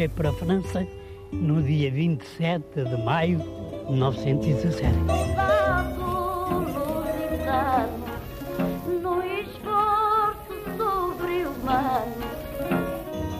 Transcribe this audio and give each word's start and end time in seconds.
marchei 0.00 0.08
para 0.08 0.30
a 0.30 0.32
França 0.32 0.86
no 1.30 1.62
dia 1.62 1.90
27 1.90 2.84
de 2.84 2.96
maio 3.04 3.38
de 3.38 3.92
1917. 3.92 4.94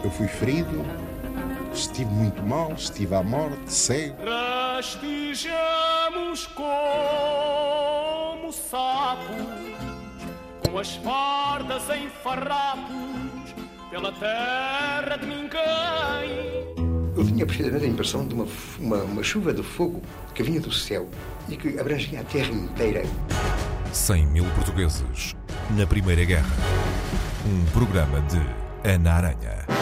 Eu 0.05 0.11
fui 0.11 0.29
ferido, 0.29 0.85
estive 1.73 2.11
muito 2.11 2.43
mal, 2.43 2.73
estive 2.73 3.15
à 3.15 3.23
morte, 3.23 3.73
cego. 3.73 4.17
Rastejamos 4.25 6.47
como 6.49 8.53
sapos, 8.53 9.47
com 10.69 10.79
as 10.79 10.97
fardas 10.97 11.89
em 11.91 12.09
farrapos, 12.09 13.00
pela 13.91 14.13
terra 14.13 15.17
de 15.17 15.27
ninguém. 15.27 16.75
Eu 17.17 17.27
tinha 17.27 17.45
precisamente 17.45 17.85
a 17.85 17.89
impressão 17.89 18.27
de 18.27 18.35
uma, 18.35 18.47
uma, 18.79 18.97
uma 19.03 19.23
chuva 19.23 19.53
de 19.53 19.63
fogo 19.63 20.01
que 20.33 20.43
vinha 20.43 20.61
do 20.61 20.73
céu 20.73 21.09
e 21.49 21.57
que 21.57 21.79
abrangia 21.79 22.21
a 22.21 22.25
terra 22.25 22.53
inteira. 22.53 23.03
100 23.93 24.27
mil 24.27 24.45
portugueses 24.55 25.35
na 25.77 25.87
Primeira 25.87 26.25
Guerra. 26.25 26.49
Um 27.45 27.65
programa 27.73 28.21
de 28.23 28.41
Ana 28.89 29.13
Aranha. 29.13 29.80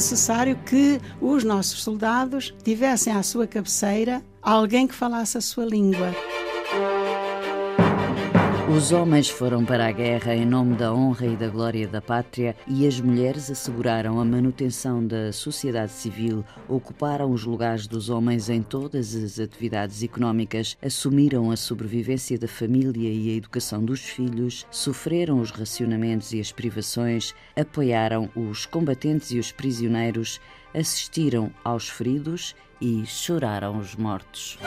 Necessário 0.00 0.56
que 0.64 0.98
os 1.20 1.44
nossos 1.44 1.82
soldados 1.82 2.54
tivessem 2.64 3.12
à 3.12 3.22
sua 3.22 3.46
cabeceira 3.46 4.22
alguém 4.40 4.86
que 4.86 4.94
falasse 4.94 5.36
a 5.36 5.42
sua 5.42 5.66
língua. 5.66 6.14
Os 8.70 8.92
homens 8.92 9.28
foram 9.28 9.64
para 9.64 9.88
a 9.88 9.90
guerra 9.92 10.32
em 10.32 10.46
nome 10.46 10.76
da 10.76 10.94
honra 10.94 11.26
e 11.26 11.36
da 11.36 11.48
glória 11.48 11.88
da 11.88 12.00
pátria 12.00 12.54
e 12.68 12.86
as 12.86 13.00
mulheres 13.00 13.50
asseguraram 13.50 14.20
a 14.20 14.24
manutenção 14.24 15.04
da 15.04 15.32
sociedade 15.32 15.90
civil, 15.90 16.44
ocuparam 16.68 17.32
os 17.32 17.44
lugares 17.44 17.88
dos 17.88 18.08
homens 18.08 18.48
em 18.48 18.62
todas 18.62 19.16
as 19.16 19.40
atividades 19.40 20.04
económicas, 20.04 20.78
assumiram 20.80 21.50
a 21.50 21.56
sobrevivência 21.56 22.38
da 22.38 22.46
família 22.46 23.10
e 23.10 23.30
a 23.30 23.36
educação 23.36 23.84
dos 23.84 24.02
filhos, 24.02 24.64
sofreram 24.70 25.40
os 25.40 25.50
racionamentos 25.50 26.32
e 26.32 26.38
as 26.38 26.52
privações, 26.52 27.34
apoiaram 27.56 28.30
os 28.36 28.66
combatentes 28.66 29.32
e 29.32 29.38
os 29.40 29.50
prisioneiros, 29.50 30.40
assistiram 30.72 31.50
aos 31.64 31.88
feridos 31.88 32.54
e 32.80 33.04
choraram 33.04 33.78
os 33.78 33.96
mortos. 33.96 34.58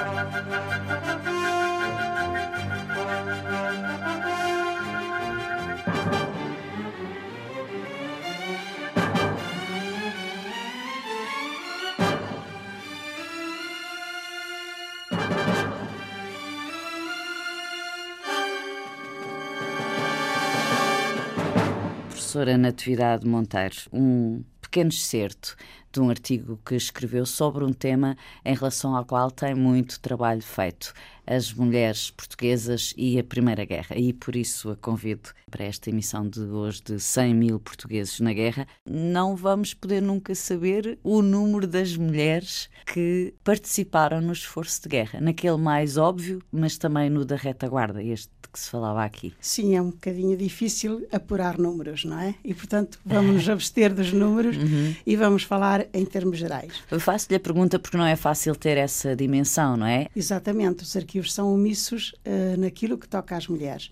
Professora 22.33 22.57
Natividade 22.57 23.27
Monteiro, 23.27 23.75
um 23.93 24.43
pequeno 24.59 24.89
excerto 24.89 25.55
de 25.91 26.01
um 26.01 26.09
artigo 26.09 26.59
que 26.65 26.73
escreveu 26.73 27.27
sobre 27.27 27.63
um 27.63 27.71
tema 27.71 28.17
em 28.43 28.55
relação 28.55 28.95
ao 28.95 29.05
qual 29.05 29.29
tem 29.29 29.53
muito 29.53 29.99
trabalho 29.99 30.41
feito, 30.41 30.95
as 31.25 31.53
mulheres 31.53 32.11
portuguesas 32.11 32.93
e 32.97 33.19
a 33.19 33.23
Primeira 33.23 33.65
Guerra. 33.65 33.95
E 33.97 34.13
por 34.13 34.35
isso 34.35 34.71
a 34.71 34.75
convido 34.75 35.29
para 35.49 35.65
esta 35.65 35.89
emissão 35.89 36.27
de 36.27 36.41
hoje 36.41 36.81
de 36.83 36.99
100 36.99 37.33
mil 37.33 37.59
portugueses 37.59 38.19
na 38.19 38.33
guerra. 38.33 38.67
Não 38.89 39.35
vamos 39.35 39.73
poder 39.73 40.01
nunca 40.01 40.33
saber 40.35 40.97
o 41.03 41.21
número 41.21 41.67
das 41.67 41.95
mulheres 41.95 42.69
que 42.85 43.33
participaram 43.43 44.21
no 44.21 44.33
esforço 44.33 44.83
de 44.83 44.89
guerra, 44.89 45.21
naquele 45.21 45.57
mais 45.57 45.97
óbvio, 45.97 46.41
mas 46.51 46.77
também 46.77 47.09
no 47.09 47.23
da 47.23 47.35
retaguarda, 47.35 48.03
este 48.03 48.31
que 48.53 48.59
se 48.59 48.69
falava 48.69 49.03
aqui. 49.03 49.33
Sim, 49.41 49.75
é 49.75 49.81
um 49.81 49.89
bocadinho 49.89 50.37
difícil 50.37 51.07
apurar 51.11 51.57
números, 51.57 52.05
não 52.05 52.19
é? 52.19 52.35
E, 52.45 52.53
portanto, 52.53 52.99
vamos 53.03 53.33
nos 53.33 53.49
abster 53.49 53.91
dos 53.91 54.13
números 54.13 54.55
uhum. 54.61 54.95
e 55.05 55.15
vamos 55.15 55.41
falar 55.41 55.87
em 55.91 56.05
termos 56.05 56.37
gerais. 56.37 56.71
Eu 56.91 56.99
faço-lhe 56.99 57.35
a 57.35 57.39
pergunta 57.39 57.79
porque 57.79 57.97
não 57.97 58.05
é 58.05 58.15
fácil 58.15 58.55
ter 58.55 58.77
essa 58.77 59.15
dimensão, 59.15 59.75
não 59.75 59.87
é? 59.87 60.07
Exatamente, 60.15 60.83
os 60.83 60.95
arquivos 61.13 61.33
são 61.33 61.53
omissos 61.53 62.13
uh, 62.25 62.59
naquilo 62.59 62.97
que 62.97 63.07
toca 63.07 63.37
às 63.37 63.47
mulheres. 63.47 63.91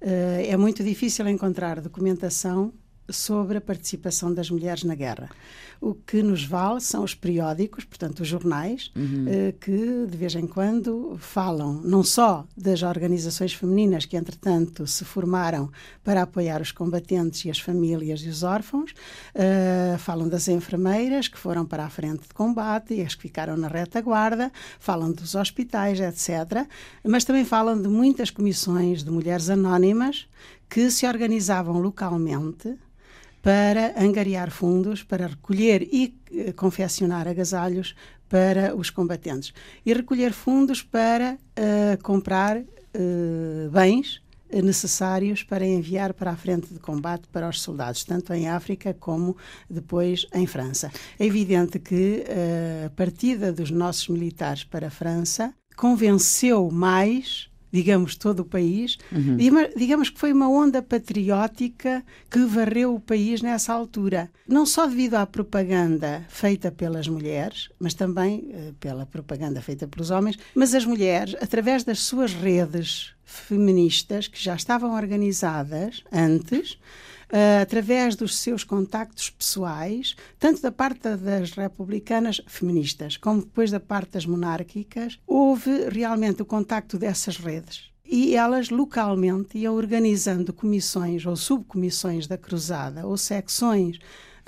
Uh, 0.00 0.46
é 0.46 0.56
muito 0.56 0.84
difícil 0.84 1.28
encontrar 1.28 1.80
documentação 1.80 2.72
sobre 3.12 3.58
a 3.58 3.60
participação 3.60 4.32
das 4.32 4.50
mulheres 4.50 4.84
na 4.84 4.94
guerra. 4.94 5.28
O 5.80 5.94
que 5.94 6.22
nos 6.22 6.44
vale 6.44 6.80
são 6.80 7.02
os 7.02 7.14
periódicos, 7.14 7.84
portanto, 7.84 8.20
os 8.20 8.28
jornais, 8.28 8.90
uhum. 8.94 9.24
eh, 9.26 9.54
que 9.58 10.06
de 10.06 10.16
vez 10.16 10.34
em 10.34 10.46
quando 10.46 11.16
falam 11.18 11.80
não 11.82 12.02
só 12.02 12.46
das 12.54 12.82
organizações 12.82 13.54
femininas 13.54 14.04
que, 14.04 14.14
entretanto, 14.14 14.86
se 14.86 15.06
formaram 15.06 15.70
para 16.04 16.20
apoiar 16.20 16.60
os 16.60 16.70
combatentes 16.70 17.46
e 17.46 17.50
as 17.50 17.58
famílias 17.58 18.20
e 18.20 18.28
os 18.28 18.42
órfãos, 18.42 18.92
eh, 19.34 19.96
falam 19.98 20.28
das 20.28 20.48
enfermeiras 20.48 21.28
que 21.28 21.38
foram 21.38 21.64
para 21.64 21.86
a 21.86 21.90
frente 21.90 22.28
de 22.28 22.34
combate 22.34 22.94
e 22.94 23.00
as 23.00 23.14
que 23.14 23.22
ficaram 23.22 23.56
na 23.56 23.68
retaguarda, 23.68 24.52
falam 24.78 25.10
dos 25.10 25.34
hospitais, 25.34 25.98
etc. 25.98 26.66
Mas 27.02 27.24
também 27.24 27.44
falam 27.44 27.80
de 27.80 27.88
muitas 27.88 28.30
comissões 28.30 29.02
de 29.02 29.10
mulheres 29.10 29.48
anónimas 29.48 30.26
que 30.68 30.90
se 30.90 31.06
organizavam 31.06 31.80
localmente 31.80 32.76
para 33.42 33.94
angariar 33.96 34.50
fundos, 34.50 35.02
para 35.02 35.26
recolher 35.26 35.82
e 35.82 36.14
eh, 36.32 36.52
confeccionar 36.52 37.26
agasalhos 37.26 37.94
para 38.28 38.76
os 38.76 38.90
combatentes 38.90 39.52
e 39.84 39.92
recolher 39.92 40.32
fundos 40.32 40.82
para 40.82 41.34
uh, 41.36 42.02
comprar 42.02 42.58
uh, 42.58 43.70
bens 43.70 44.22
necessários 44.52 45.42
para 45.42 45.64
enviar 45.64 46.12
para 46.12 46.32
a 46.32 46.36
frente 46.36 46.72
de 46.72 46.80
combate 46.80 47.28
para 47.28 47.48
os 47.48 47.60
soldados, 47.60 48.04
tanto 48.04 48.32
em 48.32 48.48
África 48.48 48.92
como 48.94 49.36
depois 49.68 50.26
em 50.34 50.44
França. 50.44 50.90
É 51.18 51.24
evidente 51.24 51.78
que 51.78 52.24
a 52.84 52.90
partida 52.90 53.52
dos 53.52 53.70
nossos 53.70 54.08
militares 54.08 54.64
para 54.64 54.88
a 54.88 54.90
França 54.90 55.54
convenceu 55.76 56.68
mais 56.68 57.49
digamos, 57.72 58.16
todo 58.16 58.40
o 58.40 58.44
país. 58.44 58.98
Uhum. 59.12 59.36
Digamos 59.76 60.10
que 60.10 60.18
foi 60.18 60.32
uma 60.32 60.48
onda 60.48 60.82
patriótica 60.82 62.04
que 62.30 62.44
varreu 62.44 62.94
o 62.94 63.00
país 63.00 63.42
nessa 63.42 63.72
altura. 63.72 64.30
Não 64.46 64.66
só 64.66 64.86
devido 64.86 65.14
à 65.14 65.26
propaganda 65.26 66.24
feita 66.28 66.70
pelas 66.70 67.06
mulheres, 67.08 67.70
mas 67.78 67.94
também 67.94 68.50
uh, 68.50 68.74
pela 68.74 69.06
propaganda 69.06 69.60
feita 69.60 69.86
pelos 69.86 70.10
homens, 70.10 70.38
mas 70.54 70.74
as 70.74 70.84
mulheres, 70.84 71.36
através 71.40 71.84
das 71.84 72.00
suas 72.00 72.32
redes 72.32 73.14
feministas, 73.30 74.28
que 74.28 74.42
já 74.42 74.54
estavam 74.54 74.94
organizadas 74.94 76.02
antes, 76.12 76.72
uh, 76.72 77.62
através 77.62 78.16
dos 78.16 78.38
seus 78.38 78.64
contactos 78.64 79.30
pessoais, 79.30 80.16
tanto 80.38 80.60
da 80.60 80.72
parte 80.72 81.16
das 81.16 81.52
republicanas 81.52 82.40
feministas 82.46 83.16
como 83.16 83.40
depois 83.40 83.70
da 83.70 83.80
parte 83.80 84.12
das 84.12 84.26
monárquicas, 84.26 85.18
houve 85.26 85.88
realmente 85.88 86.42
o 86.42 86.46
contacto 86.46 86.98
dessas 86.98 87.36
redes. 87.36 87.90
E 88.04 88.34
elas 88.34 88.70
localmente 88.70 89.56
iam 89.56 89.74
organizando 89.76 90.52
comissões 90.52 91.24
ou 91.24 91.36
subcomissões 91.36 92.26
da 92.26 92.36
cruzada 92.36 93.06
ou 93.06 93.16
secções 93.16 94.00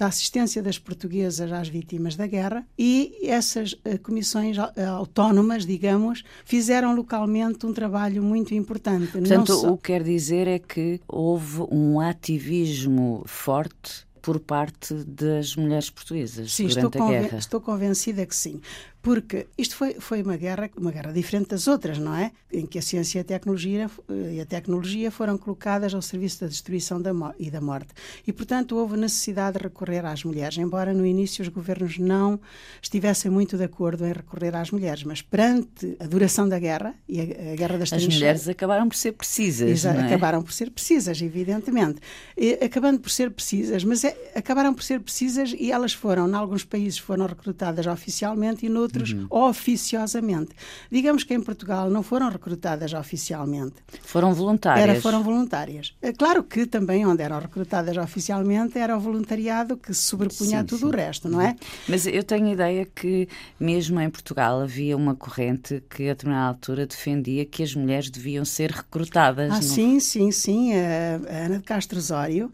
da 0.02 0.08
assistência 0.08 0.60
das 0.60 0.80
portuguesas 0.80 1.52
às 1.52 1.68
vítimas 1.68 2.16
da 2.16 2.26
guerra 2.26 2.66
e 2.76 3.20
essas 3.22 3.72
uh, 3.72 3.98
comissões 4.02 4.58
uh, 4.58 4.72
autónomas, 4.96 5.64
digamos, 5.64 6.24
fizeram 6.44 6.92
localmente 6.96 7.64
um 7.64 7.72
trabalho 7.72 8.20
muito 8.20 8.52
importante. 8.52 9.12
Portanto, 9.12 9.54
só... 9.54 9.72
o 9.72 9.76
que 9.76 9.84
quer 9.84 10.02
dizer 10.02 10.48
é 10.48 10.58
que 10.58 11.00
houve 11.06 11.60
um 11.70 12.00
ativismo 12.00 13.22
forte 13.26 14.04
por 14.20 14.40
parte 14.40 14.92
das 15.06 15.54
mulheres 15.54 15.88
portuguesas 15.88 16.52
sim, 16.52 16.66
durante 16.66 16.98
a 16.98 17.08
guerra. 17.08 17.38
Estou 17.38 17.60
convencida 17.60 18.26
que 18.26 18.34
sim. 18.34 18.60
Porque 19.02 19.48
isto 19.58 19.74
foi, 19.74 19.94
foi 19.94 20.22
uma 20.22 20.36
guerra, 20.36 20.70
uma 20.76 20.92
guerra 20.92 21.12
diferente 21.12 21.48
das 21.48 21.66
outras, 21.66 21.98
não 21.98 22.14
é? 22.14 22.30
Em 22.52 22.64
que 22.64 22.78
a 22.78 22.82
ciência 22.82 23.18
e 23.18 23.20
a 23.20 23.24
tecnologia, 23.24 23.90
e 24.32 24.40
a 24.40 24.46
tecnologia 24.46 25.10
foram 25.10 25.36
colocadas 25.36 25.92
ao 25.92 26.00
serviço 26.00 26.42
da 26.42 26.46
destruição 26.46 27.02
da 27.02 27.10
e 27.36 27.50
da 27.50 27.60
morte. 27.60 27.88
E, 28.24 28.32
portanto, 28.32 28.76
houve 28.76 28.96
necessidade 28.96 29.58
de 29.58 29.64
recorrer 29.64 30.06
às 30.06 30.22
mulheres, 30.22 30.56
embora 30.56 30.94
no 30.94 31.04
início 31.04 31.42
os 31.42 31.48
governos 31.48 31.98
não 31.98 32.40
estivessem 32.80 33.28
muito 33.28 33.56
de 33.58 33.64
acordo 33.64 34.06
em 34.06 34.12
recorrer 34.12 34.54
às 34.54 34.70
mulheres, 34.70 35.02
mas 35.02 35.20
perante 35.20 35.96
a 35.98 36.06
duração 36.06 36.48
da 36.48 36.60
guerra 36.60 36.94
e 37.08 37.20
a, 37.20 37.24
a 37.24 37.56
guerra 37.56 37.78
das 37.78 37.92
As 37.92 38.06
mulheres 38.06 38.48
acabaram 38.48 38.88
por 38.88 38.94
ser 38.96 39.12
precisas, 39.12 39.84
é? 39.84 40.06
Acabaram 40.06 40.42
por 40.42 40.52
ser 40.52 40.70
precisas, 40.70 41.20
evidentemente. 41.20 42.00
E, 42.36 42.52
acabando 42.64 43.00
por 43.00 43.10
ser 43.10 43.32
precisas, 43.32 43.82
mas 43.82 44.04
é, 44.04 44.16
acabaram 44.36 44.72
por 44.72 44.84
ser 44.84 45.00
precisas 45.00 45.52
e 45.58 45.72
elas 45.72 45.92
foram, 45.92 46.28
em 46.28 46.34
alguns 46.34 46.62
países 46.62 46.98
foram 46.98 47.26
recrutadas 47.26 47.88
oficialmente 47.88 48.64
e 48.64 48.68
noutros 48.68 48.91
uhum. 49.00 49.26
oficiosamente. 49.30 50.50
Digamos 50.90 51.24
que 51.24 51.34
em 51.34 51.40
Portugal 51.40 51.88
não 51.90 52.02
foram 52.02 52.28
recrutadas 52.28 52.92
oficialmente. 52.92 53.74
Foram 54.02 54.34
voluntárias. 54.34 54.88
Era, 54.88 55.00
foram 55.00 55.22
voluntárias. 55.22 55.94
É 56.02 56.12
claro 56.12 56.42
que 56.42 56.66
também 56.66 57.06
onde 57.06 57.22
eram 57.22 57.38
recrutadas 57.38 57.96
oficialmente 57.96 58.78
era 58.78 58.96
o 58.96 59.00
voluntariado 59.00 59.76
que 59.76 59.94
se 59.94 60.02
sobrepunha 60.02 60.50
sim, 60.50 60.56
a 60.56 60.64
tudo 60.64 60.80
sim. 60.80 60.86
o 60.86 60.90
resto, 60.90 61.28
não 61.28 61.40
é? 61.40 61.56
Mas 61.88 62.06
eu 62.06 62.22
tenho 62.22 62.46
a 62.46 62.52
ideia 62.52 62.86
que 62.86 63.28
mesmo 63.58 64.00
em 64.00 64.10
Portugal 64.10 64.60
havia 64.60 64.96
uma 64.96 65.14
corrente 65.14 65.82
que 65.88 66.04
a 66.04 66.12
determinada 66.12 66.48
altura 66.48 66.86
defendia 66.86 67.44
que 67.44 67.62
as 67.62 67.74
mulheres 67.74 68.10
deviam 68.10 68.44
ser 68.44 68.70
recrutadas. 68.70 69.52
Ah, 69.52 69.62
sim, 69.62 70.00
sim, 70.00 70.30
sim. 70.30 70.72
A, 70.74 71.20
a 71.28 71.46
Ana 71.46 71.58
de 71.58 71.64
Castro 71.64 71.98
Osório 71.98 72.50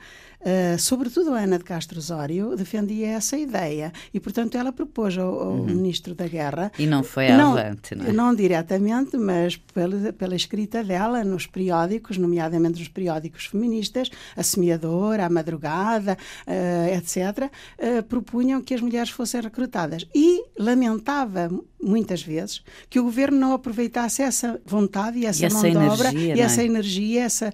Uh, 0.49 0.79
sobretudo 0.79 1.35
a 1.35 1.41
Ana 1.41 1.59
de 1.59 1.65
Castro 1.65 1.99
Osório 1.99 2.57
defendia 2.57 3.09
essa 3.09 3.37
ideia 3.37 3.93
e, 4.15 4.19
portanto, 4.19 4.57
ela 4.57 4.73
propôs 4.73 5.19
ao, 5.19 5.29
ao 5.29 5.53
uhum. 5.53 5.65
Ministro 5.67 6.15
da 6.15 6.27
Guerra. 6.27 6.73
E 6.79 6.87
não 6.87 7.03
foi 7.03 7.29
não, 7.29 7.53
avante, 7.53 7.95
não 7.95 8.07
é? 8.07 8.13
Não 8.13 8.35
diretamente, 8.35 9.19
mas 9.19 9.57
pela, 9.57 10.11
pela 10.13 10.35
escrita 10.35 10.83
dela 10.83 11.23
nos 11.23 11.47
periódicos, 11.47 12.17
nomeadamente 12.17 12.79
nos 12.79 12.89
periódicos 12.89 13.45
feministas, 13.45 14.11
a 14.35 14.43
Semeadora, 14.43 15.27
a 15.27 15.29
Madrugada, 15.29 16.17
uh, 16.47 16.97
etc., 16.97 17.51
uh, 17.79 18.03
propunham 18.05 18.63
que 18.63 18.73
as 18.73 18.81
mulheres 18.81 19.11
fossem 19.11 19.43
recrutadas. 19.43 20.07
E 20.15 20.45
lamentava 20.59 21.51
muitas 21.81 22.23
vezes 22.23 22.63
que 22.91 22.99
o 22.99 23.05
governo 23.05 23.39
não 23.39 23.53
aproveitasse 23.53 24.23
essa 24.23 24.61
vontade 24.67 25.19
e 25.19 25.27
essa, 25.27 25.47
e 25.47 25.53
mão 25.53 25.63
de 25.63 25.77
obra 25.77 26.13
e 26.13 26.33
é? 26.33 26.41
essa 26.41 26.63
energia 26.63 27.23
essa, 27.23 27.53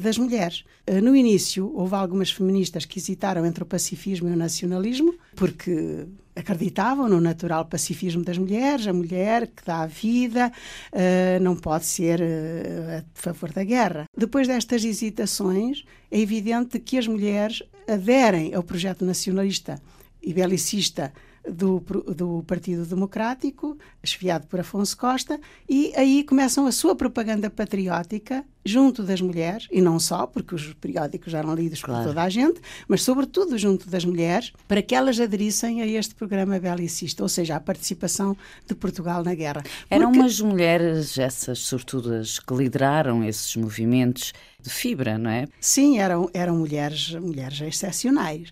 das 0.00 0.18
mulheres. 0.18 0.64
no 1.02 1.16
início, 1.16 1.72
houve 1.74 1.94
algumas 1.94 2.30
feministas 2.30 2.84
que 2.84 2.98
hesitaram 2.98 3.46
entre 3.46 3.62
o 3.62 3.66
pacifismo 3.66 4.28
e 4.28 4.32
o 4.32 4.36
nacionalismo, 4.36 5.14
porque 5.34 6.06
acreditavam 6.36 7.08
no 7.08 7.20
natural 7.20 7.64
pacifismo 7.66 8.24
das 8.24 8.36
mulheres, 8.36 8.86
a 8.86 8.92
mulher 8.92 9.46
que 9.46 9.64
dá 9.64 9.82
a 9.82 9.86
vida 9.86 10.50
uh, 10.92 11.42
não 11.42 11.54
pode 11.54 11.86
ser 11.86 12.20
uh, 12.20 12.98
a 12.98 13.04
favor 13.14 13.52
da 13.52 13.62
guerra. 13.62 14.06
Depois 14.16 14.48
destas 14.48 14.84
hesitações, 14.84 15.84
é 16.10 16.18
evidente 16.18 16.78
que 16.80 16.98
as 16.98 17.06
mulheres 17.06 17.62
aderem 17.86 18.54
ao 18.54 18.62
projeto 18.62 19.04
nacionalista 19.04 19.80
e 20.22 20.32
belicista 20.32 21.12
do, 21.50 21.80
do 21.80 22.42
Partido 22.46 22.84
Democrático, 22.86 23.76
esfiado 24.02 24.46
por 24.46 24.60
Afonso 24.60 24.96
Costa, 24.96 25.40
e 25.68 25.92
aí 25.96 26.24
começam 26.24 26.66
a 26.66 26.72
sua 26.72 26.94
propaganda 26.94 27.50
patriótica 27.50 28.44
junto 28.64 29.02
das 29.02 29.20
mulheres, 29.20 29.68
e 29.70 29.80
não 29.80 30.00
só, 30.00 30.26
porque 30.26 30.54
os 30.54 30.72
periódicos 30.74 31.34
eram 31.34 31.54
lidos 31.54 31.82
claro. 31.82 32.02
por 32.02 32.08
toda 32.08 32.22
a 32.22 32.28
gente, 32.28 32.60
mas 32.88 33.02
sobretudo 33.02 33.58
junto 33.58 33.88
das 33.88 34.04
mulheres, 34.04 34.52
para 34.66 34.82
que 34.82 34.94
elas 34.94 35.20
aderissem 35.20 35.82
a 35.82 35.86
este 35.86 36.14
programa 36.14 36.58
belicista, 36.58 37.22
ou 37.22 37.28
seja, 37.28 37.56
a 37.56 37.60
participação 37.60 38.36
de 38.66 38.74
Portugal 38.74 39.22
na 39.22 39.34
guerra. 39.34 39.62
Porque... 39.62 39.94
Eram 39.94 40.12
umas 40.12 40.40
mulheres, 40.40 41.18
essas 41.18 41.58
sortudas, 41.60 42.38
que 42.38 42.54
lideraram 42.54 43.22
esses 43.22 43.54
movimentos 43.56 44.32
de 44.60 44.70
fibra, 44.70 45.18
não 45.18 45.30
é? 45.30 45.46
Sim, 45.60 45.98
eram, 45.98 46.30
eram 46.32 46.56
mulheres, 46.56 47.10
mulheres 47.14 47.60
excepcionais, 47.60 48.50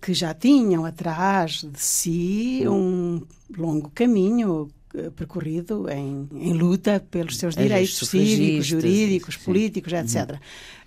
que 0.00 0.14
já 0.14 0.32
tinham 0.32 0.84
atrás 0.84 1.64
de 1.64 1.80
si 1.80 2.62
um 2.68 3.22
longo 3.56 3.90
caminho 3.90 4.68
percorrido 5.16 5.88
em, 5.90 6.28
em 6.32 6.52
luta 6.52 7.00
pelos 7.10 7.36
seus 7.36 7.54
direitos 7.54 7.96
cívicos, 8.08 8.66
jurídicos, 8.66 9.34
sim. 9.34 9.44
políticos, 9.44 9.92
etc. 9.92 10.38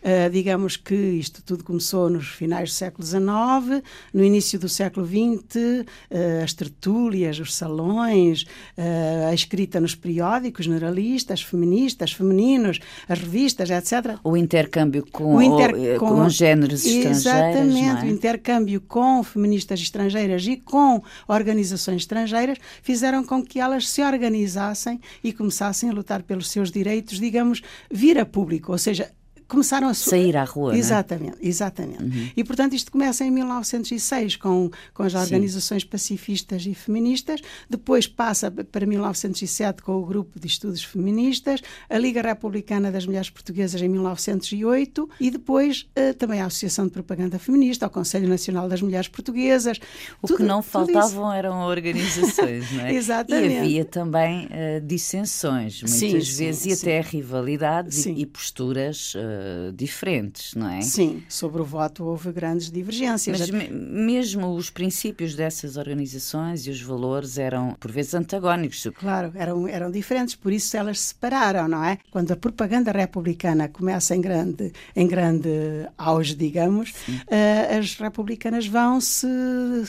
Uh, 0.01 0.29
digamos 0.31 0.77
que 0.77 0.95
isto 0.95 1.43
tudo 1.43 1.63
começou 1.63 2.09
nos 2.09 2.27
finais 2.27 2.69
do 2.69 2.73
século 2.73 3.05
XIX, 3.05 3.83
no 4.11 4.23
início 4.23 4.59
do 4.59 4.67
século 4.67 5.05
XX, 5.05 5.55
uh, 5.55 6.43
as 6.43 6.53
tertúlias, 6.53 7.39
os 7.39 7.53
salões, 7.53 8.43
uh, 8.77 9.29
a 9.29 9.33
escrita 9.33 9.79
nos 9.79 9.93
periódicos 9.93 10.65
generalistas, 10.65 11.43
feministas, 11.43 12.13
femininos, 12.13 12.79
as 13.07 13.19
revistas, 13.19 13.69
etc. 13.69 14.17
O 14.23 14.35
intercâmbio 14.35 15.05
com, 15.11 15.35
o 15.35 15.41
inter 15.41 15.99
com, 15.99 16.07
com 16.07 16.29
géneros 16.29 16.83
estrangeiros. 16.83 17.25
Exatamente, 17.25 18.05
é? 18.05 18.09
o 18.09 18.09
intercâmbio 18.09 18.81
com 18.81 19.23
feministas 19.23 19.79
estrangeiras 19.79 20.45
e 20.47 20.57
com 20.57 21.01
organizações 21.27 22.01
estrangeiras 22.01 22.57
fizeram 22.81 23.23
com 23.23 23.43
que 23.45 23.59
elas 23.59 23.87
se 23.87 24.01
organizassem 24.01 24.99
e 25.23 25.31
começassem 25.31 25.89
a 25.89 25.93
lutar 25.93 26.23
pelos 26.23 26.49
seus 26.49 26.71
direitos, 26.71 27.19
digamos, 27.19 27.61
vir 27.91 28.17
a 28.17 28.25
público, 28.25 28.71
ou 28.71 28.77
seja, 28.77 29.11
começaram 29.51 29.89
a 29.89 29.93
sair 29.93 30.37
à 30.37 30.45
rua. 30.45 30.77
Exatamente, 30.77 31.37
é? 31.41 31.47
exatamente. 31.47 32.03
Uhum. 32.03 32.29
E 32.37 32.41
portanto 32.41 32.73
isto 32.73 32.89
começa 32.89 33.25
em 33.25 33.29
1906 33.29 34.37
com, 34.37 34.71
com 34.93 35.03
as 35.03 35.13
organizações 35.13 35.81
Sim. 35.81 35.89
pacifistas 35.89 36.65
e 36.65 36.73
feministas, 36.73 37.41
depois 37.69 38.07
passa 38.07 38.49
para 38.49 38.85
1907 38.85 39.83
com 39.83 39.97
o 39.97 40.05
grupo 40.05 40.39
de 40.39 40.47
estudos 40.47 40.81
feministas, 40.81 41.61
a 41.89 41.97
Liga 41.97 42.21
Republicana 42.21 42.93
das 42.93 43.05
Mulheres 43.05 43.29
Portuguesas 43.29 43.81
em 43.81 43.89
1908 43.89 45.09
e 45.19 45.29
depois 45.29 45.85
uh, 45.97 46.13
também 46.13 46.39
a 46.39 46.45
Associação 46.45 46.85
de 46.85 46.91
Propaganda 46.91 47.37
Feminista, 47.37 47.87
o 47.87 47.89
Conselho 47.89 48.29
Nacional 48.29 48.69
das 48.69 48.81
Mulheres 48.81 49.09
Portuguesas. 49.09 49.79
O 50.21 50.27
tudo, 50.27 50.37
que 50.37 50.43
não 50.43 50.63
faltavam 50.63 51.33
eram 51.33 51.59
organizações, 51.65 52.71
não 52.71 52.85
é? 52.85 52.93
exatamente. 52.95 53.53
E 53.53 53.57
havia 53.57 53.85
também 53.85 54.45
uh, 54.45 54.81
dissensões, 54.81 55.81
muitas 55.81 55.91
sim, 55.91 56.11
vezes, 56.13 56.59
sim, 56.59 56.69
e 56.69 56.75
sim. 56.75 56.81
até 56.81 57.01
rivalidades 57.01 58.05
e, 58.05 58.11
e, 58.11 58.25
posturas 58.25 59.13
uh, 59.15 59.40
diferentes, 59.73 60.55
não 60.55 60.69
é? 60.69 60.81
Sim, 60.81 61.23
sobre 61.27 61.61
o 61.61 61.65
voto 61.65 62.03
houve 62.03 62.31
grandes 62.31 62.71
divergências. 62.71 63.39
Mas 63.39 63.49
me, 63.49 63.69
mesmo 63.69 64.55
os 64.55 64.69
princípios 64.69 65.35
dessas 65.35 65.77
organizações 65.77 66.65
e 66.67 66.69
os 66.69 66.81
valores 66.81 67.37
eram, 67.37 67.75
por 67.79 67.91
vezes, 67.91 68.13
antagónicos. 68.13 68.87
Claro, 68.95 69.31
eram, 69.35 69.67
eram 69.67 69.91
diferentes, 69.91 70.35
por 70.35 70.51
isso 70.51 70.75
elas 70.75 70.99
se 70.99 71.07
separaram, 71.07 71.67
não 71.67 71.83
é? 71.83 71.97
Quando 72.09 72.31
a 72.31 72.35
propaganda 72.35 72.91
republicana 72.91 73.67
começa 73.67 74.15
em 74.15 74.21
grande, 74.21 74.71
em 74.95 75.07
grande 75.07 75.49
auge, 75.97 76.35
digamos, 76.35 76.91
uh, 76.91 77.77
as 77.79 77.95
republicanas 77.95 78.67
vão 78.67 78.99
se 78.99 79.27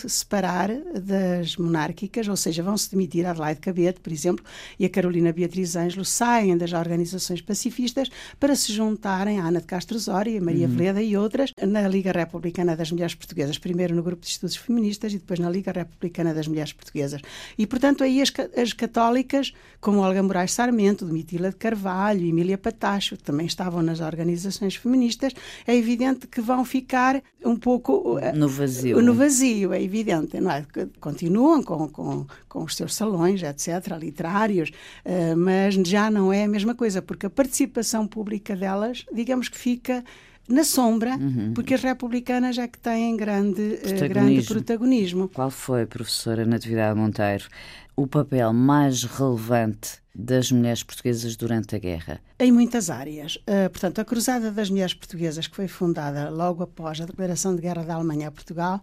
separar 0.09 0.71
das 1.01 1.57
monárquicas, 1.57 2.29
ou 2.29 2.37
seja, 2.37 2.63
vão 2.63 2.77
se 2.77 2.91
demitir 2.91 3.27
a 3.27 3.31
Adelaide 3.31 3.61
Cabete, 3.61 4.01
por 4.01 4.13
exemplo, 4.13 4.45
e 4.79 4.85
a 4.85 4.89
Carolina 4.89 5.33
Beatriz 5.33 5.77
Ângelo 5.77 6.05
saem 6.05 6.57
das 6.57 6.73
organizações 6.73 7.41
pacifistas 7.41 8.09
para 8.39 8.55
se 8.55 8.73
juntarem 8.73 9.41
a 9.43 9.49
Ana 9.49 9.61
de 9.61 9.67
Castro 9.67 9.97
Osório, 9.97 10.39
a 10.39 10.44
Maria 10.44 10.69
uhum. 10.69 10.77
Veleda 10.77 11.03
e 11.03 11.17
outras, 11.17 11.53
na 11.61 11.87
Liga 11.89 12.13
Republicana 12.13 12.77
das 12.77 12.93
Mulheres 12.93 13.15
Portuguesas, 13.15 13.58
primeiro 13.58 13.94
no 13.94 14.03
Grupo 14.03 14.22
de 14.22 14.29
Estudos 14.29 14.56
Feministas 14.56 15.13
e 15.13 15.19
depois 15.19 15.41
na 15.41 15.51
Liga 15.51 15.72
Republicana 15.72 16.32
das 16.32 16.46
Mulheres 16.46 16.72
Portuguesas. 16.72 17.20
E, 17.58 17.67
portanto, 17.67 18.05
aí 18.05 18.22
as, 18.22 18.32
as 18.56 18.72
católicas, 18.72 19.53
como 19.81 19.99
Olga 19.99 20.22
Moraes 20.22 20.53
Sarmento, 20.53 21.05
Domitila 21.05 21.51
de 21.51 21.56
Carvalho, 21.56 22.25
Emília 22.25 22.56
Patacho, 22.56 23.17
também 23.17 23.46
estavam 23.46 23.82
nas 23.82 24.01
organizações 24.01 24.77
feministas, 24.77 25.32
é 25.67 25.75
evidente 25.75 26.27
que 26.29 26.41
vão 26.41 26.65
ficar 26.65 27.20
um 27.44 27.56
pouco... 27.56 28.19
Eh, 28.20 28.32
no 28.32 28.49
vazio. 28.49 29.03
No 29.03 29.15
vazio, 29.15 29.72
é 29.72 29.82
evidente, 29.82 30.41
não 30.41 30.53
é? 30.53 30.65
Continuam 31.01 31.63
com, 31.63 31.89
com, 31.89 32.27
com 32.49 32.63
os 32.63 32.77
seus 32.77 32.94
salões, 32.94 33.43
etc., 33.43 33.96
literários, 33.99 34.70
uh, 34.70 35.37
mas 35.37 35.75
já 35.75 36.11
não 36.11 36.32
é 36.32 36.44
a 36.44 36.49
mesma 36.49 36.75
coisa, 36.75 37.03
porque 37.03 37.27
a 37.27 37.31
participação 37.31 38.06
pública 38.06 38.55
delas, 38.55 39.05
digamos 39.24 39.48
que 39.48 39.58
fica 39.58 40.05
na 40.48 40.64
sombra, 40.64 41.17
uhum. 41.17 41.52
porque 41.55 41.74
as 41.74 41.82
republicanas 41.82 42.58
é 42.58 42.67
que 42.67 42.79
têm 42.79 43.17
grande 43.17 43.79
protagonismo. 43.79 44.05
Uh, 44.05 44.08
grande 44.08 44.43
protagonismo. 44.43 45.29
Qual 45.29 45.50
foi, 45.50 45.86
professora 45.86 46.44
Natividade 46.44 46.98
Monteiro, 46.98 47.48
o 47.96 48.06
papel 48.06 48.53
mais 48.53 49.05
relevante 49.05 50.03
das 50.15 50.53
mulheres 50.53 50.82
portuguesas 50.82 51.37
durante 51.37 51.75
a 51.75 51.79
guerra? 51.79 52.20
Em 52.39 52.53
muitas 52.53 52.91
áreas. 52.91 53.37
Uh, 53.37 53.70
portanto, 53.70 54.01
a 54.01 54.05
Cruzada 54.05 54.51
das 54.51 54.69
Mulheres 54.69 54.94
Portuguesas, 54.94 55.46
que 55.46 55.56
foi 55.56 55.69
fundada 55.69 56.29
logo 56.29 56.63
após 56.63 57.01
a 57.01 57.06
declaração 57.06 57.55
de 57.56 57.63
guerra 57.63 57.82
da 57.82 57.94
Alemanha 57.94 58.29
a 58.29 58.31
Portugal, 58.31 58.81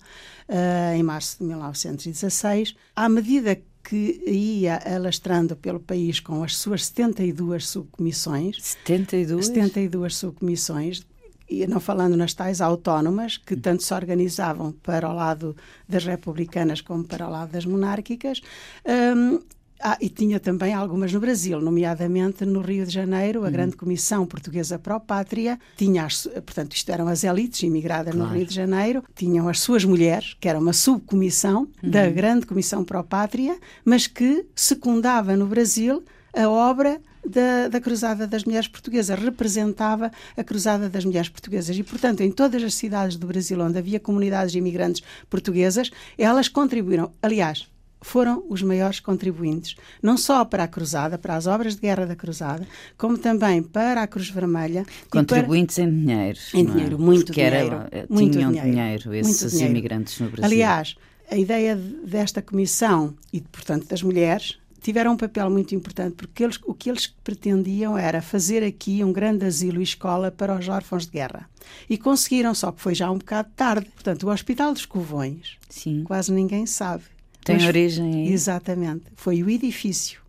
uh, 0.48 0.96
em 0.96 1.04
março 1.04 1.38
de 1.40 1.46
1916, 1.46 2.76
à 2.96 3.08
medida 3.08 3.60
que 3.84 4.22
ia 4.28 4.80
alastrando 4.86 5.56
pelo 5.56 5.80
país 5.80 6.20
com 6.20 6.44
as 6.44 6.58
suas 6.58 6.86
72 6.88 7.68
subcomissões. 7.68 8.58
72? 8.86 9.48
72 9.48 10.16
subcomissões, 10.16 11.06
e 11.50 11.66
não 11.68 11.80
falando 11.80 12.16
nas 12.16 12.34
tais 12.34 12.62
autónomas, 12.62 13.38
que 13.38 13.56
tanto 13.56 13.84
se 13.84 13.94
organizavam 13.94 14.72
para 14.72 15.10
o 15.10 15.14
lado 15.14 15.56
das 15.88 16.06
republicanas 16.06 16.82
como 16.82 17.04
para 17.04 17.28
o 17.28 17.32
lado 17.32 17.52
das 17.52 17.66
monárquicas, 17.66 18.42
um, 18.86 19.40
Ah, 19.82 19.98
e 20.02 20.10
tinha 20.10 20.42
também 20.42 20.74
algumas 20.74 21.14
no 21.14 21.22
Brasil, 21.22 21.62
nomeadamente 21.62 22.44
no 22.44 22.60
Rio 22.60 22.86
de 22.86 22.92
Janeiro, 22.92 23.44
a 23.44 23.46
uhum. 23.46 23.52
Grande 23.52 23.78
Comissão 23.78 24.28
Portuguesa 24.28 24.78
Pró-Pátria 24.78 25.58
tinha, 25.78 26.04
as, 26.04 26.28
portanto, 26.46 26.76
isto 26.76 26.92
eram 26.92 27.08
as 27.08 27.24
elites 27.24 27.64
imigradas 27.64 28.14
claro. 28.14 28.30
no 28.30 28.36
Rio 28.36 28.46
de 28.46 28.54
Janeiro, 28.54 29.02
tinham 29.16 29.48
as 29.48 29.62
suas 29.62 29.86
mulheres, 29.86 30.36
que 30.38 30.50
era 30.50 30.60
uma 30.60 30.74
subcomissão 30.74 31.66
uhum. 31.82 31.90
da 31.90 32.10
Grande 32.10 32.46
Comissão 32.46 32.84
Pró-Pátria, 32.84 33.58
mas 33.86 34.06
que 34.06 34.46
secundava 34.54 35.38
no 35.38 35.48
Brasil 35.48 36.04
a 36.34 36.50
obra 36.50 37.00
da, 37.26 37.68
da, 37.68 37.80
Cruzada 37.82 38.28
das 38.28 38.44
Mulheres 38.44 38.68
Portuguesas, 38.68 39.20
representava 39.20 40.12
a 40.36 40.44
Cruzada 40.44 40.90
das 40.90 41.06
Mulheres 41.06 41.30
Portuguesas. 41.30 41.78
E, 41.78 41.84
portanto, 41.84 42.22
em 42.22 42.32
todas 42.32 42.64
as 42.64 42.74
cidades 42.74 43.18
do 43.18 43.28
Brasil 43.28 43.60
onde 43.60 43.78
havia 43.78 44.00
comunidades 44.00 44.56
imigrantes 44.56 45.04
portuguesas, 45.30 45.92
elas 46.18 46.48
contribuíram. 46.48 47.12
Aliás, 47.22 47.68
foram 48.02 48.44
os 48.50 48.62
maiores 48.62 49.00
contribuintes, 49.00 49.76
não 50.02 50.18
só 50.18 50.46
para 50.46 50.64
a 50.64 50.68
Cruzada, 50.68 51.18
para 51.18 51.36
as 51.36 51.48
obras 51.48 51.76
de 51.76 51.82
guerra 51.82 52.06
da 52.06 52.16
Cruzada, 52.16 52.66
como 52.98 53.18
também 53.18 53.62
para 53.62 54.04
a 54.04 54.08
Cruz 54.08 54.30
Vermelha. 54.30 54.86
Contribuintes 55.10 55.76
para... 55.76 55.86
em 55.86 55.92
dinheiro. 55.92 56.40
Em 56.54 56.62
é? 56.62 56.66
dinheiro, 56.66 57.00
muito 57.00 57.26
Porque 57.26 57.44
dinheiro. 57.44 57.76
Era, 57.92 58.06
muito 58.10 58.38
tinham 58.38 58.52
dinheiro, 58.52 58.72
dinheiro 58.72 59.14
esses 59.16 59.52
dinheiro. 59.52 59.72
imigrantes 59.72 60.20
no 60.20 60.30
Brasil. 60.30 60.46
Aliás, 60.46 60.96
a 61.30 61.38
ideia 61.38 61.76
desta 61.76 62.42
comissão 62.42 63.14
e, 63.32 63.42
portanto, 63.42 63.88
das 63.88 64.02
mulheres 64.02 64.58
tiveram 64.80 65.14
um 65.14 65.18
papel 65.18 65.50
muito 65.50 65.76
importante 65.76 66.16
porque 66.16 66.44
eles, 66.44 66.60
o 66.66 66.74
que 66.74 66.90
eles 66.90 67.08
pretendiam 67.08 67.98
era 67.98 68.22
fazer 68.22 68.64
aqui 68.64 69.04
um 69.04 69.12
grande 69.12 69.46
asilo 69.46 69.80
e 69.80 69.84
escola 69.84 70.32
para 70.32 70.58
os 70.58 70.68
órfãos 70.68 71.06
de 71.06 71.12
guerra. 71.12 71.50
E 71.90 71.98
conseguiram, 71.98 72.54
só 72.54 72.72
que 72.72 72.82
foi 72.82 72.96
já 72.96 73.10
um 73.12 73.18
bocado 73.18 73.50
tarde. 73.56 73.90
Portanto, 73.92 74.24
o 74.24 74.32
Hospital 74.32 74.74
dos 74.74 74.86
Covões, 74.86 75.58
Sim. 75.70 76.04
quase 76.04 76.32
ninguém 76.32 76.66
sabe 76.66 77.04
tem 77.44 77.58
Mas, 77.58 77.66
origem 77.66 78.14
aí. 78.14 78.34
Exatamente. 78.34 79.06
Foi 79.16 79.42
o 79.42 79.50
edifício 79.50 80.22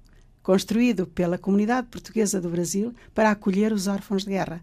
construído 0.42 1.06
pela 1.06 1.36
comunidade 1.36 1.88
portuguesa 1.88 2.40
do 2.40 2.48
Brasil 2.48 2.94
para 3.14 3.30
acolher 3.30 3.72
os 3.72 3.86
órfãos 3.86 4.24
de 4.24 4.30
guerra. 4.30 4.62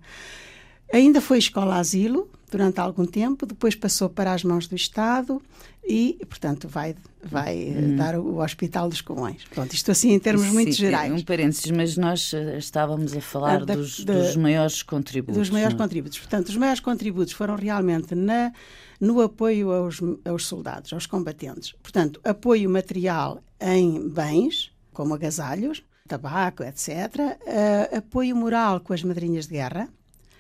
Ainda 0.92 1.22
foi 1.22 1.38
escola-asilo 1.38 2.30
durante 2.50 2.80
algum 2.80 3.06
tempo, 3.06 3.46
depois 3.46 3.76
passou 3.76 4.10
para 4.10 4.34
as 4.34 4.44
mãos 4.44 4.68
do 4.68 4.76
Estado 4.76 5.42
e, 5.88 6.18
portanto, 6.28 6.68
vai, 6.68 6.96
vai 7.24 7.74
hum. 7.78 7.96
dar 7.96 8.20
o 8.20 8.40
Hospital 8.40 8.90
dos 8.90 9.02
Comões. 9.02 9.44
Pronto, 9.46 9.74
isto 9.74 9.90
assim 9.92 10.12
em 10.12 10.20
termos 10.20 10.48
Sim, 10.48 10.54
muito 10.54 10.74
gerais. 10.74 11.12
Um 11.12 11.24
parênteses, 11.24 11.72
mas 11.72 11.96
nós 11.96 12.34
eh, 12.34 12.58
estávamos 12.58 13.16
a 13.16 13.22
falar 13.22 13.66
da, 13.66 13.76
dos, 13.76 14.04
da, 14.04 14.14
dos, 14.14 14.36
maiores 14.36 14.84
contributos. 14.84 15.38
Dos 15.38 15.50
maiores 15.50 15.78
não? 15.78 15.86
contributos. 15.86 16.20
Portanto, 16.20 16.50
os 16.50 16.58
maiores 16.58 16.82
contributos 16.82 17.34
foram 17.34 17.56
realmente 17.56 18.14
na 18.16 18.52
no 19.00 19.22
apoio 19.22 19.72
aos, 19.72 20.00
aos 20.26 20.46
soldados, 20.46 20.92
aos 20.92 21.06
combatentes. 21.06 21.74
Portanto, 21.84 22.20
apoio 22.24 22.70
material 22.70 23.42
em 23.62 24.10
bens, 24.10 24.72
como 24.92 25.14
agasalhos, 25.14 25.84
tabaco, 26.08 26.64
etc. 26.64 26.88
Uh, 26.90 27.38
eh, 27.46 27.98
apoio 27.98 28.36
moral 28.36 28.80
com 28.80 28.94
as 28.94 29.04
madrinhas 29.04 29.46
de 29.48 29.54
guerra. 29.54 29.90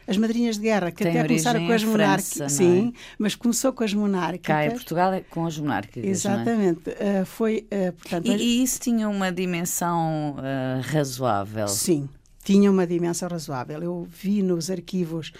As 0.08 0.16
madrinhas 0.18 0.56
de 0.56 0.64
guerra, 0.64 0.90
que 0.90 1.04
Tem 1.04 1.12
até 1.12 1.28
começaram 1.28 1.68
com 1.68 1.74
as 1.74 1.84
monárquicas. 1.84 2.42
É? 2.42 2.50
Sim, 2.50 2.94
mas 3.20 3.36
começou 3.36 3.74
com 3.74 3.84
as 3.84 3.94
monárquicas. 3.94 4.48
Cá 4.48 4.66
em 4.66 4.72
Portugal 4.72 5.14
é 5.14 5.22
com 5.22 5.46
as 5.46 5.60
monárquicas. 5.60 6.04
É? 6.04 6.08
Exatamente. 6.08 6.90
É? 6.92 7.22
Uh, 7.22 7.26
foi, 7.26 7.68
uh, 7.72 7.92
portanto, 7.92 8.26
e, 8.28 8.34
as... 8.34 8.42
e, 8.42 8.64
isso 8.64 8.80
tinha 8.80 9.10
uma 9.10 9.32
dimensão 9.32 10.36
uh, 10.38 10.82
razoável? 10.82 11.68
Sim, 11.68 12.08
tinha 12.42 12.72
uma 12.72 12.88
dimensão 12.88 13.28
razoável. 13.28 13.84
Eu 13.84 14.08
vi 14.10 14.42
nos 14.42 14.72
arquivos 14.72 15.34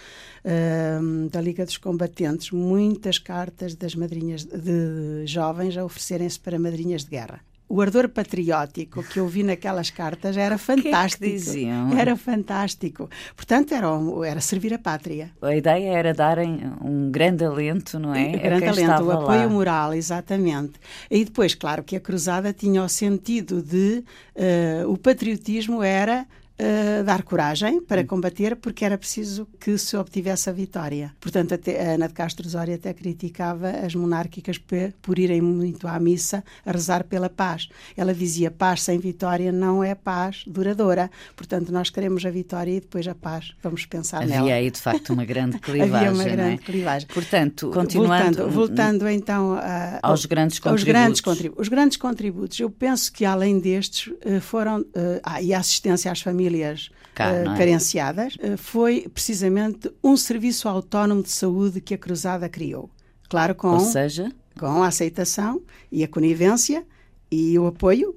uh, 0.44 1.28
da 1.30 1.40
Liga 1.40 1.64
dos 1.64 1.78
Combatentes 1.78 2.50
muitas 2.50 3.18
cartas 3.18 3.74
das 3.74 3.94
madrinhas 3.94 4.44
de 4.44 5.24
jovens 5.24 5.78
a 5.78 5.84
oferecerem-se 5.84 6.38
para 6.38 6.58
madrinhas 6.58 7.04
de 7.04 7.10
guerra. 7.10 7.40
O 7.68 7.82
ardor 7.82 8.08
patriótico 8.08 9.02
que 9.02 9.20
eu 9.20 9.28
vi 9.28 9.42
naquelas 9.42 9.90
cartas 9.90 10.36
era 10.36 10.56
fantástico. 10.58 11.22
Que 11.22 11.28
é 11.28 11.30
que 11.30 11.36
diziam? 11.36 11.98
Era 11.98 12.16
fantástico. 12.16 13.10
Portanto, 13.36 13.74
era, 13.74 13.88
era 14.26 14.40
servir 14.40 14.72
a 14.72 14.78
pátria. 14.78 15.30
A 15.42 15.54
ideia 15.54 15.90
era 15.90 16.14
darem 16.14 16.60
um 16.82 17.10
grande 17.10 17.44
alento, 17.44 17.98
não 17.98 18.14
é? 18.14 18.28
Um 18.28 18.32
grande 18.32 18.64
alento, 18.66 19.02
o 19.02 19.10
apoio 19.10 19.42
lá. 19.42 19.48
moral, 19.48 19.94
exatamente. 19.94 20.74
E 21.10 21.24
depois, 21.24 21.54
claro 21.54 21.82
que 21.82 21.96
a 21.96 22.00
cruzada 22.00 22.52
tinha 22.52 22.82
o 22.82 22.88
sentido 22.88 23.62
de 23.62 24.02
uh, 24.34 24.90
o 24.90 24.96
patriotismo 24.96 25.82
era 25.82 26.26
uh, 26.60 27.04
dar 27.04 27.22
coragem 27.22 27.80
para 27.80 28.02
hum. 28.02 28.06
combater, 28.06 28.56
porque 28.56 28.84
era 28.84 28.98
preciso 28.98 29.46
que 29.60 29.76
se 29.78 29.96
obtivesse 29.96 30.50
a 30.50 30.52
vitória. 30.52 31.14
Portanto, 31.20 31.54
até, 31.54 31.80
a 31.80 31.94
Ana 31.94 32.08
de 32.08 32.14
Castro 32.14 32.46
Osório 32.46 32.74
até 32.74 32.92
criticava 32.92 33.70
as 33.70 33.94
monárquicas 33.94 34.58
por 35.00 35.18
irem 35.18 35.40
muito 35.40 35.86
à 35.86 35.98
missa 35.98 36.44
a 36.64 36.72
rezar 36.72 37.04
pela 37.04 37.28
paz. 37.28 37.68
Ela 37.96 38.14
dizia: 38.14 38.50
paz 38.50 38.82
sem 38.82 38.98
vitória 38.98 39.52
não 39.52 39.82
é 39.82 39.94
paz 39.94 40.42
duradoura. 40.46 41.10
Portanto, 41.36 41.72
nós 41.72 41.90
queremos 41.90 42.24
a 42.26 42.30
vitória 42.30 42.72
e 42.72 42.80
depois 42.80 43.06
a 43.06 43.14
paz. 43.14 43.52
Vamos 43.62 43.86
pensar 43.86 44.18
Havia 44.18 44.28
nela. 44.28 44.42
Havia 44.42 44.54
aí, 44.56 44.70
de 44.70 44.80
facto, 44.80 45.12
uma 45.12 45.24
grande 45.24 45.58
clivagem. 45.60 45.96
Havia 45.96 46.12
uma 46.12 46.24
é? 46.24 46.30
grande 46.30 46.54
é? 46.54 46.58
clivagem. 46.58 47.08
Portanto, 47.08 47.70
continuando. 47.72 48.48
Voltando, 48.48 48.50
voltando 48.52 49.08
então 49.08 49.52
a, 49.54 49.98
aos 50.02 50.26
grandes. 50.26 50.60
Aos 50.64 50.82
grandes 50.82 51.20
contributos. 51.20 51.62
Os 51.62 51.68
grandes 51.68 51.96
contributos. 51.96 52.58
Eu 52.60 52.70
penso 52.70 53.12
que, 53.12 53.24
além 53.24 53.58
destes, 53.58 54.12
eh, 54.22 54.40
foram. 54.40 54.80
Uh, 54.80 55.20
ah, 55.22 55.40
e 55.42 55.54
a 55.54 55.58
assistência 55.58 56.10
às 56.10 56.20
famílias 56.20 56.47
famílias 56.48 56.90
Cá, 57.14 57.32
uh, 57.32 57.56
carenciadas, 57.56 58.36
uh, 58.36 58.56
foi 58.56 59.08
precisamente 59.12 59.90
um 60.02 60.16
serviço 60.16 60.68
autónomo 60.68 61.22
de 61.22 61.30
saúde 61.30 61.80
que 61.80 61.94
a 61.94 61.98
Cruzada 61.98 62.48
criou. 62.48 62.90
Claro, 63.28 63.54
com, 63.54 63.68
Ou 63.68 63.80
seja? 63.80 64.32
com 64.58 64.82
a 64.82 64.88
aceitação 64.88 65.62
e 65.92 66.02
a 66.02 66.08
conivência 66.08 66.84
e 67.30 67.58
o 67.58 67.66
apoio 67.66 68.16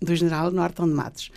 do 0.00 0.14
general 0.14 0.50
Norton 0.50 0.86
de 0.88 0.94
Matos. 0.94 1.30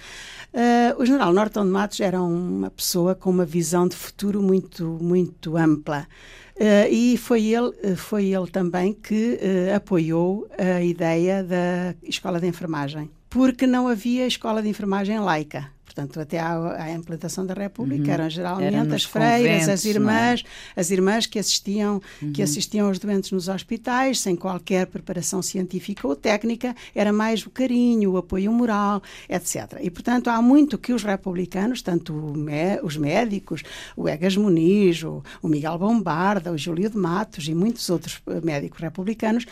Uh, 0.53 1.01
o 1.01 1.05
general 1.05 1.33
Norton 1.33 1.65
de 1.65 1.71
Matos 1.71 1.99
era 1.99 2.21
uma 2.21 2.69
pessoa 2.69 3.15
com 3.15 3.29
uma 3.31 3.45
visão 3.45 3.87
de 3.87 3.95
futuro 3.95 4.41
muito, 4.41 4.99
muito 5.01 5.57
ampla. 5.57 6.07
Uh, 6.55 6.87
e 6.91 7.17
foi 7.17 7.45
ele, 7.45 7.95
foi 7.95 8.25
ele 8.25 8.47
também 8.47 8.93
que 8.93 9.39
uh, 9.41 9.75
apoiou 9.75 10.47
a 10.55 10.83
ideia 10.83 11.43
da 11.43 11.95
escola 12.03 12.39
de 12.39 12.45
enfermagem, 12.45 13.09
porque 13.27 13.65
não 13.65 13.87
havia 13.87 14.27
escola 14.27 14.61
de 14.61 14.69
enfermagem 14.69 15.19
laica. 15.19 15.72
Portanto, 15.93 16.19
até 16.19 16.39
à, 16.39 16.85
à 16.85 16.91
implantação 16.91 17.45
da 17.45 17.53
República 17.53 18.05
uhum. 18.05 18.13
eram 18.13 18.29
geralmente 18.29 18.75
Era 18.75 18.95
as 18.95 19.03
freiras, 19.03 19.69
as 19.69 19.85
é? 19.85 19.89
irmãs, 19.89 20.43
é? 20.75 20.79
as 20.79 20.89
irmãs 20.89 21.27
que 21.27 21.37
assistiam, 21.37 22.01
uhum. 22.19 22.33
que 22.33 22.41
assistiam 22.41 22.87
aos 22.87 22.97
doentes 22.97 23.31
nos 23.31 23.47
hospitais, 23.47 24.19
sem 24.19 24.35
qualquer 24.35 24.87
preparação 24.87 25.43
científica 25.43 26.07
ou 26.07 26.15
técnica, 26.15 26.75
era 26.95 27.13
mais 27.13 27.45
o 27.45 27.51
carinho, 27.51 28.13
o 28.13 28.17
apoio 28.17 28.51
moral, 28.51 29.03
etc. 29.29 29.79
E, 29.81 29.91
portanto, 29.91 30.31
há 30.31 30.41
muito 30.41 30.79
que 30.79 30.93
os 30.93 31.03
republicanos, 31.03 31.83
tanto 31.83 32.33
os 32.81 32.97
médicos, 32.97 33.61
o 33.95 34.09
Egas 34.09 34.35
Muniz, 34.35 35.03
o, 35.03 35.23
o 35.43 35.47
Miguel 35.47 35.77
Bombarda, 35.77 36.51
o 36.51 36.57
Júlio 36.57 36.89
de 36.89 36.97
Matos 36.97 37.47
e 37.47 37.53
muitos 37.53 37.87
outros 37.91 38.19
eh, 38.25 38.41
médicos 38.41 38.79
republicanos, 38.79 39.45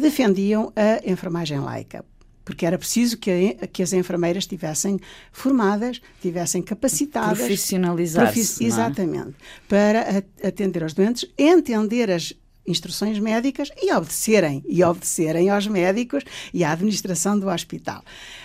defendiam 0.00 0.72
a 0.76 1.10
enfermagem 1.10 1.58
laica 1.58 2.04
porque 2.50 2.66
era 2.66 2.76
preciso 2.76 3.16
que, 3.16 3.56
a, 3.62 3.66
que 3.68 3.80
as 3.82 3.92
enfermeiras 3.92 4.42
estivessem 4.42 4.98
formadas, 5.30 6.00
estivessem 6.16 6.62
capacitadas. 6.62 7.38
Profissionalizadas. 7.38 8.34
Profi 8.34 8.64
é? 8.64 8.66
exatamente. 8.66 9.34
Para 9.68 10.24
atender 10.42 10.82
aos 10.82 10.92
doentes, 10.92 11.30
entender 11.38 12.10
as 12.10 12.34
instruções 12.66 13.18
médicas 13.18 13.70
e 13.80 13.92
obedecerem, 13.92 14.62
e 14.68 14.82
obedecerem 14.84 15.50
aos 15.50 15.66
médicos 15.66 16.24
e 16.52 16.62
à 16.62 16.72
administração 16.72 17.38
do 17.38 17.48
hospital. 17.48 18.02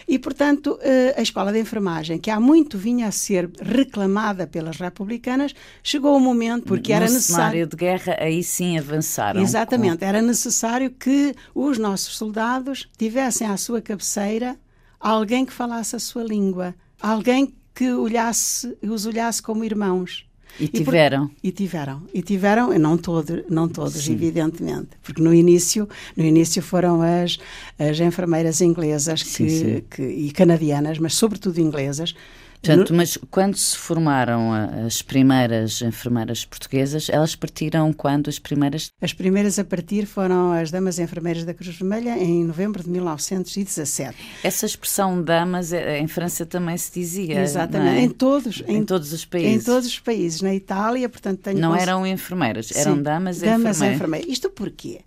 E, 0.08 0.18
portanto, 0.18 0.78
eh, 0.82 1.14
a 1.18 1.22
escola 1.22 1.52
de 1.52 1.60
enfermagem, 1.60 2.18
que 2.18 2.30
há 2.30 2.40
muito 2.40 2.78
vinha 2.78 3.08
a 3.08 3.12
ser 3.12 3.50
reclamada 3.62 4.48
pelas 4.48 4.78
republicanas, 4.78 5.54
chegou 5.84 6.16
o 6.16 6.20
momento, 6.20 6.66
porque 6.66 6.92
no 6.92 6.98
era 6.98 7.06
necessário... 7.06 7.36
cenário 7.36 7.68
de 7.68 7.76
guerra, 7.76 8.18
aí 8.20 8.44
sim 8.44 8.78
avançaram. 8.78 9.42
Exatamente, 9.42 10.00
com... 10.00 10.06
era 10.06 10.22
necessário 10.22 10.90
que 10.92 11.34
os 11.54 11.78
nossos 11.78 12.18
soldados 12.18 12.90
tivessem 12.98 13.48
à 13.48 13.58
sua 13.58 13.82
cabeceira 13.82 14.58
alguém 15.00 15.46
que 15.46 15.54
falasse 15.54 15.96
a 15.96 16.00
sua 16.00 16.24
língua, 16.24 16.74
alguém 17.00 17.54
que 17.74 17.92
olhasse, 17.92 18.76
os 18.82 19.06
olhasse 19.06 19.42
como 19.42 19.64
irmãos. 19.64 20.26
E 20.60 20.68
tiveram. 20.68 21.26
E, 21.26 21.28
por, 21.28 21.48
e 21.48 21.52
tiveram. 21.52 22.02
E 22.14 22.22
tiveram, 22.22 22.80
não, 22.80 22.98
todo, 22.98 23.44
não 23.50 23.68
todos, 23.68 24.06
Sim. 24.06 24.14
evidentemente. 24.14 24.90
Porque 25.04 25.22
no 25.22 25.34
início, 25.34 25.88
no 26.16 26.24
início 26.24 26.62
foram 26.62 27.02
as, 27.02 27.38
as 27.78 28.00
enfermeiras 28.00 28.62
inglesas 28.62 29.22
que, 29.22 29.30
sim, 29.30 29.50
sim. 29.50 29.84
Que, 29.90 30.04
e 30.04 30.32
canadianas, 30.32 30.98
mas 30.98 31.14
sobretudo 31.14 31.60
inglesas, 31.60 32.16
Portanto, 32.62 32.94
mas 32.94 33.18
quando 33.30 33.56
se 33.56 33.78
formaram 33.78 34.52
as 34.86 35.02
primeiras 35.02 35.82
enfermeiras 35.82 36.46
portuguesas, 36.46 37.10
elas 37.10 37.36
partiram 37.36 37.94
quando 37.94 38.30
as 38.30 38.40
primeiras? 38.40 38.92
As 39.02 39.14
primeiras 39.14 39.60
a 39.60 39.64
partir 39.64 40.06
foram 40.06 40.52
as 40.52 40.72
damas 40.72 40.98
enfermeiras 40.98 41.46
da 41.46 41.54
Cruz 41.54 41.76
Vermelha 41.76 42.18
em 42.18 42.44
novembro 42.44 42.84
de 42.84 42.90
1917. 42.90 44.16
Essa 44.44 44.66
expressão 44.66 45.22
damas 45.22 45.72
eh, 45.74 46.00
em 46.00 46.08
França 46.08 46.46
também 46.46 46.78
se 46.78 46.92
dizia. 46.92 47.42
Exatamente, 47.42 48.00
é? 48.00 48.02
em 48.02 48.10
todos, 48.10 48.64
em, 48.68 48.78
em, 48.78 48.86
todos 48.86 49.14
os 49.14 49.26
países. 49.26 49.52
Em 49.52 49.66
todos 49.66 49.88
os 49.88 50.00
países, 50.00 50.42
na 50.42 50.54
Itália, 50.54 51.08
portanto 51.08 51.40
tenho 51.40 51.60
Não 51.60 51.76
eram 51.76 52.06
enfermeiras, 52.06 52.72
eram 52.76 52.96
Sim, 52.96 53.04
damas, 53.04 53.40
damas 53.40 53.78
enfermeiras. 53.78 53.96
enfermeiras. 53.96 54.30
Isto 54.32 54.50
porquê? 54.50 55.02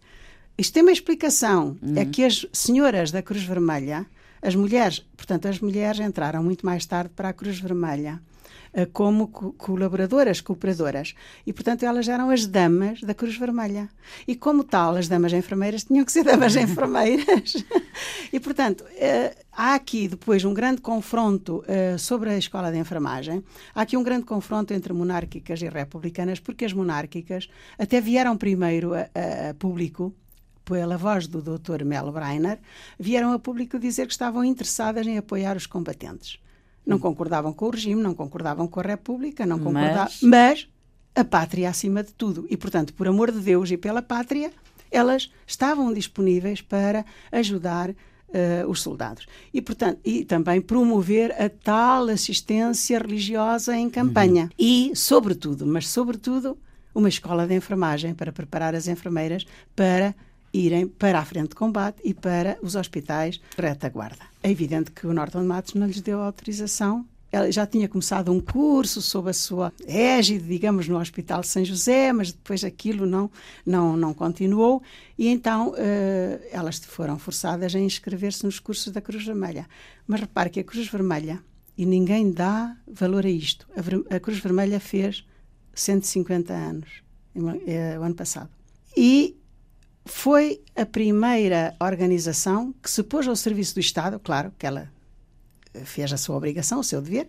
Isto 0.57 0.73
tem 0.73 0.83
uma 0.83 0.93
explicação, 0.93 1.77
uhum. 1.81 1.95
é 1.97 2.05
que 2.05 2.25
as 2.25 2.45
senhoras 2.53 3.13
da 3.13 3.23
Cruz 3.23 3.45
Vermelha 3.45 4.05
As 4.43 4.55
mulheres, 4.55 5.05
portanto, 5.17 5.49
as 5.49 5.61
mulheres 5.61 6.01
entraram 6.01 6.43
muito 6.43 6.65
mais 6.65 6.87
tarde 6.87 7.11
para 7.15 7.29
a 7.29 7.33
Cruz 7.33 7.59
Vermelha 7.59 8.21
eh, 8.73 8.87
como 8.87 9.29
co 9.29 9.53
colaboradoras, 9.53 10.41
cooperadoras. 10.41 11.15
E, 11.47 11.53
portanto, 11.53 11.85
elas 11.85 12.09
eram 12.09 12.31
as 12.31 12.47
damas 12.47 13.01
da 13.01 13.15
Cruz 13.15 13.37
Vermelha. 13.37 13.89
E, 14.27 14.37
como 14.37 14.63
tal, 14.65 14.97
as 14.97 15.09
damas 15.09 15.33
enfermeiras 15.33 15.85
tinham 15.85 16.05
que 16.05 16.13
ser 16.13 16.25
damas 16.25 16.55
enfermeiras. 16.57 17.65
e, 18.33 18.39
portanto, 18.39 18.83
uh, 18.83 19.45
há 19.53 19.75
aqui 19.75 20.09
depois 20.09 20.45
um 20.45 20.53
grande 20.53 20.81
confronto 20.81 21.65
uh, 21.67 21.99
sobre 21.99 22.31
a 22.31 22.39
escola 22.39 22.71
de 22.71 22.79
enfermagem. 22.79 23.43
Há 23.75 23.83
aqui 23.83 23.97
um 23.97 24.03
grande 24.03 24.25
confronto 24.25 24.75
entre 24.75 24.93
monárquicas 24.93 25.63
e 25.63 25.69
republicanas, 25.69 26.39
porque 26.39 26.65
as 26.65 26.73
monárquicas 26.73 27.49
até 27.79 28.01
vieram 28.01 28.37
primeiro 28.37 28.95
a, 28.95 29.09
a, 29.15 29.51
a 29.51 29.55
público 29.55 30.15
pela 30.69 30.99
voz 30.99 31.27
do 31.27 31.41
Dr. 31.41 31.83
Mel 31.85 32.13
Breiner, 32.13 32.59
vieram 32.99 33.33
a 33.33 33.39
público 33.39 33.79
dizer 33.79 34.07
que 34.07 34.13
estavam 34.13 34.45
interessadas 34.45 35.07
em 35.07 35.17
apoiar 35.17 35.57
os 35.57 35.67
combatentes. 35.67 36.39
Não 36.87 36.99
concordavam 36.99 37.53
com 37.53 37.67
o 37.67 37.71
regime, 37.71 38.03
não 38.03 38.15
concordavam 38.15 38.69
com 38.69 38.79
a 38.81 38.83
República, 38.83 39.47
não 39.47 39.59
concordavam. 39.59 40.13
Mas... 40.23 40.23
mas 40.23 40.69
a 41.15 41.25
pátria 41.25 41.71
acima 41.71 42.03
de 42.03 42.13
tudo. 42.13 42.47
E, 42.51 42.57
portanto, 42.57 42.93
por 42.93 43.09
amor 43.09 43.33
de 43.33 43.41
Deus 43.41 43.71
e 43.71 43.77
pela 43.79 44.03
pátria, 44.03 44.53
elas 44.91 45.33
estavam 45.47 45.93
disponíveis 45.93 46.61
para 46.61 47.05
ajudar 47.33 47.95
Uh, 48.29 48.69
os 48.69 48.83
soldados. 48.83 49.27
E, 49.55 49.63
portanto, 49.63 50.01
e 50.05 50.23
também 50.23 50.61
promover 50.61 51.33
a 51.41 51.49
tal 51.49 52.11
assistência 52.11 52.99
religiosa 52.99 53.75
em 53.75 53.89
campanha. 53.89 54.43
Uhum. 54.43 54.51
E, 54.59 54.93
sobretudo, 54.95 55.65
mas 55.65 55.89
sobretudo, 55.89 56.59
uma 56.95 57.09
escola 57.09 57.47
de 57.47 57.55
enfermagem 57.55 58.13
para 58.13 58.31
preparar 58.31 58.75
as 58.75 58.87
enfermeiras 58.87 59.47
para 59.75 60.15
irem 60.59 60.87
para 60.87 61.19
a 61.19 61.25
frente 61.25 61.51
de 61.51 61.55
combate 61.55 62.01
e 62.05 62.13
para 62.13 62.59
os 62.63 62.75
hospitais 62.75 63.41
de 63.57 63.63
retaguarda. 63.63 64.25
É 64.43 64.51
evidente 64.51 64.91
que 64.91 65.07
o 65.07 65.13
Norton 65.13 65.45
Matos 65.45 65.75
não 65.75 65.87
lhes 65.87 66.01
deu 66.01 66.21
autorização. 66.21 67.07
Ela 67.31 67.53
já 67.53 67.67
tinha 67.67 67.87
começado 67.87 68.33
um 68.33 68.41
curso 68.41 69.03
sob 69.03 69.29
a 69.29 69.35
sua 69.35 69.73
égide, 69.87 70.47
digamos, 70.47 70.89
no 70.89 70.99
Hospital 70.99 71.43
de 71.43 71.49
São 71.49 71.63
José, 71.63 72.11
mas 72.11 72.33
depois 72.33 72.65
aquilo 72.65 73.05
não, 73.05 73.31
não, 73.67 73.97
não 73.97 74.15
continuou 74.15 74.83
e 75.19 75.29
então 75.29 75.71
uh, 75.71 75.75
elas 76.51 76.79
foram 76.79 77.19
forçadas 77.19 77.75
a 77.75 77.79
inscrever-se 77.79 78.47
nos 78.47 78.59
cursos 78.59 78.91
da 78.93 79.01
Cruz 79.01 79.25
Vermelha. 79.25 79.67
Mas 80.07 80.21
repare 80.21 80.49
que 80.49 80.61
a 80.61 80.65
Cruz 80.65 80.89
Vermelha, 80.89 81.43
e 81.77 81.85
ninguém 81.85 82.33
dá 82.33 82.75
valor 82.91 83.27
a 83.27 83.31
isto, 83.31 83.69
a, 83.77 84.17
a 84.17 84.21
Cruz 84.21 84.39
Vermelha 84.39 84.81
fez 84.81 85.27
150 85.75 86.53
anos, 86.53 87.03
eh, 87.67 87.99
o 87.99 88.03
ano 88.03 88.15
passado. 88.15 88.51
E 88.97 89.38
foi 90.09 90.61
a 90.75 90.87
primeira 90.87 91.75
organização 91.81 92.75
que 92.83 92.91
se 92.91 93.03
pôs 93.03 93.27
ao 93.29 93.37
serviço 93.37 93.75
do 93.75 93.81
Estado, 93.81 94.19
claro 94.19 94.53
que 94.59 94.67
ela 94.67 94.91
fez 95.85 96.13
a 96.13 96.17
sua 96.17 96.37
obrigação, 96.37 96.81
o 96.81 96.85
seu 96.85 97.01
dever, 97.01 97.29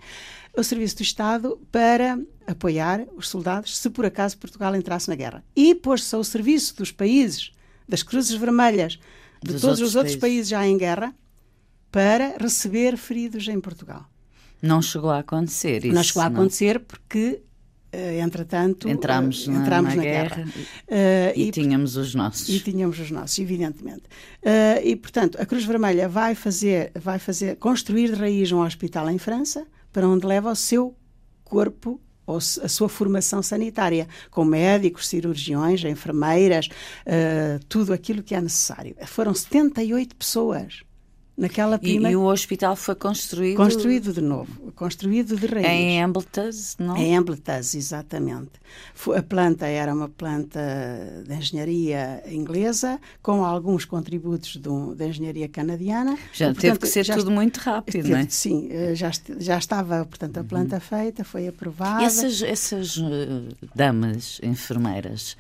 ao 0.56 0.64
serviço 0.64 0.96
do 0.98 1.04
Estado 1.04 1.60
para 1.72 2.20
apoiar 2.48 3.06
os 3.16 3.28
soldados 3.30 3.78
se 3.78 3.90
por 3.90 4.06
acaso 4.06 4.38
Portugal 4.38 4.76
entrasse 4.76 5.10
na 5.10 5.16
guerra. 5.16 5.44
E 5.56 5.76
pôs-se 5.76 6.16
ao 6.16 6.24
serviço 6.24 6.76
dos 6.76 6.92
países, 6.92 7.52
das 7.88 8.02
Cruzes 8.02 8.34
Vermelhas, 8.34 9.00
de 9.44 9.54
dos 9.54 9.62
todos 9.62 9.82
os 9.82 9.96
outros 9.96 10.16
países. 10.16 10.20
países 10.20 10.50
já 10.50 10.66
em 10.66 10.78
guerra, 10.78 11.14
para 11.92 12.38
receber 12.40 12.98
feridos 12.98 13.48
em 13.48 13.60
Portugal. 13.60 14.06
Não 14.62 14.82
chegou 14.82 15.10
a 15.10 15.20
acontecer 15.20 15.86
isso. 15.86 15.94
Não 15.94 16.04
chegou 16.04 16.24
a 16.24 16.28
acontecer 16.28 16.80
porque 16.80 17.42
Uh, 17.42 17.49
entretanto, 17.92 18.88
entramos 18.88 19.48
uh, 19.48 19.52
na, 19.52 19.62
entramos 19.62 19.90
na, 19.92 19.96
na 19.96 20.02
guerra, 20.04 20.36
guerra. 20.36 20.52
Uh, 20.88 21.34
e, 21.36 21.48
e, 21.48 21.52
tínhamos 21.52 21.96
os 21.96 22.14
nossos. 22.14 22.50
E 22.50 22.60
tínhamos 22.60 23.00
os 23.00 23.12
nossos, 23.12 23.38
evidentemente. 23.40 24.04
e, 24.84 24.96
portanto, 24.96 25.40
a 25.42 25.46
Cruz 25.46 25.66
Vermelha 25.66 26.08
vai 26.08 26.36
fazer, 26.36 26.92
vai 26.96 27.20
fazer, 27.20 27.56
construir 27.58 28.14
de 28.14 28.16
raiz 28.20 28.52
um 28.52 28.62
hospital 28.62 29.10
em 29.10 29.18
França, 29.18 29.66
para 29.92 30.08
onde 30.08 30.26
leva 30.26 30.52
o 30.52 30.56
seu 30.56 30.96
corpo 31.44 32.00
ou 32.26 32.38
a 32.38 32.68
sua 32.68 32.88
formação 32.88 33.42
sanitária, 33.42 34.08
com 34.30 34.46
médicos, 34.46 35.08
cirurgiões, 35.08 35.84
enfermeiras, 35.84 36.70
tudo 37.68 37.92
aquilo 37.92 38.22
que 38.22 38.36
é 38.36 38.42
necessário. 38.42 38.96
Foram 39.08 39.34
78 39.34 40.16
pessoas 40.16 40.84
naquela. 41.40 41.80
E, 41.82 41.96
e, 41.96 42.16
o 42.16 42.26
hospital 42.26 42.76
foi 42.76 42.96
construído... 42.96 43.56
Construído 43.56 44.14
de 44.14 44.22
novo, 44.22 44.72
construído 44.74 45.36
de 45.36 45.48
raiz. 45.48 45.66
Em 45.66 46.02
Embletas, 46.02 46.76
não? 46.78 46.96
Em 46.98 47.16
Embletas, 47.16 47.74
exatamente. 47.74 48.52
A 49.16 49.24
planta 49.24 49.66
era 49.66 49.94
uma 49.94 50.10
planta 50.10 50.60
de 51.26 51.34
engenharia 51.34 52.22
inglesa, 52.30 53.00
com 53.22 53.44
alguns 53.46 53.86
contributos 53.86 54.58
do, 54.58 54.94
da 54.94 55.08
engenharia 55.08 55.48
canadiana. 55.48 56.18
Já 56.34 56.48
e, 56.48 56.54
portanto, 56.54 56.62
teve 56.62 56.80
que 56.80 56.88
ser 56.88 57.06
tudo 57.06 57.32
muito 57.32 57.58
rápido, 57.58 57.94
teve, 57.94 58.12
não 58.12 58.18
é? 58.18 58.28
Sim, 58.30 58.68
eh, 58.70 58.94
já, 58.94 59.12
já 59.40 59.58
estava, 59.58 60.06
portanto, 60.06 60.38
a 60.38 60.44
planta 60.44 60.76
uhum. 60.76 60.82
feita, 60.82 61.24
foi 61.24 61.48
aprovada. 61.48 62.04
Essas, 62.04 62.42
essas 62.42 62.98
uh, 62.98 63.48
damas 63.74 64.40
enfermeiras 64.44 65.38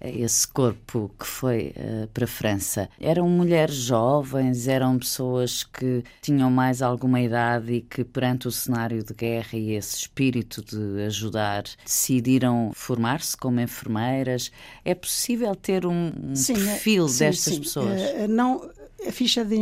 esse 0.00 0.46
corpo 0.46 1.10
que 1.18 1.26
foi 1.26 1.72
uh, 1.76 2.06
para 2.08 2.24
a 2.24 2.28
França. 2.28 2.88
Eram 3.00 3.28
mulheres 3.28 3.74
jovens, 3.74 4.68
eram 4.68 4.98
pessoas 4.98 5.64
que 5.64 6.04
tinham 6.20 6.50
mais 6.50 6.82
alguma 6.82 7.20
idade 7.20 7.72
e 7.72 7.80
que, 7.80 8.04
perante 8.04 8.48
o 8.48 8.50
cenário 8.50 9.02
de 9.02 9.14
guerra 9.14 9.56
e 9.56 9.72
esse 9.72 9.96
espírito 9.96 10.62
de 10.62 11.04
ajudar, 11.04 11.64
decidiram 11.84 12.70
formar-se 12.74 13.36
como 13.36 13.60
enfermeiras. 13.60 14.50
É 14.84 14.94
possível 14.94 15.54
ter 15.54 15.86
um, 15.86 16.12
um 16.22 16.34
sim, 16.34 16.54
perfil 16.54 17.08
sim, 17.08 17.18
destas 17.18 17.54
sim. 17.54 17.60
pessoas? 17.60 18.00
Uh, 18.00 18.28
não, 18.28 18.70
a 19.06 19.12
ficha, 19.12 19.44
de, 19.44 19.56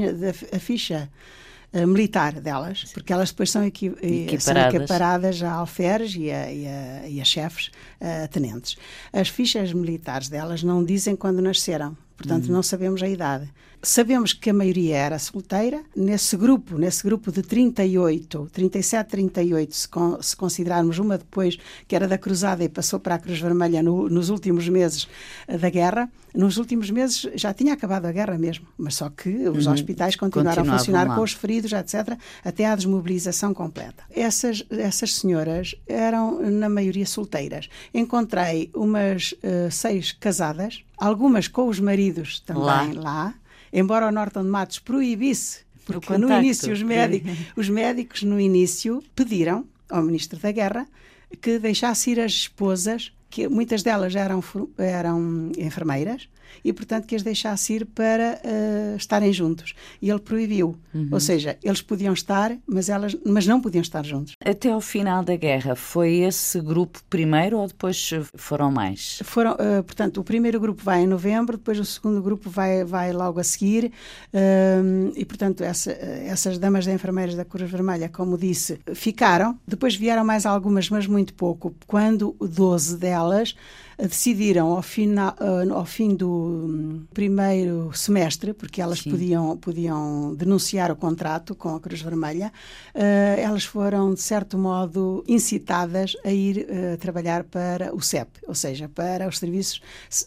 a 0.53 0.59
ficha 0.59 1.09
uh, 1.74 1.87
militar 1.87 2.40
delas, 2.40 2.84
porque 2.94 3.12
elas 3.12 3.30
depois 3.30 3.50
são, 3.50 3.64
equi 3.64 3.87
equiparadas. 3.87 4.42
são 4.42 4.80
equiparadas 4.80 5.42
a 5.42 5.52
alferes 5.52 6.14
e 6.14 6.30
a, 6.30 6.52
e 6.52 6.66
a, 6.66 7.08
e 7.08 7.20
a 7.20 7.24
chefes, 7.24 7.70
a 8.00 8.28
tenentes. 8.28 8.76
As 9.12 9.28
fichas 9.28 9.72
militares 9.72 10.28
delas 10.28 10.62
não 10.62 10.84
dizem 10.84 11.14
quando 11.16 11.42
nasceram, 11.42 11.96
portanto 12.16 12.46
uhum. 12.46 12.53
não 12.53 12.62
sabemos 12.62 13.03
a 13.03 13.09
idade. 13.09 13.50
Sabemos 13.85 14.33
que 14.33 14.48
a 14.48 14.55
maioria 14.55 14.96
era 14.96 15.18
solteira. 15.18 15.83
Nesse 15.94 16.37
grupo, 16.38 16.79
nesse 16.79 17.03
grupo 17.03 17.31
de 17.31 17.42
38, 17.42 18.48
37, 18.50 19.09
38, 19.09 19.77
se, 19.77 19.88
con 19.88 20.22
se 20.22 20.35
considerarmos 20.35 20.98
uma 20.98 21.18
depois 21.18 21.59
que 21.87 21.94
era 21.94 22.09
da 22.09 22.16
Cruzada 22.16 22.64
e 22.64 22.68
passou 22.68 22.98
para 22.98 23.16
a 23.16 23.18
Cruz 23.18 23.38
Vermelha 23.38 23.83
no, 23.83 24.09
nos 24.09 24.31
últimos 24.31 24.68
meses 24.70 25.05
uh, 25.46 25.59
da 25.59 25.68
guerra, 25.68 26.11
nos 26.35 26.57
últimos 26.57 26.90
meses 26.90 27.29
já 27.35 27.53
tinha 27.53 27.74
acabado 27.74 28.07
a 28.07 28.12
guerra 28.12 28.38
mesmo, 28.38 28.66
mas 28.77 28.94
só 28.94 29.11
que 29.11 29.48
os 29.48 29.66
uhum. 29.66 29.72
hospitais 29.72 30.16
continuaram 30.16 30.62
a 30.62 30.79
funcionar 30.79 31.07
lá. 31.07 31.14
com 31.14 31.22
os 31.22 31.33
feridos, 31.33 31.72
etc., 31.72 32.18
até 32.42 32.64
à 32.64 32.74
desmobilização 32.74 33.53
completa. 33.53 34.03
Essas, 34.11 34.64
essas 34.70 35.14
senhoras 35.14 35.74
eram, 35.87 36.40
na 36.50 36.68
maioria, 36.68 37.07
solteiras. 37.07 37.68
Encontrei 37.92 38.70
umas 38.74 39.33
uh, 39.33 39.70
seis 39.70 40.11
casadas, 40.11 40.83
algumas 40.96 41.48
com 41.48 41.68
os 41.68 41.80
maridos 41.80 42.40
também 42.40 42.92
lá, 42.92 43.02
lá 43.02 43.35
embora 43.72 44.07
o 44.07 44.12
Norton 44.12 44.44
Matos 44.44 44.78
proibisse, 44.78 45.61
porque 45.85 46.16
no 46.16 46.33
início 46.33 46.72
os 46.72 46.83
médicos, 46.83 47.33
os 47.57 47.68
médicos 47.68 48.22
no 48.22 48.40
início 48.40 49.02
pediram 49.14 49.66
ao 49.90 50.02
Ministro 50.02 50.38
da 50.38 50.52
Guerra 50.52 50.87
que 51.40 51.59
deixasse 51.59 52.12
ir 52.12 52.20
as 52.20 52.33
esposas, 52.33 53.12
que 53.28 53.48
muitas 53.48 53.83
delas 53.83 54.14
eram, 54.14 54.42
eram 54.78 55.50
enfermeiras, 55.59 56.28
e, 56.64 56.73
portanto, 56.73 57.07
que 57.07 57.14
as 57.14 57.23
deixasse 57.23 57.75
ir 57.75 57.87
para 57.87 58.40
uh, 58.45 58.97
estarem 58.97 59.33
juntos. 59.33 59.75
E 60.01 60.11
ele 60.11 60.21
proibiu. 60.21 60.77
Uhum. 60.95 61.09
Ou 61.11 61.21
seja, 61.21 61.59
eles 61.62 61.83
podiam 61.83 62.12
estar, 62.12 62.57
mas, 62.67 62.88
elas, 62.88 63.17
mas 63.25 63.47
não 63.47 63.61
podiam 63.61 63.83
estar 63.83 64.05
juntos. 64.05 64.35
Até 64.45 64.71
ao 64.71 64.81
final 64.81 65.23
da 65.25 65.37
guerra, 65.37 65.75
foi 65.75 66.17
esse 66.17 66.61
grupo 66.61 67.01
primeiro 67.09 67.59
ou 67.59 67.67
depois 67.67 68.11
foram 68.37 68.71
mais? 68.71 69.21
Foram, 69.25 69.53
uh, 69.53 69.83
portanto, 69.83 70.21
o 70.21 70.25
primeiro 70.25 70.61
grupo 70.61 70.83
vai 70.83 71.03
em 71.03 71.07
novembro, 71.07 71.57
depois 71.57 71.79
o 71.79 71.85
segundo 71.85 72.23
grupo 72.23 72.51
vai, 72.51 72.85
vai 72.85 73.12
logo 73.12 73.40
a 73.40 73.45
seguir. 73.45 73.93
Uh, 74.33 75.12
e, 75.17 75.25
portanto, 75.25 75.62
essa, 75.62 75.93
essas 75.93 76.59
damas 76.59 76.85
de 76.85 76.93
enfermeiras 76.93 77.35
da 77.35 77.45
Cruz 77.45 77.71
Vermelha, 77.71 78.09
como 78.09 78.37
disse, 78.37 78.79
ficaram. 78.95 79.59
Depois 79.67 79.97
vieram 79.97 80.25
mais 80.25 80.47
algumas, 80.47 80.88
mas 80.90 81.07
muito 81.07 81.35
pouco. 81.35 81.75
Quando 81.87 82.37
12 82.40 82.99
delas 82.99 83.55
decidiram 83.99 84.73
ao, 84.73 84.83
final, 84.83 85.37
ao 85.73 85.85
fim 85.85 86.14
do 86.14 86.43
primeiro 87.12 87.92
semestre, 87.92 88.52
porque 88.52 88.80
elas 88.80 89.00
podiam, 89.00 89.57
podiam 89.57 90.35
denunciar 90.35 90.90
o 90.90 90.96
contrato 90.96 91.54
com 91.54 91.74
a 91.74 91.80
Cruz 91.80 92.00
Vermelha, 92.00 92.52
uh, 92.94 93.40
elas 93.40 93.64
foram, 93.64 94.14
de 94.14 94.20
certo 94.20 94.57
modo, 94.59 95.24
incitadas 95.26 96.16
a 96.24 96.30
ir 96.30 96.66
uh, 96.68 96.96
trabalhar 96.98 97.44
para 97.44 97.94
o 97.94 98.00
CEP, 98.00 98.30
ou 98.46 98.54
seja, 98.54 98.88
para 98.88 99.28
os 99.28 99.38
serviços 99.38 99.80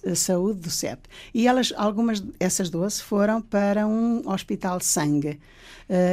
de 0.03 0.15
saúde 0.15 0.61
do 0.61 0.69
CEP. 0.69 1.01
E 1.33 1.47
elas, 1.47 1.73
algumas, 1.75 2.23
essas 2.39 2.69
12, 2.69 3.01
foram 3.03 3.41
para 3.41 3.87
um 3.87 4.27
hospital 4.29 4.77
de 4.77 4.85
sangue 4.85 5.39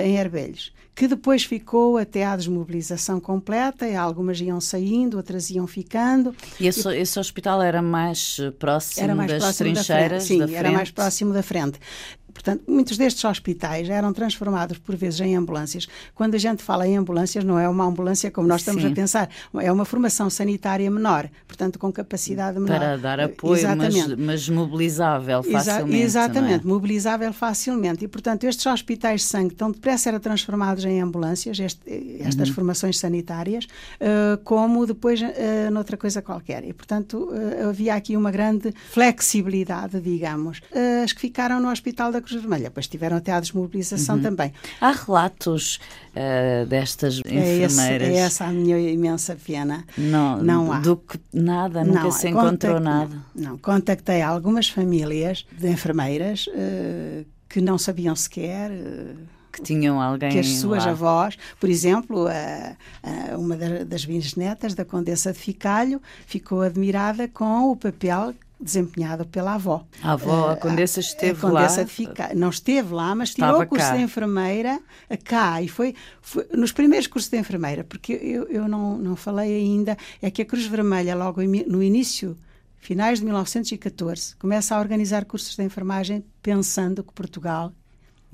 em 0.05 0.17
Herbelhos 0.17 0.73
que 0.95 1.09
depois 1.09 1.45
ficou 1.45 1.99
até 1.99 2.25
à 2.25 2.37
desmobilização 2.37 3.19
completa, 3.19 3.89
e 3.89 3.97
algumas 3.97 4.41
iam 4.41 4.61
saindo, 4.61 5.17
outras 5.17 5.51
iam 5.51 5.67
ficando. 5.67 6.35
E 6.61 6.69
esse, 6.69 6.89
e, 6.89 6.99
esse 6.99 7.19
hospital 7.19 7.61
era 7.61 7.83
mais 7.83 8.39
próximo 8.59 9.05
era 9.05 9.15
mais 9.15 9.31
das 9.31 9.43
próximo 9.43 9.73
trincheiras? 9.73 10.23
Da 10.23 10.27
Sim, 10.27 10.39
da 10.39 10.53
era 10.53 10.71
mais 10.71 10.91
próximo 10.91 11.33
da 11.33 11.43
frente. 11.43 11.81
Portanto, 12.35 12.63
muitos 12.69 12.99
destes 12.99 13.25
hospitais 13.25 13.89
eram 13.89 14.13
transformados 14.13 14.77
por 14.77 14.95
vezes 14.97 15.21
em 15.21 15.35
ambulâncias. 15.37 15.87
Quando 16.15 16.35
a 16.35 16.39
gente 16.39 16.63
fala 16.63 16.87
em 16.87 16.97
ambulâncias, 16.99 17.43
não 17.45 17.59
é 17.59 17.67
uma 17.69 17.85
ambulância 17.87 18.31
como 18.31 18.47
nós 18.47 18.61
estamos 18.61 18.83
Sim. 18.83 18.93
a 18.93 18.95
pensar, 18.95 19.31
é 19.61 19.73
uma 19.73 19.85
formação 19.87 20.29
sanitária 20.29 20.91
menor, 20.91 21.31
portanto, 21.49 21.79
com 21.79 21.91
capacidade 21.93 22.59
menor. 22.61 22.79
Para 22.79 22.97
dar 22.99 23.21
apoio, 23.21 23.53
mas, 23.77 23.95
Exatamente. 23.95 24.17
mas 24.21 24.49
mobilizável 24.49 25.41
Exa- 25.41 25.59
facilmente. 25.59 25.97
exatamente, 26.03 26.65
é? 26.65 26.69
mobilizável 26.69 27.33
facilmente. 27.33 28.05
E, 28.05 28.09
portanto, 28.09 28.45
estes 28.45 28.67
hospitais 28.67 29.21
de 29.21 29.27
sangue 29.29 29.55
tão 29.55 29.71
depressa 29.71 30.09
eram 30.11 30.19
transformados 30.21 30.85
em 30.85 31.01
ambulâncias, 31.01 31.59
este- 31.61 32.17
estas 32.21 32.49
Uhum. 32.49 32.55
formações 32.55 32.99
sanitárias, 32.99 33.67
eh, 34.01 34.39
como 34.45 34.85
depois 34.87 35.23
eh, 35.23 35.71
noutra 35.71 35.97
coisa 35.97 36.21
qualquer. 36.21 36.65
E, 36.65 36.73
portanto, 36.73 37.31
eh, 37.33 37.65
havia 37.65 37.95
aqui 37.95 38.17
uma 38.17 38.31
grande 38.31 38.75
flexibilidade, 38.91 40.01
digamos. 40.01 40.61
As 41.05 41.13
que 41.13 41.21
ficaram 41.21 41.61
no 41.61 41.71
Hospital 41.71 42.11
da 42.13 42.21
Cruz 42.25 42.41
Vermelha, 42.41 42.65
depois 42.65 42.87
tiveram 42.89 43.17
até 43.19 43.31
a 43.33 43.37
Uhum. 43.37 43.41
desmobilização 43.43 44.21
também. 44.21 44.53
Há 44.81 44.91
relatos 44.93 45.79
eh, 46.15 46.65
destas 46.67 47.21
É, 47.25 47.29
esse- 47.65 47.75
enfermeiras. 47.75 48.09
é 48.09 48.17
essa 48.17 48.45
a 48.47 48.51
minha 48.53 48.79
imensa 48.79 49.37
pena. 49.37 49.85
Não, 49.97 50.43
Não 50.43 50.73
há. 50.73 50.81
do 50.81 50.97
que 50.97 51.19
nada, 51.33 51.85
nunca 51.85 52.01
Não, 52.05 52.11
se 52.11 52.29
encontrou 52.29 52.81
nada. 52.81 53.15
Não, 53.35 53.51
não, 53.51 53.59
contactei 53.59 54.23
algumas 54.23 54.69
famílias 54.69 55.45
de 55.59 55.69
enfermeiras 55.69 56.47
eh, 56.55 57.25
que 57.49 57.61
não 57.61 57.77
sabiam 57.79 58.15
sequer 58.17 58.71
eh, 58.71 59.15
Que 59.53 59.63
tinham 59.63 60.01
alguém. 60.01 60.31
que 60.31 60.39
as 60.41 60.49
suas 60.57 60.85
lá. 60.85 60.91
avós, 60.93 61.37
por 61.61 61.71
exemplo, 61.71 62.27
a- 62.27 62.77
a- 63.03 63.37
uma 63.39 63.57
da- 63.57 63.85
das 63.85 64.05
bisnetas 64.05 64.75
da 64.75 64.85
Condessa 64.85 65.33
de 65.33 65.39
Ficalho 65.39 66.01
ficou 66.27 66.63
admirada 66.63 67.29
com 67.29 67.71
o 67.71 67.77
papel 67.77 68.35
desempenhado 68.65 69.27
pela 69.27 69.55
avó. 69.55 69.87
A 70.03 70.13
avó, 70.13 70.49
a 70.49 70.53
Eh, 70.55 70.57
Condessa 70.57 71.01
esteve 71.01 71.39
a 71.39 71.41
Condessa 71.41 71.83
lá. 71.83 71.87
Ficalho. 71.87 72.39
Não 72.39 72.49
esteve 72.49 72.95
lá, 72.95 73.15
mas 73.15 73.35
tirou 73.35 73.61
o 73.61 73.67
curso 73.67 73.87
cá. 73.87 73.97
de 73.97 74.03
enfermeira 74.03 74.81
eh, 75.09 75.17
cá 75.17 75.61
e 75.63 75.69
foi, 75.69 75.95
foi 76.21 76.47
nos 76.55 76.73
primeiros 76.73 77.07
cursos 77.07 77.31
de 77.31 77.39
enfermeira, 77.39 77.85
porque 77.85 78.13
eu, 78.15 78.45
eu 78.49 78.67
não, 78.67 78.97
não 78.97 79.15
falei 79.17 79.55
ainda, 79.55 79.97
é 80.23 80.31
que 80.31 80.43
a 80.43 80.45
Cruz 80.45 80.67
Vermelha, 80.67 81.15
logo 81.15 81.41
no 81.43 81.83
início, 81.83 82.37
finais 82.79 83.19
de 83.19 83.25
1914, 83.27 84.37
começa 84.37 84.75
a 84.75 84.79
organizar 84.81 85.25
cursos 85.25 85.55
de 85.55 85.63
enfermagem 85.63 86.25
pensando 86.43 87.05
que 87.05 87.13
Portugal 87.13 87.73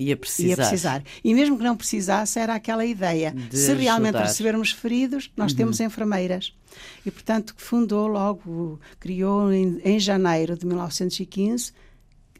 Ia 0.01 0.17
precisar. 0.17 0.49
ia 0.49 0.55
precisar. 0.55 1.03
E 1.23 1.33
mesmo 1.33 1.57
que 1.57 1.63
não 1.63 1.75
precisasse, 1.75 2.39
era 2.39 2.55
aquela 2.55 2.85
ideia. 2.85 3.31
De 3.31 3.57
Se 3.57 3.73
realmente 3.73 4.15
ajudar. 4.15 4.19
Uhum. 4.19 4.27
recebermos 4.27 4.71
feridos, 4.71 5.31
nós 5.35 5.53
temos 5.53 5.79
enfermeiras. 5.79 6.53
E, 7.05 7.11
portanto, 7.11 7.53
fundou 7.57 8.07
logo, 8.07 8.79
criou 8.99 9.51
em, 9.51 9.79
em 9.83 9.99
janeiro 9.99 10.57
de 10.57 10.65
1915 10.65 11.73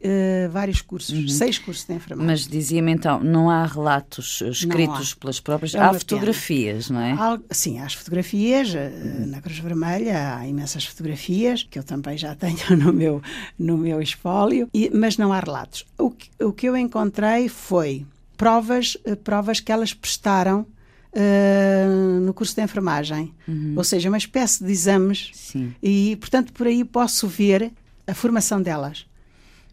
eh, 0.02 0.48
vários 0.52 0.80
cursos, 0.82 1.36
seis 1.36 1.58
cursos 1.58 1.86
de 1.86 1.94
enfermagem. 1.94 2.26
Uhum. 2.26 2.32
Mas 2.32 2.46
dizia-me 2.46 2.90
então, 2.92 3.20
não 3.22 3.48
há 3.48 3.64
relatos 3.66 4.42
escritos 4.42 5.14
há. 5.16 5.20
pelas 5.20 5.40
próprias. 5.40 5.74
É 5.74 5.78
há 5.78 5.86
pena. 5.88 5.98
fotografias, 6.00 6.90
não 6.90 7.00
é? 7.00 7.12
Al- 7.12 7.38
Sim, 7.50 7.78
há 7.78 7.84
as 7.86 7.94
fotografias, 7.94 8.74
eh, 8.74 8.90
na 9.26 9.40
Cruz 9.40 9.58
Vermelha 9.58 10.36
há 10.36 10.46
imensas 10.46 10.84
fotografias, 10.84 11.62
que 11.62 11.78
eu 11.78 11.84
também 11.84 12.16
já 12.18 12.34
tenho 12.36 12.76
no 12.76 12.92
meu, 12.92 13.22
no 13.58 13.78
meu 13.78 14.00
espólio, 14.02 14.68
e- 14.74 14.90
mas 14.92 15.16
não 15.16 15.32
há 15.32 15.40
relatos. 15.40 15.84
O 15.98 16.10
que, 16.10 16.28
o 16.42 16.52
que 16.52 16.68
eu 16.68 16.76
encontrei 16.76 17.48
foi 17.48 18.04
provas, 18.36 18.96
eh, 19.04 19.14
provas 19.14 19.60
que 19.60 19.70
elas 19.70 19.94
prestaram 19.94 20.66
eh, 21.14 21.86
no 22.22 22.32
curso 22.32 22.54
de 22.54 22.62
enfermagem, 22.62 23.34
ou 23.76 23.84
seja, 23.84 24.08
uma 24.08 24.16
espécie 24.18 24.64
de 24.64 24.72
exames, 24.72 25.30
Sim. 25.34 25.74
e 25.82 26.16
portanto 26.16 26.52
por 26.52 26.66
aí 26.66 26.84
posso 26.84 27.28
ver 27.28 27.70
a 28.06 28.14
formação 28.14 28.60
delas. 28.60 29.06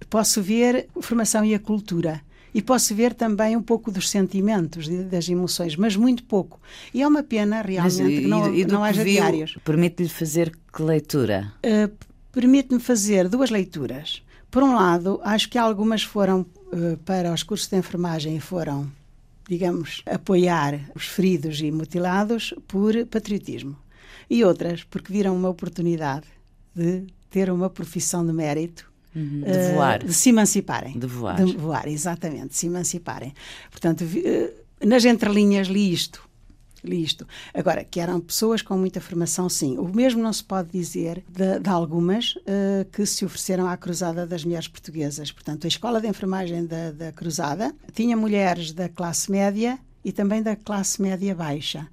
Posso 0.10 0.42
ver 0.42 0.88
a 0.98 1.02
formação 1.02 1.44
e 1.44 1.54
a 1.54 1.60
cultura. 1.60 2.22
E 2.54 2.62
posso 2.62 2.96
ver 2.96 3.14
também 3.14 3.56
um 3.56 3.62
pouco 3.62 3.92
dos 3.92 4.10
sentimentos, 4.10 4.88
das 4.88 5.30
emoções, 5.30 5.76
mas 5.76 5.96
muito 5.96 6.24
pouco. 6.24 6.60
E 6.94 7.02
é 7.02 7.08
uma 7.08 7.22
pena 7.22 7.62
realmente 7.62 8.02
Mas, 8.02 8.20
que 8.20 8.28
não, 8.28 8.54
e, 8.56 8.66
não 8.66 8.84
haja 8.84 9.04
viu, 9.04 9.14
diários. 9.14 9.58
Permite-lhe 9.64 10.10
fazer 10.10 10.52
que 10.74 10.82
leitura? 10.82 11.54
Uh, 11.64 11.94
Permite-me 12.32 12.80
fazer 12.80 13.28
duas 13.28 13.50
leituras. 13.50 14.22
Por 14.52 14.64
um 14.64 14.76
lado, 14.76 15.20
acho 15.24 15.50
que 15.50 15.58
algumas 15.58 16.04
foram 16.04 16.42
uh, 16.42 16.98
para 17.06 17.34
os 17.34 17.44
cursos 17.44 17.68
de 17.68 17.78
enfermagem 17.78 18.36
e 18.36 18.40
foram, 18.40 18.92
digamos, 19.48 20.04
apoiar 20.06 20.80
os 20.96 21.06
feridos 21.06 21.60
e 21.62 21.72
mutilados 21.72 22.54
por 22.68 22.94
patriotismo. 23.08 23.76
E 24.30 24.44
outras 24.44 24.84
porque 24.84 25.12
viram 25.12 25.36
uma 25.36 25.50
oportunidade 25.50 26.26
de 26.76 27.08
ter 27.30 27.50
uma 27.52 27.70
profissão 27.70 28.26
de 28.26 28.32
mérito 28.32 28.89
Uhum. 29.16 29.42
De 29.42 29.50
eh, 29.50 29.74
voar. 29.74 30.04
de 30.04 30.14
se 30.14 30.30
emanciparem. 30.30 30.98
De 30.98 31.08
voar. 31.08 31.44
De 31.44 31.58
voar, 31.58 31.88
exatamente, 31.88 32.50
de 32.50 32.56
se 32.56 32.68
emanciparem. 32.68 33.34
Portanto, 33.72 34.04
eh, 34.04 34.54
nas 34.86 35.06
entrelinhas 35.06 35.68
li 35.68 35.92
isto. 35.92 36.28
Li 36.84 37.04
isto. 37.04 37.28
Agora, 37.54 37.84
que 37.84 38.00
eram 38.00 38.22
pessoas 38.22 38.62
com 38.62 38.78
muita 38.78 39.02
formação, 39.02 39.50
sim. 39.50 39.78
O 39.78 39.88
mesmo 39.88 40.22
não 40.22 40.32
se 40.32 40.44
pode 40.44 40.72
dizer 40.72 41.24
de, 41.28 41.60
de 41.60 41.70
algumas 41.70 42.36
eh, 42.46 42.86
que 42.92 43.06
se 43.06 43.26
ofereceram 43.26 43.68
à 43.68 43.76
Cruzada 43.76 44.26
das 44.26 44.46
Mulheres 44.46 44.68
Portuguesas. 44.68 45.32
Portanto, 45.32 45.66
a 45.66 45.68
Escola 45.68 46.00
de 46.00 46.08
Enfermagem 46.08 46.66
da, 46.66 46.92
da 46.92 47.12
Cruzada 47.12 47.76
tinha 47.94 48.16
mulheres 48.16 48.72
da 48.72 48.88
classe 48.88 49.30
média 49.30 49.78
e 50.06 50.12
também 50.12 50.42
da 50.42 50.56
classe 50.56 51.02
média 51.02 51.36
baixa. 51.36 51.88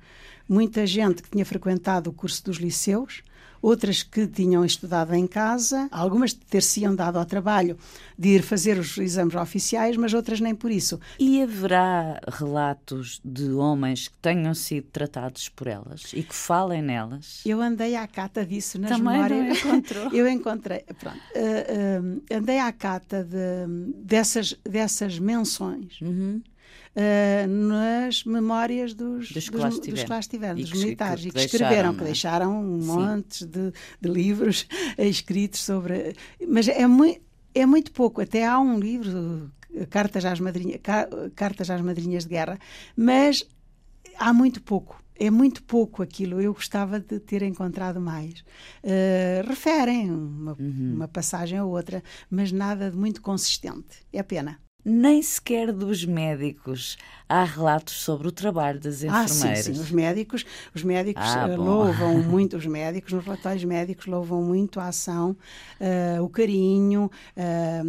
Muita 0.49 0.87
gente 0.87 1.23
que 1.23 1.31
tinha 1.31 1.45
frequentado 1.45 2.11
o 2.11 2.13
curso 2.13 2.45
dos 2.45 2.59
liceus, 2.59 3.23
outras 3.63 4.03
que 4.03 4.27
tinham 4.27 4.65
estudado 4.65 5.15
em 5.15 5.27
casa, 5.27 5.89
algumas 5.91 6.33
ter-se-iam 6.33 6.95
dado 6.95 7.19
ao 7.19 7.25
trabalho 7.25 7.77
de 8.19 8.29
ir 8.31 8.43
fazer 8.43 8.79
os 8.79 8.97
exames 8.99 9.35
oficiais, 9.35 9.97
mas 9.97 10.15
outras 10.15 10.41
nem 10.41 10.55
por 10.55 10.71
isso. 10.71 10.99
E 11.19 11.43
haverá 11.43 12.21
relatos 12.29 13.21
de 13.25 13.51
homens 13.53 14.09
que 14.09 14.17
tenham 14.19 14.55
sido 14.55 14.87
tratados 14.91 15.49
por 15.49 15.67
elas 15.67 16.13
e 16.15 16.23
que 16.23 16.35
falem 16.35 16.81
nelas? 16.83 17.43
Eu 17.45 17.61
andei 17.61 17.95
à 17.97 18.07
cata 18.07 18.45
disso 18.45 18.79
nas 18.79 18.91
Também 18.91 19.05
não 19.19 19.29
memórias. 19.29 19.59
encontrou? 19.65 20.13
Eu 20.15 20.29
encontrei, 20.29 20.85
pronto, 20.99 21.19
eh, 21.35 22.01
eh, 22.31 22.37
andei 22.37 22.59
à 22.59 22.73
cata 22.73 23.23
de- 23.25 23.93
dessas, 24.03 24.55
dessas 24.65 25.19
menções. 25.19 26.01
Uhum. 26.01 26.41
Eh, 26.97 27.47
nas 27.47 28.25
memórias 28.25 28.95
dos, 28.95 29.31
Dos 29.31 29.45
que 29.45 29.51
dos, 29.53 29.61
lá 29.61 29.69
dos 29.69 29.77
estiveram. 29.79 30.05
que 30.07 30.11
lá 30.13 30.19
estiveram, 30.19 30.55
dos 30.57 30.73
que- 30.73 30.79
militares, 30.79 31.21
que 31.23 31.29
e 31.29 31.31
que 31.31 31.37
deixaram, 31.39 31.65
escreveram, 31.67 31.93
não 31.93 31.99
que 31.99 32.05
deixaram 32.05 32.65
um 32.65 32.81
Sim. 32.81 32.87
montes 32.87 33.43
de, 33.47 33.73
de 34.01 34.09
livros 34.09 34.67
escritos 34.99 35.61
sobre. 35.61 36.17
Mas 36.49 36.67
é, 36.69 36.87
mui, 36.87 37.21
é 37.55 37.67
muito 37.67 37.93
pouco, 37.93 38.21
até 38.21 38.47
há 38.47 38.59
um 38.59 38.79
livro, 38.81 39.53
Cartas 39.91 40.25
às, 40.25 40.41
Madrinha, 40.41 40.79
Ca- 40.79 41.09
Cartas 41.35 41.69
às 41.71 41.81
Madrinhas 41.83 42.25
de 42.25 42.31
Guerra, 42.31 42.59
mas 42.97 43.45
há 44.19 44.33
muito 44.33 44.63
pouco. 44.63 45.03
É 45.19 45.31
muito 45.31 45.63
pouco 45.63 46.03
aquilo. 46.03 46.43
Eu 46.43 46.53
gostava 46.53 47.01
de 47.01 47.19
ter 47.21 47.43
encontrado 47.43 47.99
mais. 47.99 48.45
Eh, 48.83 49.43
referem 49.49 50.11
uma, 50.11 50.53
Uhum. 50.61 50.93
uma 50.97 51.09
passagem 51.09 51.59
ou 51.59 51.71
outra, 51.71 52.03
mas 52.31 52.53
nada 52.53 52.91
de 52.91 52.97
muito 52.99 53.23
consistente. 53.23 53.97
É 54.13 54.23
pena. 54.23 54.59
Nem 54.89 55.21
sequer 55.21 55.73
dos 55.73 56.05
médicos 56.05 56.97
há 57.29 57.43
relatos 57.43 57.95
sobre 58.03 58.29
o 58.29 58.31
trabalho 58.31 58.79
das 58.79 59.03
Ah, 59.03 59.27
sim, 59.27 59.35
enfermeiras. 59.39 59.65
sim. 59.65 59.73
Os 59.73 59.91
médicos, 59.91 60.47
os 60.73 60.85
médicos 60.85 61.25
Ah, 61.27 61.49
eh, 61.49 61.57
louvam 61.57 62.15
muito, 62.23 62.57
os 62.57 62.67
médicos, 62.67 63.13
nos 63.13 63.25
relatórios 63.25 63.65
médicos, 63.65 64.07
louvam 64.07 64.41
muito 64.45 64.79
a 64.79 64.87
ação, 64.87 65.37
eh, 65.81 66.19
o 66.21 66.29
carinho, 66.29 67.11
eh, 67.37 67.83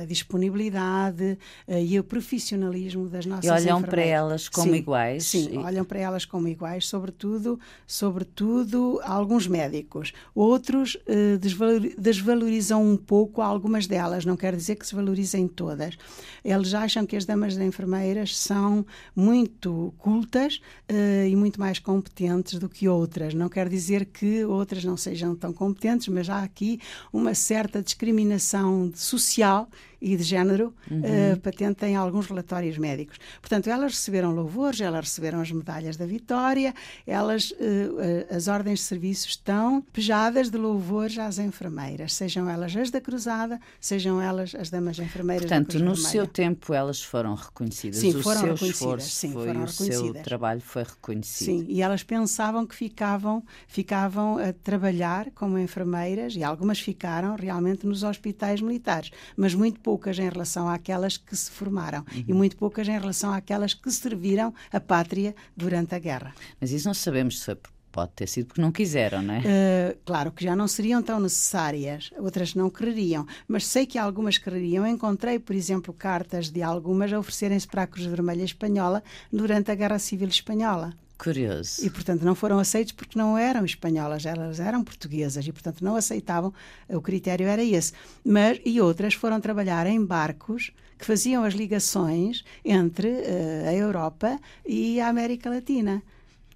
a 0.00 0.06
disponibilidade 0.06 1.38
eh, 1.68 1.84
e 1.84 1.98
o 2.00 2.04
profissionalismo 2.04 3.10
das 3.10 3.26
nossas 3.26 3.44
E 3.44 3.50
olham 3.50 3.80
enfermeiras. 3.80 3.90
para 3.90 4.02
elas 4.02 4.48
como 4.48 4.72
Sim, 4.72 4.78
iguais? 4.78 5.24
Sim, 5.26 5.48
E- 5.52 5.58
olham 5.58 5.84
para 5.84 5.98
elas 6.00 6.24
como 6.24 6.48
iguais, 6.48 6.86
sobretudo, 6.88 7.60
sobretudo 7.86 9.00
alguns 9.04 9.46
médicos. 9.46 10.14
Outros 10.34 10.96
desvalor- 11.42 11.92
desvalorizam 11.98 12.82
um 12.82 12.96
pouco 12.96 13.42
algumas 13.42 13.86
delas, 13.86 14.24
não 14.24 14.34
quer 14.34 14.56
dizer 14.56 14.76
que 14.76 14.86
se 14.86 14.94
valorizem 14.94 15.46
todas. 15.46 15.98
Eles 16.44 16.74
acham 16.74 17.06
que 17.06 17.16
as 17.16 17.24
damas 17.24 17.56
de 17.56 17.64
enfermeiras 17.64 18.36
são 18.36 18.84
muito 19.14 19.94
cultas 19.98 20.60
eh, 20.88 21.28
e 21.28 21.36
muito 21.36 21.60
mais 21.60 21.78
competentes 21.78 22.58
do 22.58 22.68
que 22.68 22.88
outras. 22.88 23.34
Não 23.34 23.48
quer 23.48 23.68
dizer 23.68 24.06
que 24.06 24.44
outras 24.44 24.84
não 24.84 24.96
sejam 24.96 25.34
tão 25.34 25.52
competentes, 25.52 26.08
mas 26.08 26.28
há 26.28 26.42
aqui 26.42 26.80
uma 27.12 27.34
certa 27.34 27.82
discriminação 27.82 28.90
social 28.94 29.68
e 30.02 30.16
de 30.16 30.24
género 30.24 30.74
eh, 30.90 31.36
patente 31.36 31.86
em 31.86 31.94
alguns 31.94 32.26
relatórios 32.26 32.76
médicos. 32.76 33.18
Portanto, 33.40 33.68
elas 33.68 33.92
receberam 33.92 34.32
louvores, 34.32 34.80
elas 34.80 35.04
receberam 35.04 35.40
as 35.40 35.52
medalhas 35.52 35.96
da 35.96 36.04
vitória, 36.04 36.74
elas, 37.06 37.54
eh, 37.60 38.26
as 38.34 38.48
ordens 38.48 38.80
de 38.80 38.84
serviço 38.86 39.28
estão 39.28 39.80
pejadas 39.92 40.50
de 40.50 40.58
louvores 40.58 41.16
às 41.18 41.38
enfermeiras, 41.38 42.14
sejam 42.14 42.50
elas 42.50 42.74
as 42.74 42.90
da 42.90 43.00
Cruzada, 43.00 43.60
sejam 43.80 44.20
elas 44.20 44.54
as 44.56 44.70
damas 44.70 44.98
enfermeiras 44.98 45.48
da 45.48 45.56
Portanto, 45.56 45.78
Cruz 45.78 45.82
no 45.82 45.94
seu 45.94 46.26
tempo 46.26 46.74
elas 46.74 47.00
foram 47.00 47.34
reconhecidas. 47.34 48.00
Sim, 48.00 48.16
o 48.16 48.22
foram 48.22 48.40
seu 48.40 48.54
reconhecidas, 48.54 48.74
esforço 48.74 49.10
sim, 49.10 49.32
foi, 49.32 49.46
foram 49.46 49.64
o 49.64 49.68
seu 49.68 50.14
trabalho 50.14 50.60
foi 50.60 50.82
reconhecido. 50.82 51.46
Sim, 51.46 51.66
e 51.68 51.80
elas 51.80 52.02
pensavam 52.02 52.66
que 52.66 52.74
ficavam, 52.74 53.44
ficavam 53.68 54.38
a 54.38 54.52
trabalhar 54.52 55.30
como 55.30 55.56
enfermeiras, 55.58 56.34
e 56.34 56.42
algumas 56.42 56.80
ficaram 56.80 57.36
realmente 57.36 57.86
nos 57.86 58.02
hospitais 58.02 58.60
militares, 58.60 59.12
mas 59.36 59.54
muito 59.54 59.78
pouco 59.78 59.91
poucas 59.92 60.18
em 60.18 60.26
relação 60.26 60.70
àquelas 60.70 61.18
que 61.18 61.36
se 61.36 61.50
formaram 61.50 62.02
e 62.26 62.32
muito 62.32 62.56
poucas 62.56 62.88
em 62.88 62.98
relação 62.98 63.30
àquelas 63.30 63.74
que 63.74 63.90
serviram 63.90 64.54
a 64.72 64.80
pátria 64.80 65.34
durante 65.54 65.94
a 65.94 65.98
guerra. 65.98 66.34
Mas 66.58 66.70
isso 66.72 66.88
não 66.88 66.94
sabemos 66.94 67.40
se 67.40 67.54
Pode 67.92 68.12
ter 68.12 68.26
sido 68.26 68.46
porque 68.46 68.62
não 68.62 68.72
quiseram, 68.72 69.20
não 69.20 69.34
é? 69.34 69.40
Uh, 69.40 69.98
claro 70.06 70.32
que 70.32 70.42
já 70.42 70.56
não 70.56 70.66
seriam 70.66 71.02
tão 71.02 71.20
necessárias, 71.20 72.10
outras 72.16 72.54
não 72.54 72.70
quereriam, 72.70 73.26
mas 73.46 73.66
sei 73.66 73.84
que 73.84 73.98
algumas 73.98 74.38
quereriam. 74.38 74.86
Encontrei, 74.86 75.38
por 75.38 75.54
exemplo, 75.54 75.92
cartas 75.92 76.48
de 76.48 76.62
algumas 76.62 77.12
a 77.12 77.18
oferecerem-se 77.18 77.68
para 77.68 77.82
a 77.82 77.86
Cruz 77.86 78.06
Vermelha 78.06 78.44
Espanhola 78.44 79.02
durante 79.30 79.70
a 79.70 79.74
Guerra 79.74 79.98
Civil 79.98 80.28
Espanhola. 80.28 80.94
Curioso. 81.22 81.86
E, 81.86 81.88
portanto, 81.88 82.22
não 82.24 82.34
foram 82.34 82.58
aceitos 82.58 82.92
porque 82.92 83.16
não 83.16 83.38
eram 83.38 83.64
espanholas, 83.64 84.26
elas 84.26 84.58
eram 84.58 84.82
portuguesas 84.82 85.46
e, 85.46 85.52
portanto, 85.52 85.84
não 85.84 85.94
aceitavam. 85.94 86.52
O 86.88 87.00
critério 87.00 87.46
era 87.46 87.62
esse. 87.62 87.92
Mas, 88.24 88.60
e 88.64 88.80
outras 88.80 89.14
foram 89.14 89.40
trabalhar 89.40 89.86
em 89.86 90.04
barcos 90.04 90.72
que 90.98 91.06
faziam 91.06 91.44
as 91.44 91.54
ligações 91.54 92.44
entre 92.64 93.08
uh, 93.08 93.68
a 93.68 93.72
Europa 93.72 94.36
e 94.66 95.00
a 95.00 95.06
América 95.06 95.48
Latina. 95.48 96.02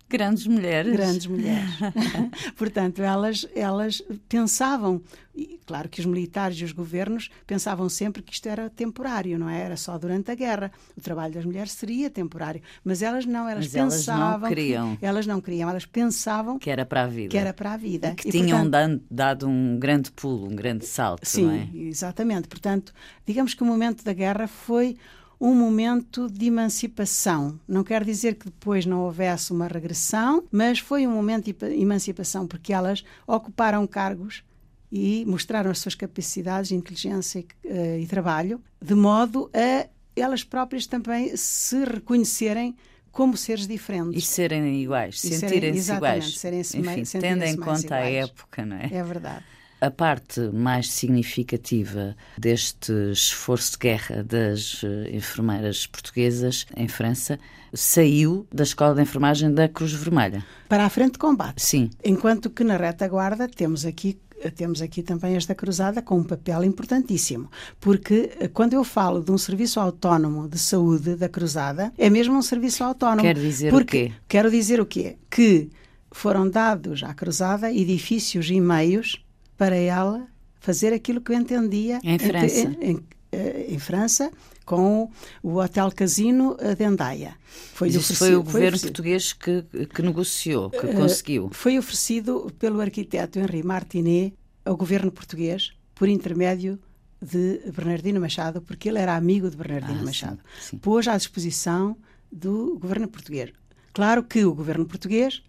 Grandes 0.08 0.46
mulheres. 0.46 0.92
Grandes 0.92 1.26
mulheres. 1.28 1.70
Portanto, 2.56 3.02
elas, 3.02 3.46
elas 3.54 4.02
pensavam, 4.28 5.02
e 5.34 5.58
claro 5.66 5.88
que 5.88 6.00
os 6.00 6.06
militares 6.06 6.58
e 6.58 6.64
os 6.64 6.72
governos 6.72 7.28
pensavam 7.46 7.88
sempre 7.88 8.22
que 8.22 8.32
isto 8.32 8.48
era 8.48 8.70
temporário, 8.70 9.38
não 9.38 9.48
é? 9.48 9.60
Era 9.60 9.76
só 9.76 9.98
durante 9.98 10.30
a 10.30 10.34
guerra. 10.34 10.70
O 10.96 11.00
trabalho 11.00 11.34
das 11.34 11.44
mulheres 11.44 11.72
seria 11.72 12.08
temporário. 12.08 12.62
Mas 12.84 13.02
elas 13.02 13.26
não, 13.26 13.48
elas 13.48 13.64
Mas 13.64 13.72
pensavam. 13.72 14.22
Elas 14.22 14.40
não 14.40 14.48
queriam. 14.48 14.96
Que, 14.96 15.06
elas 15.06 15.26
não 15.26 15.40
queriam, 15.40 15.70
elas 15.70 15.86
pensavam. 15.86 16.58
Que 16.58 16.70
era 16.70 16.86
para 16.86 17.02
a 17.02 17.06
vida. 17.06 17.30
Que 17.30 17.38
era 17.38 17.52
para 17.52 17.72
a 17.72 17.76
vida. 17.76 18.10
E 18.10 18.14
que 18.14 18.28
e, 18.28 18.30
tinham 18.30 18.62
portanto, 18.62 19.02
dado 19.10 19.48
um 19.48 19.78
grande 19.78 20.12
pulo, 20.12 20.46
um 20.46 20.54
grande 20.54 20.86
salto, 20.86 21.26
sim, 21.26 21.46
não 21.46 21.52
é? 21.52 21.68
exatamente. 21.74 22.48
Portanto, 22.48 22.92
digamos 23.26 23.54
que 23.54 23.62
o 23.62 23.66
momento 23.66 24.04
da 24.04 24.12
guerra 24.12 24.46
foi 24.46 24.96
um 25.40 25.54
momento 25.54 26.28
de 26.30 26.46
emancipação. 26.46 27.58
Não 27.68 27.84
quer 27.84 28.04
dizer 28.04 28.34
que 28.34 28.46
depois 28.46 28.86
não 28.86 29.00
houvesse 29.02 29.52
uma 29.52 29.66
regressão, 29.66 30.44
mas 30.50 30.78
foi 30.78 31.06
um 31.06 31.12
momento 31.12 31.52
de 31.52 31.80
emancipação 31.80 32.46
porque 32.46 32.72
elas 32.72 33.04
ocuparam 33.26 33.86
cargos 33.86 34.42
e 34.90 35.24
mostraram 35.26 35.70
as 35.70 35.78
suas 35.78 35.94
capacidades, 35.94 36.70
inteligência 36.72 37.40
e, 37.40 37.68
uh, 37.68 37.98
e 37.98 38.06
trabalho, 38.06 38.62
de 38.80 38.94
modo 38.94 39.50
a 39.52 39.88
elas 40.14 40.42
próprias 40.42 40.86
também 40.86 41.36
se 41.36 41.84
reconhecerem 41.84 42.74
como 43.12 43.36
seres 43.36 43.66
diferentes. 43.66 44.22
E 44.22 44.26
serem 44.26 44.82
iguais, 44.82 45.20
sentirem-se 45.20 45.92
iguais. 45.92 46.38
Serem 46.38 46.60
Enfim, 46.60 47.18
tendo 47.18 47.44
em 47.44 47.56
conta 47.56 47.96
a 47.96 48.10
época, 48.10 48.64
não 48.64 48.76
é? 48.76 48.90
É 48.92 49.02
verdade. 49.02 49.44
A 49.80 49.90
parte 49.90 50.40
mais 50.54 50.90
significativa 50.90 52.16
deste 52.38 52.92
esforço 53.12 53.72
de 53.72 53.78
guerra 53.78 54.22
das 54.22 54.82
eh, 54.82 55.14
enfermeiras 55.14 55.86
portuguesas 55.86 56.66
em 56.74 56.88
França 56.88 57.38
saiu 57.74 58.46
da 58.50 58.62
Escola 58.62 58.94
de 58.94 59.02
Enfermagem 59.02 59.52
da 59.52 59.68
Cruz 59.68 59.92
Vermelha. 59.92 60.42
Para 60.66 60.86
a 60.86 60.88
frente 60.88 61.12
de 61.12 61.18
combate. 61.18 61.62
Sim. 61.62 61.90
Enquanto 62.02 62.48
que 62.48 62.64
na 62.64 62.76
retaguarda 62.76 63.46
temos 63.48 63.84
aqui 63.84 64.18
temos 64.54 64.82
aqui 64.82 65.02
também 65.02 65.34
esta 65.34 65.54
cruzada 65.54 66.02
com 66.02 66.18
um 66.18 66.22
papel 66.22 66.62
importantíssimo, 66.62 67.50
porque 67.80 68.30
eh, 68.38 68.48
quando 68.48 68.72
eu 68.74 68.84
falo 68.84 69.22
de 69.22 69.30
um 69.30 69.38
serviço 69.38 69.80
autónomo 69.80 70.48
de 70.48 70.58
saúde 70.58 71.16
da 71.16 71.28
cruzada, 71.28 71.92
é 71.98 72.08
mesmo 72.08 72.36
um 72.36 72.42
serviço 72.42 72.84
autónomo. 72.84 73.22
Quer 73.22 73.34
dizer 73.34 73.70
porque, 73.70 74.04
o 74.04 74.08
quê? 74.08 74.12
Quero 74.28 74.50
dizer 74.50 74.80
o 74.80 74.86
quê? 74.86 75.16
Que 75.30 75.70
foram 76.10 76.48
dados 76.48 77.02
à 77.02 77.12
cruzada 77.12 77.70
edifícios 77.72 78.50
e 78.50 78.60
meios 78.60 79.22
para 79.56 79.76
ela 79.76 80.26
fazer 80.60 80.92
aquilo 80.92 81.20
que 81.20 81.32
eu 81.32 81.36
entendia 81.36 82.00
em 82.02 82.18
França. 82.18 82.60
Em, 82.80 82.90
em, 82.90 83.04
eh, 83.32 83.66
em 83.68 83.78
França, 83.78 84.30
com 84.64 85.10
o 85.42 85.56
Hotel 85.56 85.90
Casino 85.92 86.56
de 86.76 86.84
Endaia. 86.84 87.36
Foi, 87.72 87.90
foi 87.90 88.34
o 88.34 88.42
governo 88.42 88.78
português 88.80 89.32
que, 89.32 89.64
que 89.94 90.02
negociou, 90.02 90.70
que 90.70 90.86
uh, 90.86 90.94
conseguiu. 90.94 91.48
Foi 91.52 91.78
oferecido 91.78 92.52
pelo 92.58 92.80
arquiteto 92.80 93.38
Henri 93.38 93.62
Martinet 93.62 94.34
ao 94.64 94.76
governo 94.76 95.12
português 95.12 95.72
por 95.94 96.08
intermédio 96.08 96.78
de 97.22 97.60
Bernardino 97.74 98.20
Machado, 98.20 98.60
porque 98.60 98.88
ele 98.88 98.98
era 98.98 99.16
amigo 99.16 99.48
de 99.48 99.56
Bernardino 99.56 100.00
ah, 100.00 100.04
Machado. 100.04 100.38
Sim, 100.60 100.70
sim. 100.70 100.78
Pôs 100.78 101.08
à 101.08 101.16
disposição 101.16 101.96
do 102.30 102.78
governo 102.78 103.08
português. 103.08 103.52
Claro 103.92 104.22
que 104.22 104.44
o 104.44 104.54
governo 104.54 104.84
português 104.84 105.42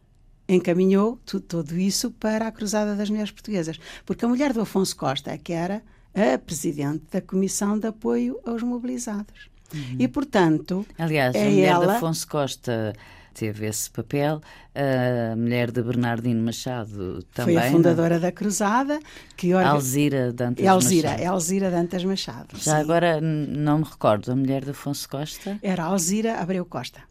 encaminhou 0.48 1.20
tudo, 1.26 1.44
tudo 1.44 1.78
isso 1.78 2.12
para 2.12 2.48
a 2.48 2.52
Cruzada 2.52 2.96
das 2.96 3.10
Mulheres 3.10 3.32
Portuguesas, 3.32 3.80
porque 4.06 4.26
a 4.26 4.28
mulher 4.28 4.54
do 4.54 4.62
Afonso 4.62 4.96
Costa, 4.96 5.32
é 5.32 5.38
que 5.38 5.54
era 5.54 5.82
a 6.14 6.38
presidente 6.38 7.04
da 7.12 7.22
Comissão 7.22 7.78
de 7.78 7.88
Apoio 7.88 8.40
aos 8.46 8.64
Mobilizados. 8.64 9.50
Uhum. 9.74 9.98
E, 10.00 10.08
portanto. 10.08 10.86
Aliás, 10.98 11.36
é 11.36 11.48
a 11.48 11.50
mulher 11.50 11.68
ela... 11.68 11.86
de 11.86 11.92
Afonso 11.94 12.28
Costa 12.28 12.94
teve 13.34 13.68
esse 13.68 13.92
papel, 13.92 14.42
a 14.74 15.36
mulher 15.36 15.70
de 15.70 15.84
Bernardino 15.84 16.42
Machado 16.44 17.22
também. 17.36 17.56
Foi 17.56 17.68
a 17.68 17.72
fundadora 17.72 18.16
não? 18.16 18.22
da 18.22 18.32
Cruzada. 18.32 19.00
Que 19.36 19.54
orga... 19.54 19.70
Alzira 19.70 20.34
Dantas 20.34 20.66
Elzira, 20.66 21.12
Machado. 21.12 21.34
Elzira 21.34 21.72
Dantas 21.72 22.04
Machado. 22.04 22.58
Já 22.58 22.76
sim. 22.76 22.82
agora 22.82 23.22
não 23.22 23.80
me 23.80 23.84
recordo, 23.84 24.32
a 24.32 24.36
mulher 24.36 24.64
de 24.64 24.72
Afonso 24.72 25.08
Costa? 25.08 25.60
Era 25.62 25.84
Alzira 25.84 26.40
Abreu 26.40 26.66
Costa. 26.66 27.02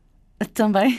Também. 0.53 0.97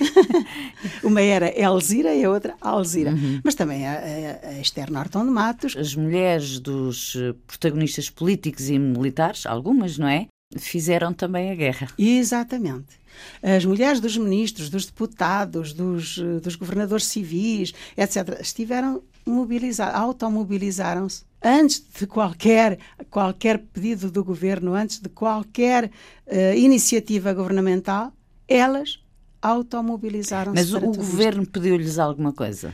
Uma 1.04 1.22
era 1.22 1.48
Elzira 1.60 2.14
e 2.14 2.24
a 2.24 2.30
outra 2.30 2.56
Alzira. 2.60 3.12
Uhum. 3.12 3.40
Mas 3.44 3.54
também 3.54 3.88
a, 3.88 3.94
a, 3.94 4.48
a 4.50 4.60
Esther 4.60 4.92
Norton 4.92 5.26
de 5.26 5.32
Matos. 5.32 5.76
As 5.78 5.96
mulheres 5.96 6.60
dos 6.60 7.16
eh, 7.16 7.36
protagonistas 7.46 8.10
políticos 8.10 8.70
e 8.70 8.80
militares, 8.80 9.46
algumas, 9.46 9.98
não 9.98 10.08
é? 10.08 10.28
Fizeram 10.58 11.14
também 11.14 11.52
a 11.52 11.56
guerra. 11.56 11.88
Exatamente. 11.98 13.00
As 13.42 13.66
mulheres 13.66 14.00
dos 14.00 14.18
ministros, 14.18 14.70
dos 14.70 14.86
deputados, 14.86 15.72
dos, 15.72 16.18
eh, 16.18 16.40
dos 16.40 16.56
governadores 16.56 17.06
civis, 17.06 17.74
etc., 17.96 18.40
estiveram 18.42 19.04
mobilizadas, 19.26 19.96
automobilizaram-se 19.96 21.24
antes 21.44 21.84
de 22.00 22.08
qualquer, 22.08 22.80
qualquer 23.10 23.60
pedido 23.60 24.10
do 24.10 24.24
governo, 24.24 24.74
antes 24.74 25.00
de 25.00 25.10
qualquer 25.10 25.86
uh, 25.86 26.56
iniciativa 26.56 27.34
governamental, 27.34 28.12
elas 28.48 29.00
automobilizaram-se. 29.48 30.56
Mas 30.56 30.74
o 30.74 30.80
governo 30.80 31.46
pediu-lhes 31.46 32.00
alguma 32.00 32.34
coisa? 32.34 32.74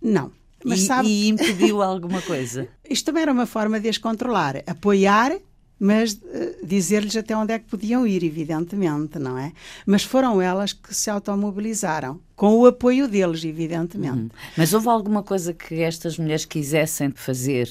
Não. 0.00 0.30
Mas 0.64 0.80
e, 0.80 0.86
sabe... 0.86 1.08
e 1.08 1.28
impediu 1.28 1.80
alguma 1.82 2.20
coisa? 2.22 2.68
Isto 2.88 3.06
também 3.06 3.22
era 3.22 3.32
uma 3.32 3.46
forma 3.46 3.78
de 3.78 3.88
as 3.88 3.98
controlar, 3.98 4.62
apoiar, 4.66 5.38
mas 5.78 6.14
uh, 6.14 6.66
dizer-lhes 6.66 7.16
até 7.16 7.36
onde 7.36 7.52
é 7.52 7.58
que 7.58 7.66
podiam 7.66 8.06
ir, 8.06 8.24
evidentemente, 8.24 9.18
não 9.18 9.38
é? 9.38 9.52
Mas 9.86 10.02
foram 10.02 10.42
elas 10.42 10.72
que 10.72 10.92
se 10.94 11.08
automobilizaram, 11.08 12.20
com 12.34 12.56
o 12.58 12.66
apoio 12.66 13.06
deles, 13.06 13.44
evidentemente. 13.44 14.18
Uhum. 14.18 14.30
Mas 14.56 14.72
houve 14.72 14.88
alguma 14.88 15.22
coisa 15.22 15.54
que 15.54 15.80
estas 15.80 16.18
mulheres 16.18 16.44
quisessem 16.44 17.12
fazer 17.12 17.68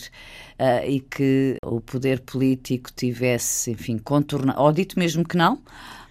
uh, 0.57 0.87
e 0.87 1.01
que 1.01 1.57
o 1.65 1.81
poder 1.81 2.21
político 2.21 2.89
tivesse, 2.95 3.71
enfim, 3.71 3.97
contornado, 3.97 4.61
ou 4.61 4.71
dito 4.71 4.97
mesmo 4.97 5.27
que 5.27 5.35
não? 5.35 5.59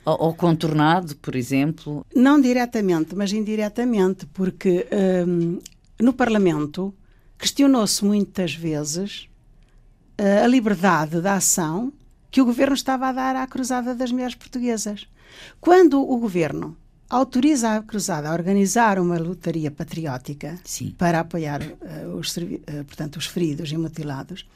Ou, 0.07 0.33
contornado, 0.35 1.17
por 1.17 1.35
exemplo? 1.35 2.07
Não 2.15 2.41
diretamente, 2.41 3.17
mas 3.17 3.33
indiretamente, 3.33 4.25
porque 4.27 4.87
um, 5.27 5.59
no 6.01 6.13
Parlamento 6.13 6.95
questionou-se 7.37 8.05
muitas 8.05 8.55
vezes 8.55 9.29
uh, 10.17 10.45
a 10.45 10.47
liberdade 10.47 11.21
da 11.21 11.35
ação 11.35 11.93
que 12.31 12.41
o 12.41 12.45
governo 12.45 12.75
estava 12.75 13.09
a 13.09 13.13
dar 13.13 13.35
à 13.35 13.45
Cruzada 13.49 13.97
das 13.97 14.13
Mulheres 14.13 14.37
Portuguesas. 14.37 15.09
Quando 15.61 16.01
o 16.01 16.17
governo 16.19 16.77
autoriza 17.11 17.75
a 17.75 17.83
Cruzada 17.83 18.29
a 18.29 18.33
organizar 18.33 19.01
uma 19.01 19.19
lotaria 19.19 19.73
patriótica 19.73 20.57
Sim. 20.63 20.95
para 20.97 21.19
apoiar 21.19 21.63
uh, 21.63 22.17
os, 22.17 22.37
uh, 22.37 22.61
portanto, 22.87 23.17
os 23.17 23.27
feridos 23.27 23.73
e 23.73 23.77
mutilados, 23.77 24.47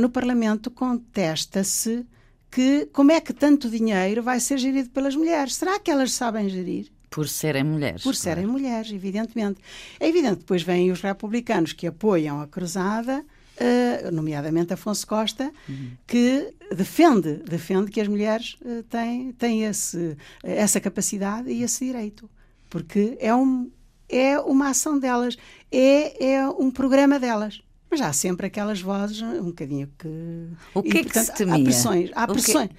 no 0.00 0.08
Parlamento 0.08 0.68
contesta-se 0.68 2.04
que 2.50 2.86
como 2.92 3.12
é 3.12 3.20
que 3.20 3.32
tanto 3.32 3.70
dinheiro 3.70 4.22
vai 4.22 4.40
ser 4.40 4.58
gerido 4.58 4.90
pelas 4.90 5.14
mulheres? 5.14 5.54
Será 5.54 5.78
que 5.78 5.90
elas 5.90 6.12
sabem 6.12 6.48
gerir? 6.48 6.90
Por 7.08 7.28
serem 7.28 7.64
mulheres. 7.64 8.02
Por 8.02 8.14
serem 8.14 8.44
claro. 8.44 8.58
mulheres, 8.58 8.92
evidentemente. 8.92 9.60
É 9.98 10.08
evidente 10.08 10.36
depois 10.36 10.62
vêm 10.62 10.92
os 10.92 11.00
republicanos 11.00 11.72
que 11.72 11.86
apoiam 11.86 12.40
a 12.40 12.46
cruzada, 12.46 13.24
uh, 13.60 14.10
nomeadamente 14.12 14.72
Afonso 14.72 15.06
Costa, 15.06 15.52
uhum. 15.68 15.90
que 16.06 16.54
defende, 16.74 17.34
defende 17.38 17.90
que 17.90 18.00
as 18.00 18.06
mulheres 18.06 18.56
uh, 18.62 18.82
têm, 18.84 19.32
têm 19.32 19.64
esse, 19.64 20.16
essa 20.42 20.80
capacidade 20.80 21.50
e 21.50 21.62
esse 21.62 21.84
direito. 21.84 22.30
Porque 22.68 23.16
é, 23.20 23.34
um, 23.34 23.68
é 24.08 24.38
uma 24.38 24.70
ação 24.70 24.96
delas, 24.96 25.36
é, 25.70 26.34
é 26.34 26.48
um 26.48 26.70
programa 26.70 27.18
delas. 27.18 27.60
Mas 27.90 28.00
há 28.00 28.12
sempre 28.12 28.46
aquelas 28.46 28.80
vozes 28.80 29.20
um 29.20 29.46
bocadinho 29.46 29.88
que. 29.98 30.48
O 30.74 30.82
que 30.82 30.96
e, 30.96 31.00
é 31.00 31.02
portanto, 31.02 31.12
que 31.12 31.32
se 31.32 31.34
temia? 31.34 31.54
Há 31.56 31.64
pressões. 31.64 32.10
Há 32.14 32.24
O 32.24 32.32
pressões. 32.32 32.68
Que... 32.68 32.76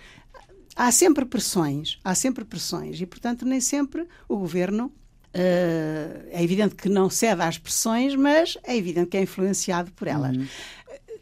Há 0.75 0.91
sempre 0.91 1.25
pressões. 1.25 1.99
Há 2.03 2.15
sempre 2.15 2.45
pressões. 2.45 3.01
E, 3.01 3.05
portanto, 3.05 3.45
nem 3.45 3.59
sempre 3.59 4.07
o 4.27 4.37
governo. 4.37 4.91
Uh, 5.33 6.27
é 6.29 6.43
evidente 6.43 6.75
que 6.75 6.89
não 6.89 7.09
cede 7.09 7.41
às 7.41 7.57
pressões, 7.57 8.15
mas 8.15 8.57
é 8.65 8.75
evidente 8.75 9.11
que 9.11 9.17
é 9.17 9.21
influenciado 9.21 9.89
por 9.93 10.07
elas. 10.07 10.35
Uhum. 10.35 10.45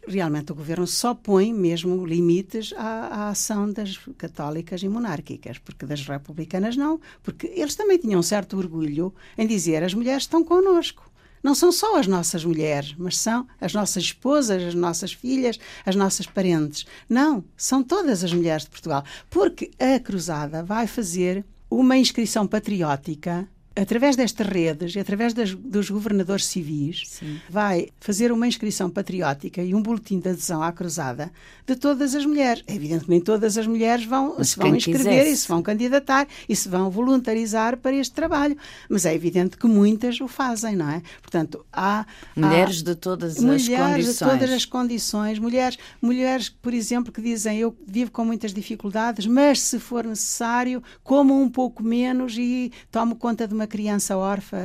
realmente 0.08 0.50
o 0.50 0.54
governo 0.54 0.84
só 0.84 1.14
põe 1.14 1.52
mesmo 1.52 2.04
limites 2.04 2.72
à, 2.76 2.82
à, 2.82 3.28
ação 3.28 3.72
das 3.72 3.98
católicas 4.18 4.82
e 4.82 4.88
monárquicas, 4.88 5.58
porque 5.58 5.86
das 5.86 6.04
republicanas 6.04 6.76
não, 6.76 7.00
porque 7.22 7.46
eles 7.54 7.76
também 7.76 7.98
tinham 7.98 8.18
um 8.18 8.22
certo 8.22 8.56
orgulho 8.56 9.14
em 9.38 9.46
dizer 9.46 9.84
as 9.84 9.94
mulheres 9.94 10.24
estão 10.24 10.42
connosco. 10.42 11.09
Não 11.42 11.54
são 11.54 11.72
só 11.72 11.98
as 11.98 12.06
nossas 12.06 12.44
mulheres, 12.44 12.94
mas 12.98 13.16
são 13.16 13.46
as 13.60 13.72
nossas 13.72 14.04
esposas, 14.04 14.62
as 14.62 14.74
nossas 14.74 15.12
filhas, 15.12 15.58
as 15.84 15.96
nossas 15.96 16.26
parentes. 16.26 16.84
Não, 17.08 17.44
são 17.56 17.82
todas 17.82 18.22
as 18.22 18.32
mulheres 18.32 18.64
de 18.64 18.70
Portugal. 18.70 19.04
Porque 19.28 19.70
a 19.78 19.98
Cruzada 19.98 20.62
vai 20.62 20.86
fazer 20.86 21.44
uma 21.70 21.96
inscrição 21.96 22.46
patriótica 22.46 23.48
através 23.80 24.14
destas 24.14 24.46
redes 24.46 24.94
e 24.94 24.98
através 24.98 25.32
das, 25.32 25.54
dos 25.54 25.88
governadores 25.88 26.46
civis, 26.46 27.04
Sim. 27.06 27.40
vai 27.48 27.88
fazer 27.98 28.30
uma 28.30 28.46
inscrição 28.46 28.90
patriótica 28.90 29.62
e 29.62 29.74
um 29.74 29.80
boletim 29.80 30.18
de 30.18 30.28
adesão 30.28 30.62
à 30.62 30.70
cruzada 30.70 31.32
de 31.66 31.74
todas 31.74 32.14
as 32.14 32.26
mulheres. 32.26 32.62
Evidente 32.66 33.04
que 33.04 33.10
nem 33.10 33.20
todas 33.20 33.56
as 33.56 33.66
mulheres 33.66 34.04
vão, 34.04 34.42
se 34.44 34.58
vão 34.58 34.76
inscrever 34.76 35.20
quisesse. 35.20 35.32
e 35.32 35.36
se 35.36 35.48
vão 35.48 35.62
candidatar 35.62 36.28
e 36.46 36.54
se 36.54 36.68
vão 36.68 36.90
voluntarizar 36.90 37.78
para 37.78 37.96
este 37.96 38.12
trabalho, 38.12 38.56
mas 38.88 39.06
é 39.06 39.14
evidente 39.14 39.56
que 39.56 39.66
muitas 39.66 40.20
o 40.20 40.28
fazem, 40.28 40.76
não 40.76 40.90
é? 40.90 41.02
Portanto, 41.22 41.64
há 41.72 42.04
mulheres 42.36 42.80
há, 42.80 42.84
de 42.84 42.94
todas 42.94 43.36
as 43.36 43.42
mulheres 43.42 43.66
condições. 43.66 43.88
Mulheres 43.88 44.12
de 44.12 44.18
todas 44.18 44.50
as 44.50 44.64
condições, 44.66 45.38
mulheres, 45.38 45.78
mulheres, 46.02 46.48
por 46.50 46.74
exemplo, 46.74 47.10
que 47.10 47.22
dizem 47.22 47.58
eu 47.58 47.74
vivo 47.86 48.10
com 48.10 48.26
muitas 48.26 48.52
dificuldades, 48.52 49.26
mas 49.26 49.60
se 49.60 49.78
for 49.78 50.04
necessário, 50.04 50.82
como 51.02 51.40
um 51.40 51.48
pouco 51.48 51.82
menos 51.82 52.36
e 52.36 52.70
tomo 52.90 53.16
conta 53.16 53.48
de 53.48 53.54
uma 53.54 53.69
criança 53.70 54.16
órfã, 54.18 54.58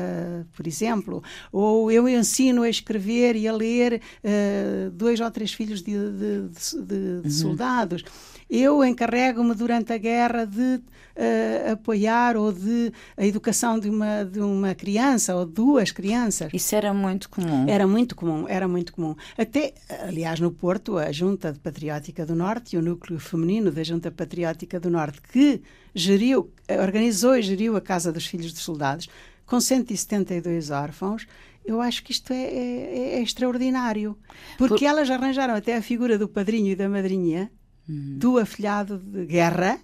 por 0.54 0.68
exemplo, 0.68 1.24
ou 1.52 1.90
eu 1.90 2.10
ensino 2.10 2.64
a 2.64 2.70
escrever 2.70 3.38
e 3.38 3.48
a 3.48 3.54
ler 3.54 4.02
uh, 4.24 4.92
dois 4.92 5.22
ou 5.22 5.32
três 5.32 5.54
filhos 5.54 5.82
de, 5.82 5.94
de, 5.94 6.50
de, 6.50 7.22
de 7.22 7.28
uhum. 7.28 7.30
soldados. 7.30 8.04
Eu 8.50 8.84
encarrego-me 8.84 9.56
durante 9.56 9.92
a 9.92 9.98
guerra 9.98 10.46
de 10.46 10.82
uh, 11.16 11.72
apoiar 11.74 12.38
ou 12.38 12.52
de 12.52 12.92
a 13.18 13.26
educação 13.26 13.80
de 13.80 13.90
uma, 13.90 14.24
de 14.24 14.40
uma 14.40 14.76
criança 14.76 15.36
ou 15.36 15.46
duas 15.46 15.92
crianças. 15.92 16.52
Isso 16.54 16.76
era 16.76 16.94
muito 16.94 17.30
comum. 17.30 17.66
Era 17.68 17.88
muito 17.88 18.16
comum, 18.16 18.46
era 18.48 18.68
muito 18.68 18.94
comum. 18.94 19.16
Até, 19.38 19.74
aliás, 20.02 20.40
no 20.40 20.52
Porto, 20.52 20.98
a 20.98 21.12
Junta 21.12 21.56
Patriótica 21.62 22.26
do 22.26 22.36
Norte 22.36 22.76
e 22.76 22.80
o 22.80 22.82
núcleo 22.82 23.20
feminino 23.20 23.72
da 23.72 23.84
Junta 23.84 24.12
Patriótica 24.12 24.80
do 24.80 24.90
Norte, 24.90 25.22
que 25.22 25.62
geriu, 25.94 26.52
organizou 26.82 27.36
e 27.36 27.42
geriu 27.42 27.76
a 27.76 27.82
Casa 27.82 28.12
dos 28.12 28.26
Filhos 28.26 28.54
dos 28.54 28.62
Soldados, 28.62 29.10
com 29.46 29.60
172 29.60 30.72
órfãos, 30.72 31.28
eu 31.64 31.82
acho 31.82 32.04
que 32.04 32.12
isto 32.12 32.32
é, 32.32 32.44
é, 32.44 33.16
é 33.16 33.22
extraordinário. 33.22 34.18
Porque 34.58 34.86
Por... 34.86 34.86
elas 34.86 35.10
arranjaram 35.10 35.56
até 35.56 35.76
a 35.76 35.82
figura 35.82 36.18
do 36.18 36.28
padrinho 36.28 36.72
e 36.72 36.76
da 36.76 36.88
madrinha 36.88 37.52
uhum. 37.88 38.18
do 38.18 38.38
afilhado 38.38 38.98
de 38.98 39.26
guerra. 39.26 39.80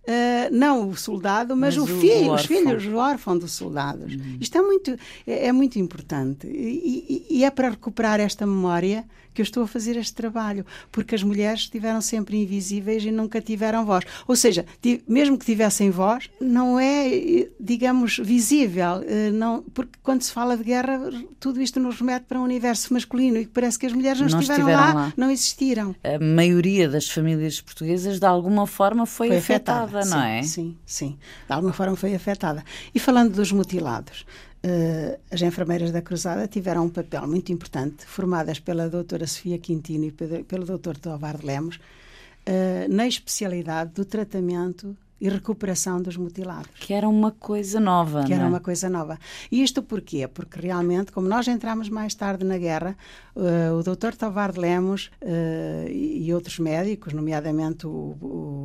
Uh, 0.00 0.48
não 0.50 0.88
o 0.88 0.96
soldado, 0.96 1.54
mas, 1.54 1.76
mas 1.76 1.88
o, 1.88 1.96
o, 1.96 2.00
filho, 2.00 2.30
o 2.30 2.34
os 2.34 2.46
filhos, 2.46 2.86
o 2.86 2.96
órfão 2.96 3.36
dos 3.36 3.52
soldados. 3.52 4.14
Uhum. 4.14 4.38
Isto 4.40 4.58
é 4.58 4.62
muito, 4.62 4.96
é, 5.26 5.46
é 5.48 5.52
muito 5.52 5.78
importante. 5.78 6.46
E, 6.46 7.26
e, 7.30 7.38
e, 7.38 7.44
é 7.44 7.50
para 7.50 7.70
recuperar 7.70 8.18
esta 8.18 8.46
memória 8.46 9.04
que 9.32 9.40
eu 9.40 9.44
estou 9.44 9.62
a 9.62 9.66
fazer 9.66 9.96
este 9.96 10.14
trabalho, 10.14 10.66
porque 10.90 11.14
as 11.14 11.22
mulheres 11.22 11.60
estiveram 11.60 12.00
sempre 12.00 12.36
invisíveis 12.36 13.04
e 13.04 13.10
nunca 13.10 13.40
tiveram 13.40 13.84
voz. 13.84 14.04
Ou 14.26 14.34
seja, 14.36 14.66
mesmo 15.06 15.38
que 15.38 15.46
tivessem 15.46 15.90
voz, 15.90 16.28
não 16.40 16.78
é, 16.78 17.48
digamos, 17.58 18.18
visível, 18.18 19.02
eh, 19.06 19.30
não, 19.30 19.62
porque 19.74 19.92
quando 20.02 20.22
se 20.22 20.32
fala 20.32 20.56
de 20.56 20.64
guerra, 20.64 21.00
tudo 21.38 21.62
isto 21.62 21.78
nos 21.78 22.00
remete 22.00 22.26
para 22.26 22.40
um 22.40 22.42
universo 22.42 22.92
masculino 22.92 23.38
e 23.38 23.46
parece 23.46 23.78
que 23.78 23.86
as 23.86 23.92
mulheres 23.92 24.20
não, 24.20 24.28
não 24.28 24.40
estiveram, 24.40 24.68
estiveram 24.68 24.94
lá, 24.94 25.06
lá, 25.06 25.12
não 25.16 25.30
existiram. 25.30 25.94
A 26.02 26.18
maioria 26.18 26.88
das 26.88 27.08
famílias 27.08 27.60
portuguesas, 27.60 28.18
de 28.18 28.26
alguma 28.26 28.66
forma, 28.66 29.06
foi, 29.06 29.28
foi 29.28 29.36
afetada, 29.36 29.84
afetada, 29.84 29.89
não 29.92 30.02
sim, 30.04 30.26
é? 30.26 30.42
Sim, 30.42 30.76
sim, 30.86 31.18
de 31.46 31.52
alguma 31.52 31.72
forma 31.72 31.96
foi 31.96 32.14
afetada. 32.14 32.64
E 32.94 32.98
falando 32.98 33.34
dos 33.34 33.52
mutilados, 33.52 34.24
Uh, 34.62 35.18
as 35.30 35.40
enfermeiras 35.40 35.90
da 35.90 36.02
Cruzada 36.02 36.46
tiveram 36.46 36.84
um 36.84 36.90
papel 36.90 37.26
muito 37.26 37.50
importante, 37.50 38.04
formadas 38.04 38.60
pela 38.60 38.90
doutora 38.90 39.26
Sofia 39.26 39.58
Quintino 39.58 40.04
e 40.04 40.12
pelo, 40.12 40.44
pelo 40.44 40.66
doutor 40.66 40.98
Tovar 40.98 41.38
de 41.38 41.46
Lemos, 41.46 41.76
uh, 41.76 42.86
na 42.94 43.06
especialidade 43.06 43.92
do 43.94 44.04
tratamento 44.04 44.94
e 45.20 45.28
recuperação 45.28 46.00
dos 46.00 46.16
mutilados. 46.16 46.70
Que 46.80 46.94
era 46.94 47.08
uma 47.08 47.30
coisa 47.30 47.78
nova, 47.78 48.24
Que 48.24 48.32
era 48.32 48.44
é? 48.44 48.46
uma 48.46 48.60
coisa 48.60 48.88
nova. 48.88 49.18
E 49.50 49.62
isto 49.62 49.82
porquê? 49.82 50.26
Porque 50.26 50.58
realmente, 50.58 51.12
como 51.12 51.28
nós 51.28 51.46
entramos 51.46 51.88
mais 51.88 52.14
tarde 52.14 52.44
na 52.44 52.56
guerra, 52.56 52.96
uh, 53.36 53.74
o 53.78 53.82
doutor 53.82 54.14
Tovar 54.16 54.52
de 54.52 54.60
Lemos 54.60 55.10
uh, 55.22 55.88
e 55.90 56.32
outros 56.32 56.58
médicos, 56.58 57.12
nomeadamente 57.12 57.86
o, 57.86 58.16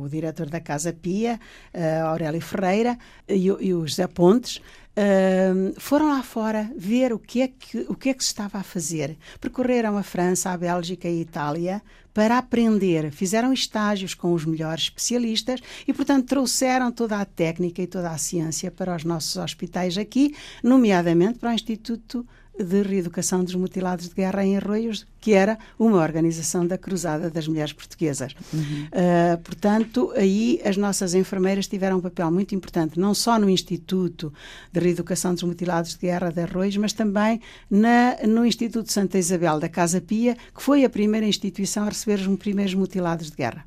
o, 0.04 0.08
diretor 0.08 0.48
da 0.48 0.60
Casa 0.60 0.92
Pia, 0.92 1.38
uh, 1.74 2.06
Aurélio 2.06 2.40
Ferreira 2.40 2.96
e, 3.28 3.46
e 3.46 3.74
o 3.74 3.86
José 3.86 4.06
Pontes, 4.06 4.62
Foram 5.78 6.08
lá 6.08 6.22
fora 6.22 6.70
ver 6.76 7.12
o 7.12 7.18
que, 7.18 7.42
é 7.42 7.48
que, 7.48 7.86
o 7.88 7.94
que 7.94 8.08
é 8.08 8.14
que 8.14 8.24
se 8.24 8.30
estava 8.30 8.58
a 8.58 8.62
fazer. 8.62 9.16
Percorreram 9.40 9.98
a 9.98 10.02
França, 10.02 10.50
a 10.50 10.56
Bélgica 10.56 11.08
e 11.08 11.18
a 11.18 11.20
Itália 11.20 11.82
para 12.14 12.38
aprender. 12.38 13.12
Fizeram 13.12 13.52
estágios 13.52 14.14
com 14.14 14.32
os 14.32 14.46
melhores 14.46 14.84
especialistas 14.84 15.60
e, 15.86 15.92
portanto, 15.92 16.26
trouxeram 16.26 16.90
toda 16.90 17.18
a 17.18 17.26
técnica 17.26 17.82
e 17.82 17.86
toda 17.86 18.10
a 18.10 18.16
ciência 18.16 18.70
para 18.70 18.96
os 18.96 19.04
nossos 19.04 19.36
hospitais 19.36 19.98
aqui, 19.98 20.34
nomeadamente 20.62 21.38
para 21.38 21.50
o 21.50 21.52
Instituto 21.52 22.26
de 22.58 22.82
Reeducação 22.82 23.44
dos 23.44 23.54
Mutilados 23.54 24.08
de 24.08 24.14
Guerra 24.14 24.44
em 24.44 24.56
Arroios, 24.56 25.06
que 25.20 25.32
era 25.32 25.58
uma 25.78 26.02
organização 26.02 26.66
da 26.66 26.78
Cruzada 26.78 27.30
das 27.30 27.46
Mulheres 27.48 27.72
Portuguesas. 27.72 28.34
Uhum. 28.52 28.60
Uh, 28.60 29.38
portanto, 29.42 30.12
aí 30.16 30.60
as 30.64 30.76
nossas 30.76 31.14
enfermeiras 31.14 31.66
tiveram 31.66 31.98
um 31.98 32.00
papel 32.00 32.30
muito 32.30 32.54
importante, 32.54 32.98
não 32.98 33.14
só 33.14 33.38
no 33.38 33.48
Instituto 33.48 34.32
de 34.72 34.80
Reeducação 34.80 35.34
dos 35.34 35.42
Mutilados 35.42 35.92
de 35.92 35.98
Guerra 35.98 36.30
de 36.30 36.42
Arroios, 36.42 36.76
mas 36.76 36.92
também 36.92 37.40
na, 37.70 38.16
no 38.26 38.44
Instituto 38.46 38.92
Santa 38.92 39.18
Isabel 39.18 39.58
da 39.58 39.68
Casa 39.68 40.00
Pia, 40.00 40.36
que 40.54 40.62
foi 40.62 40.84
a 40.84 40.90
primeira 40.90 41.26
instituição 41.26 41.84
a 41.84 41.88
receber 41.88 42.20
os 42.20 42.38
primeiros 42.38 42.74
mutilados 42.74 43.30
de 43.30 43.36
guerra. 43.36 43.64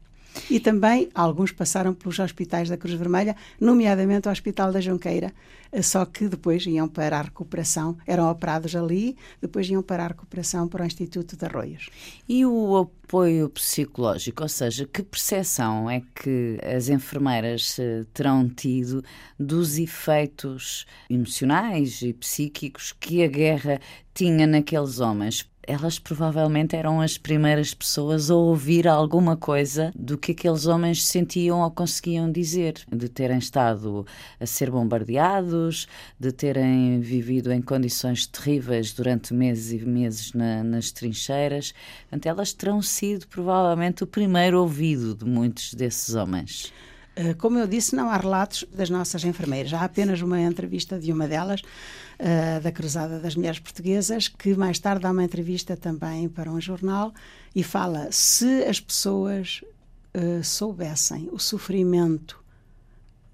E 0.49 0.59
também 0.59 1.09
alguns 1.13 1.51
passaram 1.51 1.93
pelos 1.93 2.17
hospitais 2.17 2.69
da 2.69 2.77
Cruz 2.77 2.95
Vermelha, 2.95 3.35
nomeadamente 3.59 4.27
o 4.27 4.31
Hospital 4.31 4.71
da 4.71 4.81
Junqueira, 4.81 5.31
eh, 5.71 5.81
só 5.81 6.05
que 6.05 6.27
depois 6.27 6.65
iam 6.65 6.87
para 6.87 7.19
a 7.19 7.21
recuperação, 7.21 7.97
eram 8.07 8.29
operados 8.29 8.75
ali, 8.75 9.15
depois 9.41 9.69
iam 9.69 9.83
para 9.83 10.05
a 10.05 10.07
recuperação 10.07 10.67
para 10.67 10.83
o 10.83 10.87
Instituto 10.87 11.37
de 11.37 11.45
Arroios. 11.45 11.89
E 12.27 12.45
o 12.45 12.77
apoio 12.77 13.49
psicológico, 13.49 14.43
ou 14.43 14.49
seja, 14.49 14.85
que 14.85 15.03
percepção 15.03 15.89
é 15.89 16.01
que 16.15 16.57
as 16.63 16.89
enfermeiras 16.89 17.77
eh, 17.79 18.05
terão 18.13 18.47
tido 18.49 19.03
dos 19.39 19.77
efeitos 19.77 20.85
emocionais 21.09 22.01
e 22.01 22.13
psíquicos 22.13 22.91
que 22.91 23.23
a 23.23 23.27
guerra 23.27 23.79
tinha 24.13 24.47
naqueles 24.47 24.99
homens? 24.99 25.48
Elas 25.69 25.99
provavelmente 25.99 26.75
eram 26.75 26.99
as 26.99 27.15
primeiras 27.15 27.75
pessoas 27.75 28.31
a 28.31 28.35
ouvir 28.35 28.87
alguma 28.87 29.37
coisa 29.37 29.91
do 29.95 30.17
que 30.17 30.31
aqueles 30.31 30.65
homens 30.65 31.05
sentiam 31.05 31.61
ou 31.61 31.69
conseguiam 31.69 32.31
dizer, 32.31 32.73
de 32.91 33.07
terem 33.07 33.37
estado 33.37 34.03
a 34.39 34.47
ser 34.47 34.71
bombardeados, 34.71 35.87
de 36.19 36.31
terem 36.31 36.99
vivido 36.99 37.53
em 37.53 37.61
condições 37.61 38.25
terríveis 38.25 38.93
durante 38.93 39.31
meses 39.31 39.79
e 39.79 39.85
meses 39.85 40.33
na, 40.33 40.63
nas 40.63 40.89
trincheiras. 40.89 41.71
Portanto, 42.09 42.25
elas 42.25 42.51
terão 42.51 42.81
sido 42.81 43.27
provavelmente 43.27 44.03
o 44.03 44.07
primeiro 44.07 44.59
ouvido 44.59 45.13
de 45.13 45.23
muitos 45.23 45.75
desses 45.75 46.15
homens. 46.15 46.73
Eh, 47.19 47.33
como 47.33 47.59
eu 47.59 47.67
disse, 47.67 47.97
não 47.97 48.09
há 48.09 48.15
relatos 48.15 48.63
das 48.73 48.89
nossas 48.89 49.25
enfermeiras. 49.25 49.73
Há 49.73 49.83
apenas 49.83 50.21
uma 50.21 50.39
entrevista 50.39 50.97
de 50.97 51.11
uma 51.11 51.27
delas, 51.27 51.59
uh, 51.59 52.61
da 52.63 52.71
Cruzada 52.71 53.19
das 53.19 53.35
Mulheres 53.35 53.59
Portuguesas, 53.59 54.29
que 54.29 54.55
mais 54.55 54.79
tarde 54.79 55.03
dá 55.03 55.11
uma 55.11 55.23
entrevista 55.23 55.75
também 55.75 56.29
para 56.29 56.49
um 56.49 56.61
jornal 56.61 57.13
e 57.53 57.61
fala: 57.61 58.09
se 58.09 58.63
as 58.63 58.79
pessoas 58.79 59.61
uh, 60.15 60.41
soubessem 60.41 61.27
o 61.33 61.37
sofrimento 61.37 62.41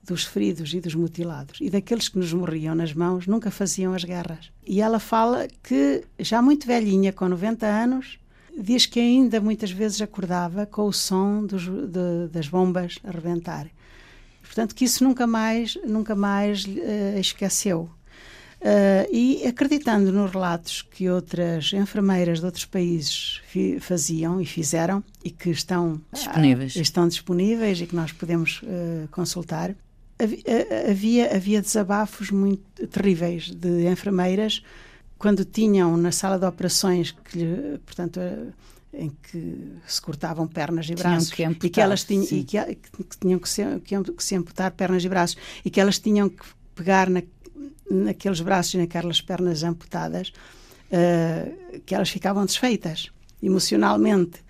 dos 0.04 0.24
feridos 0.24 0.74
e 0.74 0.82
dos 0.82 0.96
mutilados 0.96 1.60
e 1.62 1.70
daqueles 1.70 2.10
que 2.10 2.18
nos 2.18 2.34
morriam 2.34 2.74
nas 2.74 2.92
mãos, 2.92 3.28
nunca 3.28 3.52
faziam 3.52 3.94
as 3.94 4.04
guerras. 4.04 4.52
E 4.66 4.82
ela 4.82 5.00
fala 5.00 5.48
que, 5.62 6.04
já 6.18 6.42
muito 6.42 6.66
velhinha, 6.66 7.14
com 7.14 7.30
90 7.30 7.68
anos, 7.68 8.18
diz 8.58 8.86
que 8.86 9.00
ainda 9.00 9.42
muitas 9.42 9.72
vezes 9.72 10.02
acordava 10.02 10.66
com 10.66 10.84
o 10.84 10.94
som 10.94 11.46
dos, 11.46 11.64
de, 11.66 12.28
das 12.32 12.48
bombas 12.48 13.00
a 13.04 13.12
rebentar. 13.12 13.68
Portanto, 14.42 14.76
que 14.76 14.86
isso 14.86 15.04
nunca 15.04 15.28
mais, 15.28 15.78
nunca 15.86 16.16
mais 16.16 16.66
uh, 16.66 17.20
esqueceu. 17.20 17.90
Uh, 18.62 19.06
e 19.12 19.46
acreditando 19.46 20.12
nos 20.12 20.32
relatos 20.32 20.82
que 20.82 21.10
outras 21.10 21.72
enfermeiras 21.74 22.40
de 22.40 22.46
outros 22.46 22.66
países 22.66 23.42
faziam 23.82 24.42
e 24.42 24.46
fizeram 24.46 25.04
e 25.24 25.30
que 25.30 25.50
estão 25.50 26.02
disponíveis, 26.12 26.76
uh, 26.76 26.82
estão 26.82 27.08
disponíveis 27.08 27.82
e 27.82 27.86
que 27.86 27.96
nós 27.96 28.12
podemos 28.12 28.62
consultar, 29.12 29.76
havia, 30.90 31.36
havia 31.36 31.62
desabafos 31.62 32.32
muito 32.32 32.88
terríveis 32.88 33.52
de 33.52 33.88
enfermeiras 33.88 34.64
quando 35.18 35.46
tinham 35.46 35.96
na 35.98 36.12
sala 36.12 36.38
de 36.38 36.46
operações, 36.46 37.12
que, 37.12 37.80
portanto, 37.86 38.20
em 38.94 39.10
que 39.10 39.74
se 39.86 40.02
cortavam 40.02 40.48
pernas 40.48 40.90
e 40.90 40.96
braços 40.96 41.32
que 41.32 41.44
amputar, 41.44 41.68
e 41.68 41.70
que 41.70 41.82
elas 41.82 42.04
tinham, 42.04 42.24
e 42.24 42.44
que, 42.44 42.76
que, 42.76 43.18
tinham 43.20 43.40
que 43.40 43.50
se, 43.50 43.64
que, 43.82 44.04
que 44.04 44.24
se 44.24 44.36
amputar 44.36 44.72
pernas 44.72 45.04
e 45.04 45.10
braços 45.10 45.38
e 45.64 45.70
que 45.70 45.80
elas 45.80 46.00
tinham 46.00 46.30
que 46.30 46.46
pegar 46.74 47.10
na, 47.10 47.22
naqueles 47.90 48.42
braços 48.42 48.74
e 48.74 48.78
naquelas 48.78 49.22
pernas 49.22 49.64
amputadas, 49.64 50.30
uh, 50.92 51.80
que 51.86 51.94
elas 51.94 52.10
ficavam 52.10 52.46
desfeitas 52.46 53.10
emocionalmente. 53.42 54.44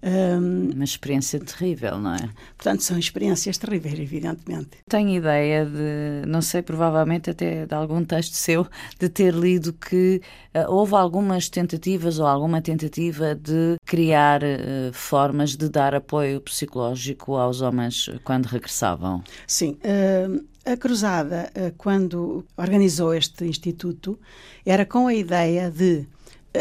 Um, 0.00 0.70
Uma 0.74 0.84
experiência 0.84 1.40
terrível, 1.40 1.98
não 1.98 2.14
é? 2.14 2.30
Portanto, 2.56 2.82
são 2.82 2.96
experiências 2.96 3.58
terríveis, 3.58 3.98
evidentemente. 3.98 4.70
Tenho 4.88 5.10
ideia 5.10 5.66
de, 5.66 6.24
não 6.28 6.40
sei, 6.40 6.62
provavelmente 6.62 7.30
até 7.30 7.66
de 7.66 7.74
algum 7.74 8.04
texto 8.04 8.34
seu, 8.34 8.64
de 8.98 9.08
ter 9.08 9.34
lido 9.34 9.72
que 9.72 10.22
uh, 10.54 10.70
houve 10.72 10.94
algumas 10.94 11.48
tentativas 11.48 12.20
ou 12.20 12.26
alguma 12.26 12.62
tentativa 12.62 13.34
de 13.34 13.76
criar 13.84 14.42
uh, 14.44 14.92
formas 14.92 15.56
de 15.56 15.68
dar 15.68 15.96
apoio 15.96 16.40
psicológico 16.42 17.34
aos 17.34 17.60
homens 17.60 18.08
quando 18.22 18.46
regressavam. 18.46 19.24
Sim. 19.48 19.78
Uh, 19.82 20.46
a 20.64 20.76
Cruzada, 20.76 21.50
quando 21.78 22.44
organizou 22.54 23.14
este 23.14 23.46
instituto, 23.46 24.18
era 24.66 24.84
com 24.84 25.06
a 25.06 25.14
ideia 25.14 25.70
de 25.70 26.06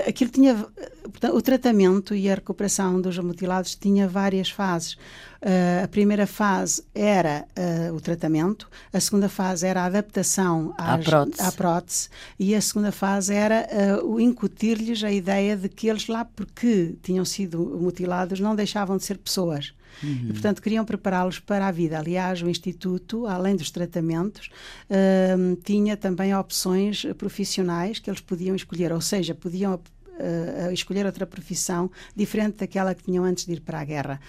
aquilo 0.07 0.31
tinha 0.31 0.55
portanto, 1.03 1.35
o 1.35 1.41
tratamento 1.41 2.15
e 2.15 2.29
a 2.29 2.35
recuperação 2.35 2.99
dos 2.99 3.17
mutilados 3.19 3.75
tinha 3.75 4.07
várias 4.07 4.49
fases. 4.49 4.93
Uh, 5.39 5.83
a 5.83 5.87
primeira 5.87 6.25
fase 6.25 6.83
era 6.95 7.45
uh, 7.55 7.93
o 7.93 8.01
tratamento, 8.01 8.67
a 8.91 8.99
segunda 8.99 9.29
fase 9.29 9.67
era 9.67 9.83
a 9.83 9.85
adaptação 9.85 10.73
às, 10.77 10.99
à, 10.99 11.09
prótese. 11.09 11.41
à, 11.41 11.51
prótese. 11.51 12.09
e 12.39 12.55
a 12.55 12.61
segunda 12.61 12.91
fase 12.91 13.35
era 13.35 13.67
uh, 14.01 14.05
o 14.07 14.19
incutir-lhes 14.19 15.03
a 15.03 15.11
ideia 15.11 15.55
de 15.55 15.69
que 15.69 15.87
eles 15.87 16.07
lá, 16.07 16.25
porque 16.25 16.95
tinham 17.03 17.23
sido 17.23 17.59
mutilados, 17.79 18.39
não 18.39 18.55
deixavam 18.55 18.97
de 18.97 19.03
ser 19.03 19.19
pessoas. 19.19 19.73
Uhum. 20.03 20.27
E, 20.29 20.33
portanto, 20.33 20.61
queriam 20.61 20.85
prepará-los 20.85 21.39
para 21.39 21.67
a 21.67 21.71
vida. 21.71 21.97
Aliás, 21.97 22.41
o 22.41 22.49
Instituto, 22.49 23.25
além 23.25 23.55
dos 23.55 23.71
tratamentos, 23.71 24.49
uh, 24.89 25.55
tinha 25.63 25.97
também 25.97 26.35
opções 26.35 27.05
profissionais 27.17 27.99
que 27.99 28.09
eles 28.09 28.21
podiam 28.21 28.55
escolher, 28.55 28.91
ou 28.91 29.01
seja, 29.01 29.33
podiam 29.33 29.75
uh, 29.75 30.71
escolher 30.71 31.05
outra 31.05 31.25
profissão 31.25 31.89
diferente 32.15 32.57
daquela 32.57 32.93
que 32.93 33.03
tinham 33.03 33.23
antes 33.23 33.45
de 33.45 33.53
ir 33.53 33.61
para 33.61 33.79
a 33.79 33.85
guerra. 33.85 34.19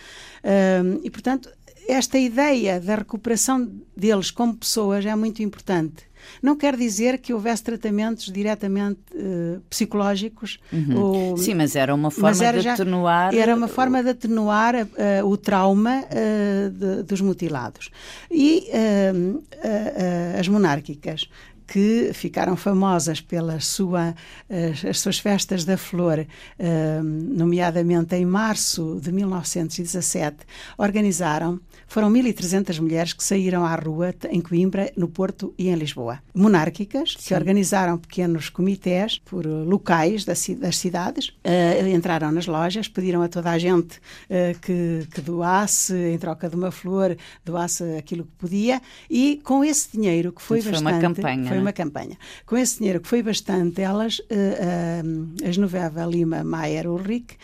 Uh, 0.43 1.01
e, 1.03 1.11
portanto, 1.11 1.51
esta 1.89 2.19
ideia 2.19 2.79
da 2.79 2.97
recuperação 2.97 3.69
deles 3.97 4.31
como 4.31 4.55
pessoas 4.55 5.05
é 5.07 5.17
muito 5.17 5.43
importante. 5.43 6.09
Não 6.43 6.57
quer 6.57 6.77
dizer 6.77 7.19
que 7.19 7.33
houvesse 7.33 7.63
tratamentos 7.63 8.31
diretamente 8.31 9.01
uh, 9.15 9.61
psicológicos. 9.71 10.59
Uhum. 10.73 10.99
Ou, 10.99 11.37
Sim, 11.37 11.55
mas 11.55 11.75
era 11.75 11.95
uma 11.95 12.11
forma 12.11 12.45
era 12.45 12.59
de 12.59 12.65
já, 12.65 12.75
atenuar. 12.75 13.35
Era 13.35 13.55
uma 13.55 13.69
forma 13.69 14.03
de 14.03 14.11
atenuar 14.11 14.75
uh, 14.75 15.27
o 15.27 15.37
trauma 15.37 16.05
uh, 16.05 16.71
de, 16.71 17.03
dos 17.05 17.21
mutilados. 17.21 17.91
E 18.31 18.69
as 20.39 20.47
monárquicas 20.49 21.29
que 21.69 22.11
ficaram 22.15 22.57
famosas 22.57 23.21
pelas 23.21 23.67
sua, 23.67 24.15
as, 24.49 24.85
as 24.85 24.99
suas 25.01 25.19
festas 25.19 25.67
da 25.67 25.77
flor, 25.77 26.21
uh, 26.21 27.03
nomeadamente 27.03 28.17
em 28.17 28.25
março 28.25 28.99
de 29.03 29.13
1917, 29.13 30.39
organizaram 30.79 31.61
foram 31.87 32.13
1.300 32.13 32.81
mulheres 32.81 33.13
que 33.15 33.25
saíram 33.25 33.65
à 33.65 33.75
rua 33.75 34.15
em 34.31 34.43
Coimbra, 34.43 34.93
no 34.95 35.09
Porto 35.09 35.55
e 35.57 35.69
em 35.69 35.75
Lisboa. 35.75 36.19
Monárquicas, 36.35 37.17
Sim. 37.19 37.29
que 37.29 37.35
organizaram 37.35 37.97
pequenos 37.97 38.51
comitês 38.51 39.19
por 39.19 39.47
locais 39.47 40.23
das, 40.25 40.47
cidades, 40.73 41.29
uh, 41.29 41.89
entraram 41.89 42.31
nas 42.31 42.47
lojas, 42.47 42.89
pediram 42.89 43.23
a 43.23 43.29
toda 43.29 43.51
a 43.51 43.59
gente 43.59 44.01
que, 44.61 45.07
que 45.13 45.21
doasse, 45.23 45.95
em 45.95 46.19
troca 46.19 46.49
de 46.49 46.57
uma 46.57 46.71
flor, 46.71 47.17
doasse 47.45 47.83
aquilo 47.97 48.25
que 48.25 48.33
podia, 48.39 48.83
e 49.09 49.41
com 49.43 49.65
esse 49.65 49.91
dinheiro, 49.93 50.33
que 50.33 50.43
foi, 50.43 50.61
foi 50.61 50.73
bastante. 50.73 50.93
Foi 50.93 51.09
uma 51.09 51.15
campanha. 51.15 51.49
Foi 51.49 51.58
é? 51.59 51.63
uma 51.63 51.73
campanha. 51.73 52.17
Com 52.47 52.57
esse 52.57 52.79
dinheiro, 52.79 53.01
que 53.01 53.09
foi 53.09 53.23
bastante, 53.23 53.81
elas, 53.81 54.19
uh, 54.19 55.47
a 55.47 55.51
Genoveva 55.51 56.05
Lima 56.05 56.43
Maier 56.45 56.87
Ulrich, 56.87 57.37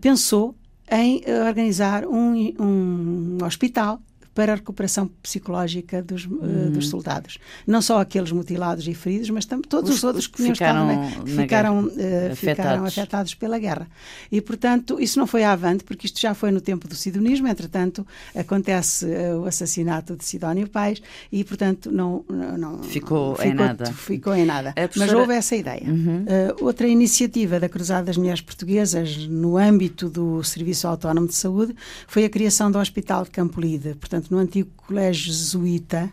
pensou 0.00 0.54
em 0.90 1.22
organizar 1.48 2.06
um, 2.06 2.34
um 2.60 3.38
hospital 3.44 4.00
para 4.34 4.52
a 4.52 4.56
recuperação 4.56 5.06
psicológica 5.22 6.02
dos, 6.02 6.26
uhum. 6.26 6.66
uh, 6.66 6.70
dos 6.70 6.88
soldados. 6.88 7.38
Não 7.66 7.80
só 7.80 8.00
aqueles 8.00 8.32
mutilados 8.32 8.86
e 8.88 8.94
feridos, 8.94 9.30
mas 9.30 9.44
também 9.44 9.68
todos 9.68 9.90
os, 9.90 9.98
os 9.98 10.04
outros 10.04 10.26
que 10.26 10.42
ficaram, 10.42 11.04
estado, 11.04 11.26
ficaram, 11.26 11.84
uh, 11.84 11.86
afetados. 11.86 12.38
ficaram 12.38 12.84
afetados 12.84 13.34
pela 13.34 13.58
guerra. 13.58 13.88
E, 14.30 14.40
portanto, 14.40 15.00
isso 15.00 15.18
não 15.18 15.26
foi 15.26 15.44
avante, 15.44 15.84
porque 15.84 16.06
isto 16.06 16.20
já 16.20 16.34
foi 16.34 16.50
no 16.50 16.60
tempo 16.60 16.88
do 16.88 16.94
sidonismo, 16.94 17.46
entretanto, 17.46 18.06
acontece 18.34 19.06
uh, 19.06 19.40
o 19.42 19.46
assassinato 19.46 20.16
de 20.16 20.24
Sidónio 20.24 20.68
Pais 20.68 21.00
e, 21.30 21.44
portanto, 21.44 21.92
não, 21.92 22.24
não 22.28 22.82
ficou, 22.82 23.36
ficou, 23.36 23.50
em 23.50 23.54
nada. 23.54 23.86
Ficou 23.92 24.34
em 24.34 24.44
nada. 24.44 24.72
Professora... 24.72 25.06
Mas 25.06 25.20
houve 25.20 25.34
essa 25.34 25.54
ideia. 25.54 25.84
Uhum. 25.84 26.24
outra 26.60 26.88
iniciativa 26.88 27.60
da 27.60 27.68
Cruzada 27.68 28.06
das 28.06 28.16
Mulheres 28.16 28.40
Portuguesas 28.40 29.26
no 29.28 29.56
âmbito 29.56 30.08
do 30.08 30.42
Serviço 30.42 30.88
Autónomo 30.88 31.28
de 31.28 31.34
Saúde 31.34 31.74
foi 32.06 32.24
a 32.24 32.30
criação 32.30 32.70
do 32.70 32.78
Hospital 32.78 33.24
de 33.24 33.30
Campolide. 33.30 33.94
Portanto, 33.94 34.23
portanto, 34.24 34.30
no 34.30 34.38
antigo 34.38 34.70
colégio 34.76 35.26
jesuíta, 35.26 36.10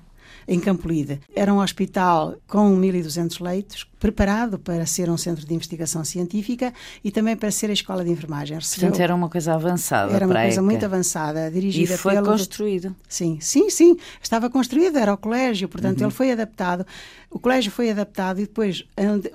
em 0.48 0.60
Campolide. 0.60 1.20
Era 1.36 1.54
um 1.54 1.60
hospital 1.60 2.36
com 2.48 2.76
1.200 2.80 3.42
leitos, 3.42 3.88
preparado 4.02 4.58
para 4.58 4.84
ser 4.88 5.12
um 5.12 5.16
centro 5.16 5.46
de 5.46 5.54
investigação 5.54 6.04
científica 6.04 6.74
e 7.04 7.12
também 7.12 7.38
para 7.38 7.52
ser 7.52 7.70
a 7.70 7.74
escola 7.74 8.04
de 8.04 8.10
enfermagem. 8.10 8.58
Recebeu... 8.58 8.90
Portanto, 8.90 9.04
era 9.04 9.14
uma 9.14 9.30
coisa 9.30 9.54
avançada. 9.54 10.12
Era 10.12 10.26
uma 10.26 10.34
coisa 10.34 10.62
muito 10.62 10.84
avançada, 10.84 11.52
dirigida 11.52 11.94
E 11.94 11.98
foi 11.98 12.14
pelo... 12.16 12.26
construído. 12.26 12.96
Sim, 13.08 13.38
sim, 13.40 13.70
sim. 13.70 13.96
Estava 14.20 14.50
construído, 14.50 14.98
era 14.98 15.14
o 15.14 15.18
colégio, 15.18 15.70
portanto, 15.70 16.00
uhum. 16.00 16.08
ele 16.08 16.14
foi 16.14 16.32
adaptado. 16.32 16.84
O 17.30 17.40
colégio 17.40 17.72
foi 17.72 17.92
adaptado 17.92 18.40
e 18.40 18.42
depois, 18.42 18.84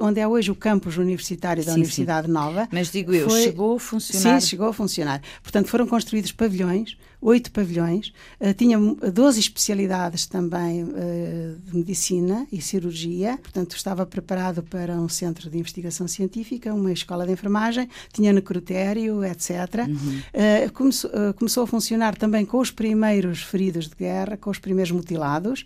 onde 0.01 0.21
é 0.21 0.27
hoje 0.27 0.51
o 0.51 0.55
campus 0.57 0.99
universitário 0.99 1.65
da 1.65 1.71
sim, 1.71 1.79
Universidade 1.79 2.27
sim. 2.27 2.33
Nova. 2.33 2.69
Mas 2.73 2.91
digo 2.91 3.15
eu, 3.15 3.31
foi... 3.31 3.45
chegou 3.45 3.77
a 3.77 3.81
funcionar. 3.81 4.41
Sim, 4.41 4.47
chegou 4.49 4.69
a 4.69 4.73
funcionar. 4.73 5.23
Portanto, 5.43 5.69
foram 5.69 5.87
construídos 5.87 6.33
pavilhões, 6.33 6.99
oito 7.23 7.51
pavilhões, 7.51 8.13
uh, 8.41 8.53
tinha 8.53 8.79
12 8.79 9.41
especialidades 9.41 10.27
também 10.27 10.85
uh, 10.85 11.57
de 11.65 11.77
medicina 11.77 12.47
e 12.53 12.61
cirurgia, 12.61 13.39
portanto, 13.39 13.77
estava 13.77 14.05
preparado 14.05 14.56
para 14.63 14.95
um 14.95 15.09
centro 15.09 15.51
de 15.51 15.59
investigação 15.59 16.07
científica, 16.09 16.73
uma 16.75 16.93
escola 16.93 17.27
de 17.27 17.33
enfermagem, 17.33 17.89
tinha 18.13 18.33
necrotério, 18.33 19.25
etc. 19.25 19.51
Uhum. 19.89 20.19
Uh, 20.67 20.73
começou, 20.73 21.11
uh, 21.11 21.35
começou, 21.35 21.65
a 21.65 21.67
funcionar 21.67 22.17
também 22.17 22.45
com 22.45 22.59
os 22.59 22.71
primeiros 22.71 23.43
feridos 23.43 23.89
de 23.89 23.97
guerra, 23.97 24.37
com 24.37 24.51
os 24.51 24.59
primeiros 24.59 24.91
mutilados. 24.91 25.63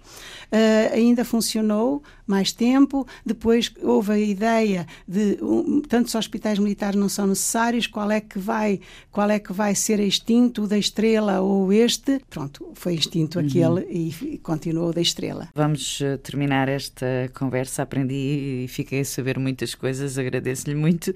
Uh, 0.53 0.95
ainda 0.95 1.25
funcionou 1.25 2.03
mais 2.27 2.53
tempo. 2.53 3.07
Depois 3.25 3.73
houve 3.83 4.13
a 4.13 4.19
ideia 4.19 4.87
de 5.07 5.39
um, 5.43 5.81
tantos 5.81 6.15
hospitais 6.15 6.59
militares 6.59 6.99
não 6.99 7.09
são 7.09 7.27
necessários. 7.27 7.87
Qual 7.87 8.11
é 8.11 8.21
que 8.21 8.39
vai, 8.39 8.81
qual 9.11 9.31
é 9.31 9.39
que 9.39 9.53
vai 9.53 9.75
ser 9.75 10.01
extinto 10.01 10.67
da 10.67 10.79
Estrela 10.79 11.41
ou 11.41 11.73
este? 11.73 12.21
Pronto, 12.31 12.71
foi 12.75 12.95
extinto 12.95 13.39
uhum. 13.39 13.47
aquele 13.47 13.81
e, 13.91 14.35
e 14.35 14.39
continuou 14.39 14.93
da 14.93 15.01
Estrela. 15.01 15.49
Vamos 15.55 16.01
terminar 16.23 16.69
esta 16.69 17.07
conversa. 17.35 17.83
Aprendi 17.83 18.65
e 18.65 18.69
fiquei 18.81 19.01
a 19.01 19.05
saber 19.05 19.39
muitas 19.39 19.75
coisas, 19.75 20.17
agradeço-lhe 20.17 20.75
muito, 20.75 21.13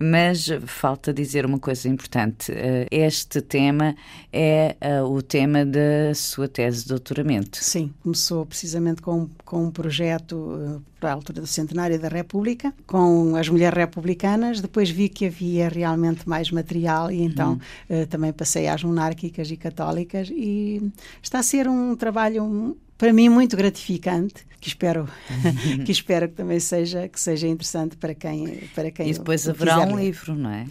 mas 0.00 0.48
falta 0.66 1.12
dizer 1.12 1.46
uma 1.46 1.60
coisa 1.60 1.88
importante. 1.88 2.50
Eh, 2.52 2.88
este 2.90 3.40
tema 3.40 3.94
é 4.32 4.76
eh, 4.80 5.02
o 5.02 5.22
tema 5.22 5.64
da 5.64 6.12
sua 6.14 6.48
tese 6.48 6.82
de 6.82 6.88
doutoramento. 6.88 7.58
Sim, 7.62 7.92
começou 8.02 8.44
precisamente 8.44 9.00
com, 9.00 9.28
com 9.44 9.66
um 9.66 9.70
projeto 9.70 10.58
eh, 10.60 10.80
para 10.98 11.10
a 11.10 11.12
altura 11.12 11.40
do 11.40 11.46
centenário 11.46 12.00
da 12.00 12.08
República, 12.08 12.74
com 12.84 13.36
as 13.36 13.48
mulheres 13.48 13.78
republicanas. 13.78 14.60
Depois 14.60 14.90
vi 14.90 15.08
que 15.08 15.26
havia 15.26 15.68
realmente 15.68 16.28
mais 16.28 16.50
material 16.50 17.12
e 17.12 17.22
então 17.22 17.60
uhum. 17.90 18.06
também 18.06 18.32
passei 18.32 18.66
às 18.68 18.82
monárquicas 18.82 19.50
e 19.50 19.56
católicas 19.56 20.30
e 20.30 20.90
está 21.22 21.40
a 21.40 21.42
ser 21.42 21.68
um 21.68 21.94
trabalho 21.94 22.74
para 22.96 23.12
mim 23.12 23.28
muito 23.28 23.56
gratificante 23.56 24.46
que 24.60 24.68
espero 24.68 25.08
que 25.84 25.92
espero 25.92 26.28
que 26.28 26.34
também 26.34 26.60
seja 26.60 27.08
que 27.08 27.20
seja 27.20 27.46
interessante 27.46 27.96
para 27.96 28.14
quem 28.14 28.68
para 28.74 28.90
quem 28.90 29.10
e 29.10 29.12
depois 29.12 29.48
haverá 29.48 29.80
um 29.80 29.94
ler. 29.94 30.04
livro 30.04 30.34
não 30.34 30.50
é? 30.50 30.66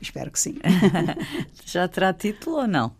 Espero 0.00 0.30
que 0.30 0.38
sim. 0.38 0.56
Já 1.66 1.88
terá 1.88 2.12
título 2.12 2.58
ou 2.58 2.68
não 2.68 2.92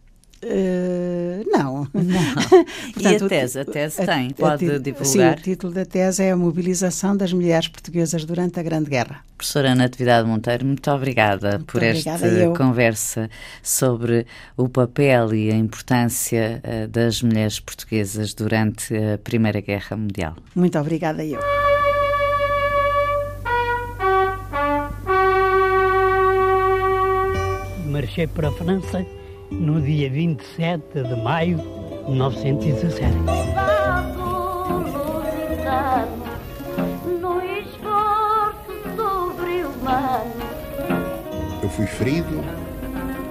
Uh, 0.43 1.45
não. 1.51 1.89
não. 1.93 2.35
Portanto, 2.95 3.23
e 3.23 3.25
a 3.25 3.29
tese? 3.29 3.61
A 3.61 3.65
tese 3.65 4.03
a, 4.03 4.07
tem, 4.07 4.31
pode 4.31 4.71
a, 4.71 4.79
divulgar? 4.79 5.07
Sim, 5.07 5.29
o 5.29 5.35
título 5.35 5.73
da 5.73 5.85
tese 5.85 6.23
é 6.23 6.31
A 6.31 6.37
Mobilização 6.37 7.17
das 7.17 7.33
Mulheres 7.33 7.67
Portuguesas 7.67 8.25
durante 8.25 8.61
a 8.61 8.63
Grande 8.63 8.89
Guerra. 8.89 9.25
Professora 9.37 9.75
Natividade 9.75 10.29
Monteiro, 10.29 10.65
muito 10.65 10.91
obrigada 10.91 11.51
muito 11.53 11.67
por 11.67 11.83
obrigada 11.83 12.27
esta 12.27 12.51
conversa 12.57 13.31
sobre 13.63 14.27
o 14.57 14.69
papel 14.69 15.35
e 15.35 15.51
a 15.51 15.55
importância 15.55 16.61
eh, 16.63 16.87
das 16.89 17.23
mulheres 17.23 17.61
portuguesas 17.61 18.35
durante 18.35 18.97
a 18.97 19.19
Primeira 19.19 19.61
Guerra 19.61 19.97
Mundial. 19.97 20.35
Muito 20.55 20.79
obrigada, 20.79 21.25
eu. 21.25 21.39
Marchei 27.87 28.27
para 28.27 28.49
a 28.49 28.53
França 28.53 29.07
no 29.51 29.81
dia 29.81 30.11
27 30.11 31.03
de 31.03 31.17
maio 31.23 31.57
de 31.59 32.11
1917. 32.11 33.17
Eu 41.63 41.69
fui 41.71 41.87
ferido, 41.87 42.45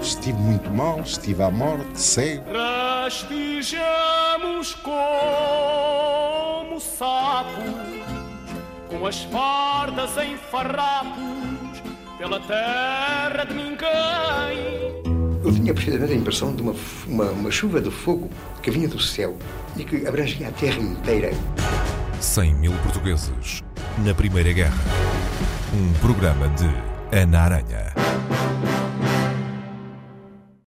estive 0.01 0.37
muito 0.37 0.69
mal, 0.71 0.99
estive 1.01 1.43
à 1.43 1.49
morte, 1.49 1.99
cego. 1.99 2.43
Rastejamos 2.51 4.75
como 4.75 6.79
sapos, 6.79 7.65
com 8.89 9.05
as 9.05 9.23
fardas 9.23 10.17
em 10.17 10.37
farrapos, 10.37 11.81
pela 12.17 12.39
terra 12.41 13.45
de 13.45 13.53
ninguém. 13.53 15.06
Eu 15.47 15.53
tinha 15.53 15.73
precisamente 15.73 16.11
a 16.11 16.15
impressão 16.15 16.53
de 16.53 16.61
uma, 16.61 16.75
uma, 17.07 17.31
uma 17.31 17.49
chuva 17.49 17.79
de 17.79 17.89
fogo 17.89 18.29
que 18.61 18.69
vinha 18.69 18.85
do 18.85 18.99
céu 18.99 19.37
e 19.77 19.85
que 19.85 20.05
abrangia 20.05 20.49
a 20.49 20.51
terra 20.51 20.77
inteira. 20.77 21.31
100 22.19 22.55
mil 22.55 22.73
portugueses 22.83 23.63
na 23.99 24.13
Primeira 24.13 24.51
Guerra. 24.51 24.75
Um 25.73 25.93
programa 26.01 26.49
de 26.49 26.69
Ana 27.17 27.39
Aranha. 27.39 27.93